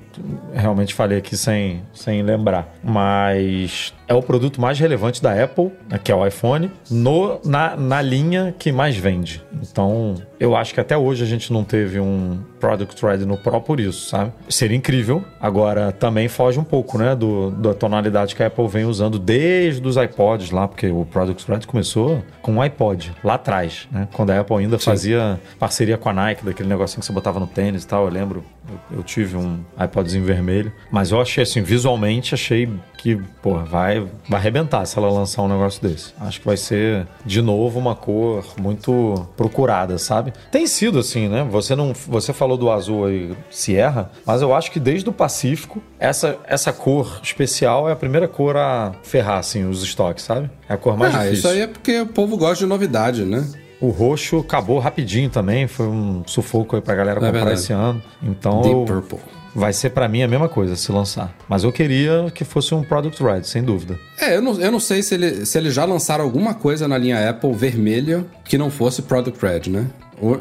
realmente 0.53 0.93
falei 0.93 1.17
aqui 1.17 1.39
sem, 1.39 1.83
sem 1.95 2.23
lembrar. 2.23 2.71
Mas 2.85 3.95
é 4.13 4.15
o 4.15 4.23
produto 4.23 4.61
mais 4.61 4.79
relevante 4.79 5.23
da 5.23 5.43
Apple, 5.43 5.73
né, 5.89 5.99
que 6.03 6.13
é 6.13 6.15
o 6.15 6.25
iPhone, 6.27 6.71
no, 6.91 7.41
na, 7.45 7.77
na 7.77 8.03
linha 8.03 8.55
que 8.59 8.71
mais 8.71 8.95
vende. 8.95 9.43
Então, 9.63 10.17
eu 10.39 10.55
acho 10.55 10.75
que 10.75 10.81
até 10.81 10.97
hoje 10.97 11.25
a 11.25 11.27
gente 11.27 11.51
não 11.51 11.65
teve 11.65 11.99
um 11.99 12.39
Product 12.61 12.95
Thread 12.95 13.25
no 13.25 13.39
Pro 13.39 13.61
por 13.61 13.81
isso, 13.81 14.09
sabe? 14.09 14.33
Seria 14.49 14.77
incrível. 14.77 15.25
Agora, 15.41 15.91
também 15.93 16.29
foge 16.29 16.61
um 16.61 16.65
pouco, 16.65 16.99
né, 16.99 17.17
do, 17.17 17.51
da 17.51 17.73
tonalidade 17.73 18.37
que 18.37 18.43
a 18.43 18.49
Apple 18.49 18.69
vem 18.69 18.85
usando 18.85 19.19
desde 19.19 19.87
os 19.87 19.97
iPods 19.97 20.51
lá, 20.51 20.69
porque 20.69 20.89
o 20.89 21.07
Product 21.07 21.45
Thread 21.45 21.67
começou 21.67 22.23
com 22.43 22.57
o 22.57 22.61
iPod, 22.61 23.13
lá 23.25 23.35
atrás, 23.35 23.89
né? 23.91 24.09
Quando 24.13 24.31
a 24.31 24.41
Apple 24.41 24.57
ainda 24.57 24.79
fazia 24.79 25.41
parceria 25.59 25.97
com 25.97 26.09
a 26.11 26.13
Nike, 26.13 26.45
daquele 26.45 26.69
negocinho 26.69 27.01
que 27.01 27.07
você 27.07 27.13
botava 27.13 27.41
no 27.41 27.47
tênis 27.47 27.85
e 27.85 27.87
tal, 27.87 28.05
eu 28.05 28.11
lembro. 28.11 28.45
Eu, 28.69 28.99
eu 28.99 29.03
tive 29.03 29.37
um 29.37 29.61
iPodzinho 29.83 30.25
vermelho. 30.25 30.73
Mas 30.91 31.11
eu 31.11 31.21
achei 31.21 31.43
assim, 31.43 31.63
visualmente, 31.63 32.35
achei 32.35 32.69
que, 33.03 33.17
pô, 33.43 33.59
vai, 33.59 34.07
vai 34.29 34.39
arrebentar 34.39 34.87
se 34.87 34.97
ela 34.97 35.11
lançar 35.11 35.43
um 35.43 35.49
negócio 35.49 35.83
desse. 35.83 36.15
Acho 36.21 36.39
que 36.39 36.47
vai 36.47 36.57
ser, 36.57 37.05
de 37.27 37.43
novo, 37.43 37.77
uma 37.81 37.97
cor 37.97 38.45
muito 38.61 39.27
procurada, 39.37 39.99
sabe? 39.99 40.33
Tem 40.53 40.69
sido 40.69 41.01
assim, 41.01 41.27
né? 41.29 41.45
Você 41.51 41.75
não. 41.75 41.93
Você 42.07 42.33
falou 42.33 42.57
do 42.57 42.71
azul 42.71 43.07
aí, 43.07 43.35
Sierra, 43.51 44.09
mas 44.25 44.41
eu 44.41 44.55
acho 44.55 44.71
que 44.71 44.79
desde 44.79 45.09
o 45.09 45.13
Pacífico, 45.13 45.83
essa, 45.99 46.39
essa 46.47 46.73
cor 46.73 47.19
especial 47.25 47.89
é 47.89 47.93
a 47.93 47.97
primeira 47.97 48.29
cor 48.29 48.57
a 48.57 48.93
ferrar, 49.03 49.39
assim, 49.39 49.65
os 49.69 49.83
estoques, 49.83 50.23
sabe? 50.25 50.49
É 50.69 50.75
a 50.75 50.77
cor 50.77 50.97
mais 50.97 51.13
ah, 51.13 51.19
difícil. 51.25 51.39
isso 51.39 51.49
aí 51.49 51.61
é 51.63 51.67
porque 51.67 52.03
o 52.03 52.07
povo 52.07 52.37
gosta 52.37 52.59
de 52.65 52.67
novidade, 52.67 53.25
né? 53.25 53.45
O 53.81 53.89
roxo 53.89 54.39
acabou 54.39 54.79
rapidinho 54.79 55.29
também, 55.29 55.67
foi 55.67 55.89
um 55.89 56.23
sufoco 56.25 56.77
aí 56.77 56.83
pra 56.83 56.95
galera 56.95 57.17
comprar 57.19 57.33
verdade. 57.33 57.59
esse 57.59 57.73
ano. 57.73 58.01
Então, 58.23 58.63
Deep 58.63 58.75
eu- 58.77 58.85
Purple. 58.85 59.19
Vai 59.55 59.73
ser 59.73 59.91
pra 59.91 60.09
mim 60.09 60.23
a 60.23 60.29
mesma 60.29 60.49
coisa 60.49 60.77
se 60.77 60.91
lançar. 60.91 61.35
Mas 61.49 61.65
eu 61.65 61.73
queria 61.73 62.31
que 62.35 62.45
fosse 62.45 62.75
um 62.75 62.83
Product 62.83 63.23
Red, 63.23 63.45
sem 63.45 63.63
dúvida. 63.63 63.99
É, 64.19 64.37
eu 64.37 64.43
não, 64.43 64.61
eu 64.61 64.71
não 64.71 64.81
sei 64.81 65.03
se, 65.03 65.15
ele, 65.15 65.45
se 65.47 65.59
eles 65.59 65.75
já 65.75 65.85
lançaram 65.85 66.25
alguma 66.25 66.55
coisa 66.55 66.89
na 66.89 66.99
linha 66.99 67.29
Apple 67.29 67.53
vermelha 67.53 68.25
que 68.45 68.57
não 68.57 68.71
fosse 68.71 69.03
Product 69.03 69.39
Red, 69.45 69.71
né? 69.71 69.87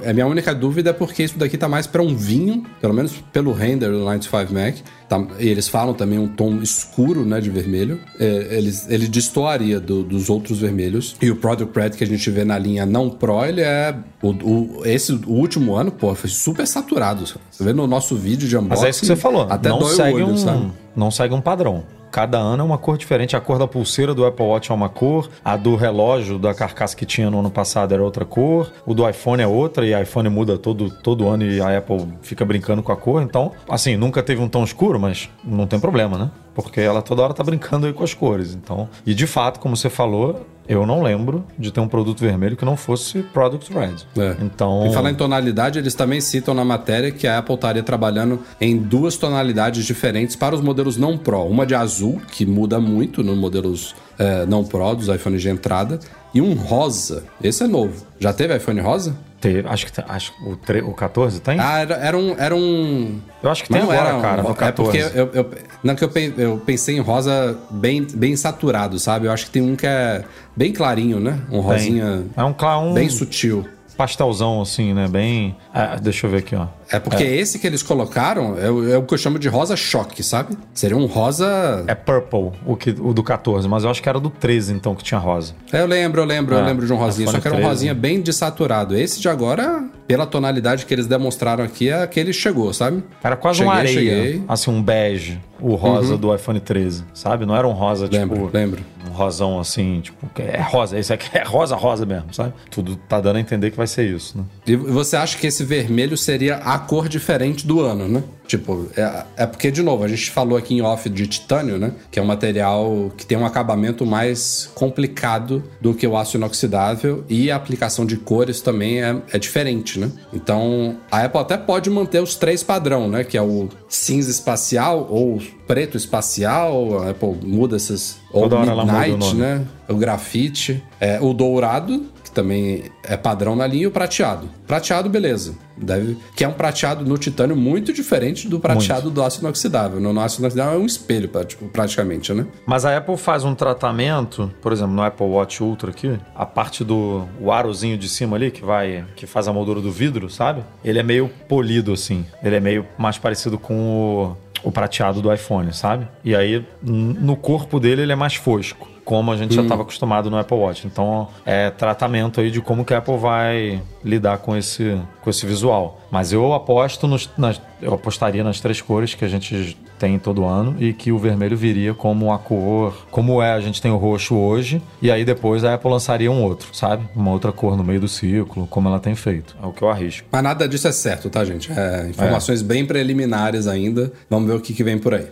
A 0.07 0.13
minha 0.13 0.27
única 0.27 0.53
dúvida 0.53 0.91
é 0.91 0.93
porque 0.93 1.23
isso 1.23 1.39
daqui 1.39 1.57
tá 1.57 1.67
mais 1.67 1.87
pra 1.87 2.01
um 2.03 2.15
vinho, 2.15 2.63
pelo 2.79 2.93
menos 2.93 3.13
pelo 3.33 3.51
render 3.51 3.89
do 3.89 3.99
95 3.99 4.53
Mac. 4.53 4.75
Tá, 5.09 5.25
e 5.39 5.47
eles 5.47 5.67
falam 5.67 5.93
também 5.93 6.19
um 6.19 6.27
tom 6.27 6.61
escuro, 6.61 7.25
né, 7.25 7.41
de 7.41 7.49
vermelho. 7.49 7.99
É, 8.19 8.57
eles, 8.57 8.87
ele 8.89 9.07
destoaria 9.07 9.79
do- 9.79 10.03
dos 10.03 10.29
outros 10.29 10.59
vermelhos. 10.59 11.15
E 11.21 11.31
o 11.31 11.35
Product 11.35 11.77
Red 11.77 11.89
que 11.91 12.03
a 12.03 12.07
gente 12.07 12.29
vê 12.29 12.45
na 12.45 12.57
linha 12.57 12.85
não 12.85 13.09
Pro, 13.09 13.43
ele 13.43 13.61
é... 13.61 13.95
O, 14.21 14.29
o- 14.29 14.81
esse 14.85 15.11
o 15.13 15.31
último 15.31 15.75
ano, 15.75 15.91
pô, 15.91 16.13
foi 16.15 16.29
super 16.29 16.67
saturado. 16.67 17.25
Você 17.25 17.63
vê 17.63 17.73
no 17.73 17.87
nosso 17.87 18.15
vídeo 18.15 18.47
de 18.47 18.55
unboxing... 18.55 18.69
Mas 18.75 18.83
é 18.83 18.89
isso 18.89 18.99
que 19.01 19.07
você 19.07 19.15
falou. 19.15 19.47
Até 19.49 19.69
não 19.69 19.79
dói 19.79 19.95
o 19.95 20.13
olho, 20.13 20.27
um, 20.27 20.37
sabe? 20.37 20.71
Não 20.95 21.09
segue 21.11 21.33
um 21.33 21.41
padrão. 21.41 21.83
Cada 22.11 22.37
ano 22.37 22.61
é 22.61 22.65
uma 22.65 22.77
cor 22.77 22.97
diferente. 22.97 23.35
A 23.37 23.41
cor 23.41 23.57
da 23.57 23.65
pulseira 23.65 24.13
do 24.13 24.25
Apple 24.25 24.45
Watch 24.45 24.69
é 24.69 24.75
uma 24.75 24.89
cor, 24.89 25.29
a 25.45 25.55
do 25.55 25.75
relógio 25.75 26.37
da 26.37 26.53
carcaça 26.53 26.95
que 26.95 27.05
tinha 27.05 27.29
no 27.29 27.39
ano 27.39 27.49
passado 27.49 27.93
era 27.93 28.03
outra 28.03 28.25
cor, 28.25 28.71
o 28.85 28.93
do 28.93 29.07
iPhone 29.09 29.41
é 29.41 29.47
outra, 29.47 29.85
e 29.85 29.99
iPhone 29.99 30.27
muda 30.27 30.57
todo, 30.57 30.89
todo 30.89 31.29
ano 31.29 31.43
e 31.45 31.61
a 31.61 31.77
Apple 31.77 32.07
fica 32.21 32.43
brincando 32.43 32.83
com 32.83 32.91
a 32.91 32.97
cor. 32.97 33.21
Então, 33.21 33.53
assim, 33.69 33.95
nunca 33.95 34.21
teve 34.21 34.41
um 34.41 34.49
tom 34.49 34.63
escuro, 34.63 34.99
mas 34.99 35.29
não 35.43 35.65
tem 35.65 35.79
problema, 35.79 36.17
né? 36.17 36.31
Porque 36.61 36.79
ela 36.79 37.01
toda 37.01 37.21
hora 37.21 37.33
tá 37.33 37.43
brincando 37.43 37.87
aí 37.87 37.93
com 37.93 38.03
as 38.03 38.13
cores. 38.13 38.53
Então, 38.53 38.89
e 39.05 39.13
de 39.13 39.27
fato, 39.27 39.59
como 39.59 39.75
você 39.75 39.89
falou, 39.89 40.45
eu 40.67 40.85
não 40.85 41.01
lembro 41.01 41.43
de 41.57 41.71
ter 41.71 41.79
um 41.79 41.87
produto 41.87 42.19
vermelho 42.19 42.55
que 42.55 42.63
não 42.63 42.77
fosse 42.77 43.23
Product 43.23 43.73
Red. 43.73 43.95
É. 44.17 44.37
Então, 44.41 44.85
E 44.85 44.93
falar 44.93 45.11
em 45.11 45.15
tonalidade, 45.15 45.79
eles 45.79 45.93
também 45.93 46.21
citam 46.21 46.53
na 46.53 46.63
matéria 46.63 47.11
que 47.11 47.27
a 47.27 47.39
Apple 47.39 47.55
estaria 47.55 47.83
trabalhando 47.83 48.39
em 48.59 48.77
duas 48.77 49.17
tonalidades 49.17 49.85
diferentes 49.85 50.35
para 50.35 50.55
os 50.55 50.61
modelos 50.61 50.97
não 50.97 51.17
Pro. 51.17 51.43
Uma 51.43 51.65
de 51.65 51.75
azul, 51.75 52.21
que 52.31 52.45
muda 52.45 52.79
muito 52.79 53.23
nos 53.23 53.37
modelos 53.37 53.95
é, 54.17 54.45
não 54.45 54.63
Pro 54.63 54.95
dos 54.95 55.07
iPhones 55.07 55.41
de 55.41 55.49
entrada, 55.49 55.99
e 56.33 56.41
um 56.41 56.53
rosa. 56.53 57.25
Esse 57.43 57.63
é 57.63 57.67
novo. 57.67 58.05
Já 58.19 58.31
teve 58.31 58.55
iPhone 58.55 58.79
rosa? 58.79 59.15
Teve, 59.41 59.67
acho 59.67 59.85
que, 59.91 60.01
acho 60.07 60.31
que 60.33 60.49
o, 60.49 60.55
tre- 60.55 60.81
o 60.81 60.93
14 60.93 61.41
tem? 61.41 61.59
Ah, 61.59 61.79
era, 61.79 61.95
era 61.95 62.17
um. 62.17 62.35
Era 62.37 62.55
um 62.55 63.19
eu 63.43 63.49
acho 63.49 63.63
que 63.63 63.69
tem 63.69 63.81
não 63.81 63.91
agora, 63.91 64.07
era 64.09 64.17
um, 64.17 64.21
cara, 64.21 64.43
no 64.43 64.51
É 64.51 64.53
14. 64.53 64.75
porque 64.75 65.17
eu, 65.19 65.29
eu, 65.33 65.51
não, 65.83 65.95
que 65.95 66.03
eu, 66.03 66.11
eu 66.37 66.57
pensei 66.65 66.95
em 66.95 66.99
rosa 66.99 67.57
bem, 67.71 68.05
bem 68.13 68.35
saturado, 68.35 68.99
sabe? 68.99 69.25
Eu 69.25 69.31
acho 69.31 69.45
que 69.47 69.51
tem 69.51 69.61
um 69.61 69.75
que 69.75 69.87
é 69.87 70.23
bem 70.55 70.71
clarinho, 70.71 71.19
né? 71.19 71.39
Um 71.47 71.53
Tem. 71.53 71.61
rosinha 71.61 72.23
É 72.37 72.43
um, 72.43 72.55
um 72.89 72.93
bem 72.93 73.09
sutil. 73.09 73.67
pastelzão, 73.97 74.61
assim, 74.61 74.93
né? 74.93 75.07
Bem. 75.07 75.55
Ah, 75.73 75.97
deixa 76.01 76.27
eu 76.27 76.31
ver 76.31 76.37
aqui, 76.37 76.55
ó. 76.55 76.67
É 76.91 76.99
porque 76.99 77.23
esse 77.23 77.57
que 77.59 77.65
eles 77.67 77.81
colocaram 77.81 78.57
é, 78.59 78.69
o- 78.69 78.93
é 78.93 78.97
o 78.97 79.03
que 79.03 79.13
eu 79.13 79.17
chamo 79.17 79.39
de 79.39 79.47
rosa 79.47 79.75
choque, 79.75 80.21
sabe? 80.23 80.57
Seria 80.73 80.97
um 80.97 81.05
rosa. 81.05 81.83
É 81.87 81.95
purple, 81.95 82.51
o, 82.65 82.75
que, 82.75 82.89
o 82.99 83.13
do 83.13 83.23
14, 83.23 83.67
mas 83.67 83.83
eu 83.83 83.89
acho 83.89 84.01
que 84.01 84.09
era 84.09 84.19
do 84.19 84.29
13, 84.29 84.73
então, 84.73 84.93
que 84.95 85.03
tinha 85.03 85.19
rosa. 85.19 85.53
É, 85.71 85.81
eu 85.81 85.85
lembro, 85.87 86.21
eu 86.21 86.25
lembro, 86.25 86.55
eu 86.55 86.59
É, 86.59 86.65
lembro 86.65 86.85
de 86.85 86.91
um 86.93 86.97
rosinha. 86.97 87.29
Só 87.31 87.39
que 87.39 87.47
era 87.47 87.55
um 87.55 87.59
13. 87.59 87.69
rosinha 87.69 87.93
bem 87.93 88.21
desaturado. 88.21 88.95
Esse 88.97 89.19
de 89.21 89.29
agora, 89.29 89.83
pela 90.07 90.25
tonalidade 90.25 90.85
que 90.85 90.93
eles 90.93 91.07
demonstraram 91.07 91.63
aqui, 91.63 91.89
é 91.89 92.05
que 92.07 92.19
ele 92.19 92.33
chegou, 92.33 92.73
sabe? 92.73 93.03
Era 93.23 93.35
quase 93.35 93.59
Cheguei, 93.59 93.71
uma 93.71 93.77
areia, 93.79 93.93
cheguei. 93.93 94.35
Uhum. 94.37 94.45
assim, 94.47 94.71
um 94.71 94.81
bege, 94.83 95.39
o 95.59 95.75
rosa 95.75 96.17
do 96.17 96.33
iPhone 96.35 96.59
13, 96.59 97.03
sabe? 97.13 97.45
Não 97.45 97.55
era 97.55 97.67
um 97.67 97.71
rosa, 97.73 98.09
Lembro, 98.11 98.35
tipo... 98.45 98.49
lembro. 98.57 98.83
Um 99.07 99.11
rosão, 99.13 99.59
assim, 99.59 99.99
tipo, 100.01 100.29
é 100.39 100.61
rosa, 100.61 100.97
esse 100.97 101.11
aqui 101.11 101.29
é 101.37 101.43
rosa, 101.43 101.75
rosa 101.75 102.05
mesmo, 102.05 102.31
sabe? 102.33 102.53
Tudo 102.69 102.95
tá 102.95 103.19
dando 103.19 103.37
a 103.37 103.39
entender 103.39 103.71
que 103.71 103.77
vai 103.77 103.87
ser 103.87 104.07
isso, 104.07 104.37
né? 104.37 104.43
E 104.65 104.75
você 104.75 105.15
acha 105.15 105.37
que 105.37 105.47
esse 105.47 105.63
vermelho 105.63 106.15
seria 106.15 106.57
a 106.57 106.77
cor 106.81 107.07
diferente 107.07 107.65
do 107.65 107.79
ano, 107.79 108.07
né? 108.07 108.23
Tipo, 108.47 108.87
é, 108.97 109.23
é 109.37 109.45
porque, 109.45 109.71
de 109.71 109.81
novo, 109.81 110.03
a 110.03 110.07
gente 110.09 110.29
falou 110.29 110.57
aqui 110.57 110.73
em 110.75 110.81
off 110.81 111.07
de 111.09 111.25
titânio, 111.25 111.77
né? 111.77 111.93
Que 112.11 112.19
é 112.19 112.21
um 112.21 112.25
material 112.25 113.09
que 113.15 113.25
tem 113.25 113.37
um 113.37 113.45
acabamento 113.45 114.05
mais 114.05 114.69
complicado 114.75 115.63
do 115.79 115.93
que 115.93 116.05
o 116.05 116.17
aço 116.17 116.35
inoxidável 116.35 117.23
e 117.29 117.49
a 117.49 117.55
aplicação 117.55 118.05
de 118.05 118.17
cores 118.17 118.59
também 118.59 119.01
é, 119.01 119.15
é 119.31 119.39
diferente, 119.39 119.97
né? 119.97 120.11
Então, 120.33 120.97
a 121.09 121.23
Apple 121.23 121.39
até 121.39 121.55
pode 121.55 121.89
manter 121.89 122.21
os 122.21 122.35
três 122.35 122.61
padrão, 122.61 123.07
né? 123.07 123.23
Que 123.23 123.37
é 123.37 123.41
o 123.41 123.69
cinza 123.87 124.29
espacial 124.29 125.07
ou 125.09 125.41
preto 125.65 125.95
espacial, 125.95 127.03
a 127.03 127.11
Apple 127.11 127.37
muda 127.43 127.77
esses... 127.77 128.19
Ou 128.33 128.49
Toda 128.49 128.65
midnight, 128.65 129.35
né? 129.35 129.65
O 129.87 129.95
grafite, 129.95 130.83
é, 130.99 131.19
o 131.21 131.33
dourado, 131.33 132.05
que 132.31 132.35
também 132.35 132.85
é 133.03 133.17
padrão 133.17 133.55
na 133.55 133.67
linha, 133.67 133.83
e 133.83 133.87
o 133.87 133.91
prateado. 133.91 134.49
Prateado, 134.65 135.09
beleza. 135.09 135.53
Deve, 135.77 136.17
que 136.35 136.43
é 136.43 136.47
um 136.47 136.53
prateado 136.53 137.03
no 137.03 137.17
titânio 137.17 137.55
muito 137.55 137.91
diferente 137.91 138.47
do 138.47 138.59
prateado 138.59 139.09
do 139.09 139.21
aço 139.21 139.41
inoxidável. 139.41 139.99
No 139.99 140.19
aço 140.19 140.39
inoxidável 140.39 140.79
é 140.79 140.81
um 140.81 140.85
espelho, 140.85 141.29
tipo, 141.45 141.67
praticamente, 141.67 142.33
né? 142.33 142.45
Mas 142.65 142.85
a 142.85 142.95
Apple 142.95 143.17
faz 143.17 143.43
um 143.43 143.53
tratamento, 143.53 144.51
por 144.61 144.71
exemplo, 144.71 144.93
no 144.93 145.03
Apple 145.03 145.25
Watch 145.25 145.61
Ultra 145.61 145.89
aqui, 145.89 146.17
a 146.35 146.45
parte 146.45 146.83
do 146.83 147.27
o 147.39 147.51
arozinho 147.51 147.97
de 147.97 148.07
cima 148.07 148.37
ali, 148.37 148.51
que 148.51 148.63
vai, 148.63 149.05
que 149.15 149.25
faz 149.25 149.47
a 149.47 149.53
moldura 149.53 149.81
do 149.81 149.91
vidro, 149.91 150.29
sabe? 150.29 150.63
Ele 150.83 150.99
é 150.99 151.03
meio 151.03 151.29
polido, 151.49 151.91
assim. 151.91 152.25
Ele 152.43 152.55
é 152.55 152.59
meio 152.59 152.85
mais 152.97 153.17
parecido 153.17 153.57
com 153.57 154.35
o, 154.63 154.69
o 154.69 154.71
prateado 154.71 155.21
do 155.21 155.33
iPhone, 155.33 155.73
sabe? 155.73 156.07
E 156.23 156.35
aí, 156.35 156.65
no 156.81 157.35
corpo 157.35 157.79
dele, 157.79 158.03
ele 158.03 158.11
é 158.11 158.15
mais 158.15 158.35
fosco. 158.35 158.90
Como 159.03 159.31
a 159.31 159.37
gente 159.37 159.53
já 159.53 159.61
estava 159.61 159.81
acostumado 159.81 160.29
no 160.29 160.37
Apple 160.37 160.57
Watch. 160.57 160.87
Então, 160.87 161.27
é 161.45 161.69
tratamento 161.69 162.39
aí 162.39 162.51
de 162.51 162.61
como 162.61 162.85
que 162.85 162.93
a 162.93 162.99
Apple 162.99 163.17
vai 163.17 163.81
lidar 164.03 164.37
com 164.39 164.55
esse, 164.55 164.99
com 165.21 165.29
esse 165.29 165.45
visual. 165.45 165.99
Mas 166.09 166.31
eu 166.31 166.53
aposto 166.53 167.07
nos, 167.07 167.29
nas, 167.37 167.61
eu 167.81 167.93
apostaria 167.93 168.43
nas 168.43 168.59
três 168.59 168.81
cores 168.81 169.13
que 169.15 169.25
a 169.25 169.27
gente 169.27 169.77
tem 169.97 170.17
todo 170.17 170.43
ano 170.45 170.75
e 170.79 170.93
que 170.93 171.11
o 171.11 171.19
vermelho 171.19 171.55
viria 171.55 171.93
como 171.93 172.33
a 172.33 172.39
cor, 172.39 173.05
como 173.11 173.41
é, 173.41 173.53
a 173.53 173.59
gente 173.59 173.79
tem 173.79 173.91
o 173.91 173.97
roxo 173.97 174.35
hoje, 174.35 174.81
e 174.99 175.11
aí 175.11 175.23
depois 175.23 175.63
a 175.63 175.75
Apple 175.75 175.91
lançaria 175.91 176.31
um 176.31 176.41
outro, 176.43 176.69
sabe? 176.73 177.07
Uma 177.15 177.29
outra 177.29 177.51
cor 177.51 177.77
no 177.77 177.83
meio 177.83 177.99
do 177.99 178.07
ciclo, 178.07 178.65
como 178.67 178.87
ela 178.89 178.99
tem 178.99 179.13
feito. 179.13 179.55
É 179.61 179.65
o 179.65 179.71
que 179.71 179.83
eu 179.83 179.89
arrisco. 179.89 180.27
Mas 180.31 180.43
nada 180.43 180.67
disso 180.67 180.87
é 180.87 180.91
certo, 180.91 181.29
tá, 181.29 181.45
gente? 181.45 181.71
É 181.71 182.07
informações 182.09 182.63
bem 182.63 182.83
preliminares 182.83 183.67
ainda. 183.67 184.11
Vamos 184.27 184.49
ver 184.49 184.55
o 184.55 184.59
que, 184.59 184.73
que 184.73 184.83
vem 184.83 184.97
por 184.97 185.13
aí. 185.13 185.27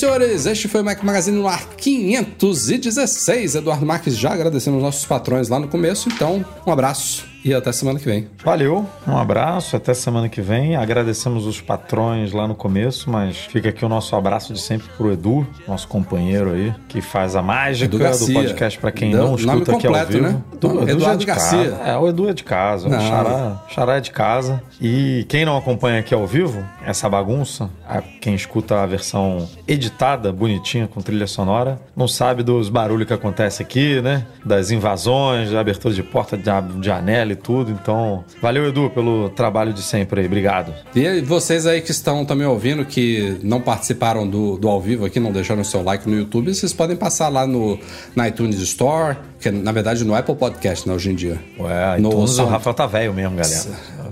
Senhores. 0.00 0.46
Este 0.46 0.66
foi 0.66 0.80
o 0.80 0.84
Mac 0.84 1.02
Magazine 1.02 1.36
no 1.36 1.46
ar 1.46 1.68
516. 1.76 3.54
Eduardo 3.54 3.84
Marques 3.86 4.16
já 4.16 4.32
agradecendo 4.32 4.78
os 4.78 4.82
nossos 4.82 5.04
patrões 5.04 5.48
lá 5.48 5.60
no 5.60 5.68
começo. 5.68 6.08
Então, 6.08 6.44
um 6.66 6.72
abraço 6.72 7.29
e 7.44 7.54
até 7.54 7.72
semana 7.72 7.98
que 7.98 8.04
vem. 8.04 8.28
Valeu, 8.44 8.84
um 9.06 9.16
abraço, 9.16 9.76
até 9.76 9.94
semana 9.94 10.28
que 10.28 10.40
vem. 10.40 10.76
Agradecemos 10.76 11.46
os 11.46 11.60
patrões 11.60 12.32
lá 12.32 12.46
no 12.46 12.54
começo, 12.54 13.10
mas 13.10 13.36
fica 13.36 13.68
aqui 13.70 13.84
o 13.84 13.88
nosso 13.88 14.14
abraço 14.16 14.52
de 14.52 14.60
sempre 14.60 14.88
pro 14.96 15.12
Edu, 15.12 15.46
nosso 15.66 15.88
companheiro 15.88 16.52
aí, 16.52 16.74
que 16.88 17.00
faz 17.00 17.36
a 17.36 17.42
mágica 17.42 17.88
do 17.96 18.32
podcast 18.32 18.78
pra 18.78 18.92
quem 18.92 19.12
não 19.14 19.36
nome 19.36 19.36
escuta 19.40 19.72
aqui 19.76 19.86
ao 19.86 19.92
completo, 19.92 20.12
vivo. 20.12 20.22
né? 20.24 20.42
Edu, 20.54 20.68
Edu 20.68 20.86
já 20.86 20.92
Eduardo 20.92 21.14
é 21.14 21.16
de 21.18 21.26
Garcia. 21.26 21.70
casa. 21.70 21.82
É, 21.90 21.96
o 21.96 22.08
Edu 22.08 22.28
é 22.28 22.32
de 22.32 22.44
casa, 22.44 22.86
o 22.88 22.90
Não. 22.90 23.00
Xará, 23.00 23.62
Xará 23.68 23.96
é 23.96 24.00
de 24.00 24.10
casa. 24.10 24.62
E 24.80 25.24
quem 25.28 25.44
não 25.44 25.56
acompanha 25.56 26.00
aqui 26.00 26.14
ao 26.14 26.26
vivo, 26.26 26.62
essa 26.84 27.08
bagunça, 27.08 27.70
a- 27.88 28.02
quem 28.20 28.34
escuta 28.34 28.82
a 28.82 28.86
versão 28.86 29.48
editada, 29.66 30.32
bonitinha, 30.32 30.86
com 30.86 31.00
trilha 31.00 31.26
sonora, 31.26 31.80
não 31.96 32.06
sabe 32.08 32.42
dos 32.42 32.68
barulhos 32.68 33.06
que 33.06 33.12
acontece 33.14 33.62
aqui, 33.62 34.00
né? 34.00 34.26
Das 34.44 34.70
invasões, 34.70 35.50
da 35.50 35.60
abertura 35.60 35.94
de 35.94 36.02
porta, 36.02 36.36
de, 36.36 36.44
de 36.80 36.86
janela 36.86 37.29
e 37.32 37.36
tudo. 37.36 37.70
Então, 37.70 38.24
valeu, 38.40 38.66
Edu, 38.68 38.90
pelo 38.90 39.28
trabalho 39.30 39.72
de 39.72 39.82
sempre 39.82 40.20
aí. 40.20 40.26
Obrigado. 40.26 40.72
E 40.94 41.20
vocês 41.20 41.66
aí 41.66 41.80
que 41.80 41.90
estão 41.90 42.24
também 42.24 42.46
ouvindo, 42.46 42.84
que 42.84 43.38
não 43.42 43.60
participaram 43.60 44.26
do, 44.28 44.56
do 44.56 44.68
ao 44.68 44.80
vivo 44.80 45.04
aqui, 45.04 45.18
não 45.20 45.32
deixaram 45.32 45.62
seu 45.64 45.82
like 45.82 46.08
no 46.08 46.16
YouTube, 46.16 46.54
vocês 46.54 46.72
podem 46.72 46.96
passar 46.96 47.28
lá 47.28 47.46
no 47.46 47.78
na 48.14 48.28
iTunes 48.28 48.58
Store, 48.60 49.16
que 49.40 49.50
na 49.50 49.72
verdade 49.72 50.04
no 50.04 50.14
Apple 50.14 50.34
Podcast, 50.34 50.88
né, 50.88 50.94
hoje 50.94 51.10
em 51.10 51.14
dia. 51.14 51.38
Ué, 51.58 51.98
no 51.98 52.08
iTunes, 52.10 52.30
o 52.30 52.34
Sound- 52.34 52.50
Rafael 52.50 52.74
tá 52.74 52.86
velho 52.86 53.12
mesmo, 53.14 53.36
galera. 53.36 53.64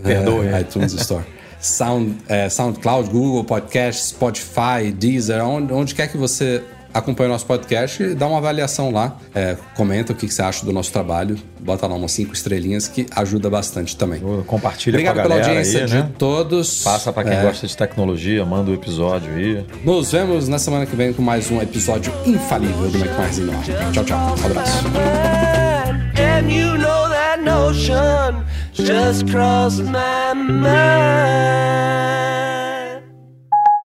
Perdoe. 0.02 0.46
É, 0.48 0.60
iTunes 0.60 0.92
Store. 0.92 1.24
Sound, 1.60 2.16
é, 2.28 2.48
SoundCloud, 2.48 3.10
Google 3.10 3.42
Podcast, 3.42 4.06
Spotify, 4.10 4.92
Deezer, 4.96 5.44
onde, 5.44 5.72
onde 5.72 5.94
quer 5.94 6.06
que 6.08 6.16
você 6.16 6.62
acompanhe 6.98 7.28
o 7.28 7.32
nosso 7.32 7.46
podcast 7.46 8.02
e 8.02 8.14
dá 8.14 8.26
uma 8.26 8.38
avaliação 8.38 8.90
lá. 8.90 9.16
É, 9.34 9.56
comenta 9.76 10.12
o 10.12 10.16
que, 10.16 10.26
que 10.26 10.34
você 10.34 10.42
acha 10.42 10.64
do 10.64 10.72
nosso 10.72 10.92
trabalho. 10.92 11.38
Bota 11.60 11.86
lá 11.86 11.94
umas 11.94 12.12
cinco 12.12 12.32
estrelinhas 12.34 12.86
que 12.88 13.06
ajuda 13.14 13.48
bastante 13.50 13.96
também. 13.96 14.20
Compartilha 14.46 14.94
Obrigado 14.96 15.14
com 15.16 15.20
a 15.20 15.22
pela 15.24 15.34
audiência 15.36 15.80
aí, 15.80 15.86
de 15.86 15.94
né? 15.94 16.10
todos. 16.18 16.82
Passa 16.82 17.12
pra 17.12 17.24
quem 17.24 17.32
É, 17.34 17.42
gosta 17.42 17.66
de 17.66 17.76
tecnologia, 17.76 18.44
manda 18.44 18.70
o 18.70 18.74
episódio 18.74 19.32
aí. 19.34 19.64
Nos 19.84 20.12
vemos 20.12 20.48
na 20.48 20.58
semana 20.58 20.86
que 20.86 20.94
vem 20.96 21.12
com 21.12 21.22
mais 21.22 21.50
um 21.50 21.60
episódio 21.62 22.12
infalível 22.26 22.90
do 22.90 22.98
Magazine 22.98 23.46
no 23.50 23.58
ar. 23.58 23.64
Tchau, 23.92 24.04
tchau. 24.04 24.34
Um 24.42 24.46
abraço. 24.46 24.84
And 26.18 26.50
you 26.50 26.76
know 26.78 27.08
that 27.10 27.40
notion 27.42 28.44
just 28.74 29.30
crossed 29.30 29.82
my 29.84 30.34
mind. 30.34 30.68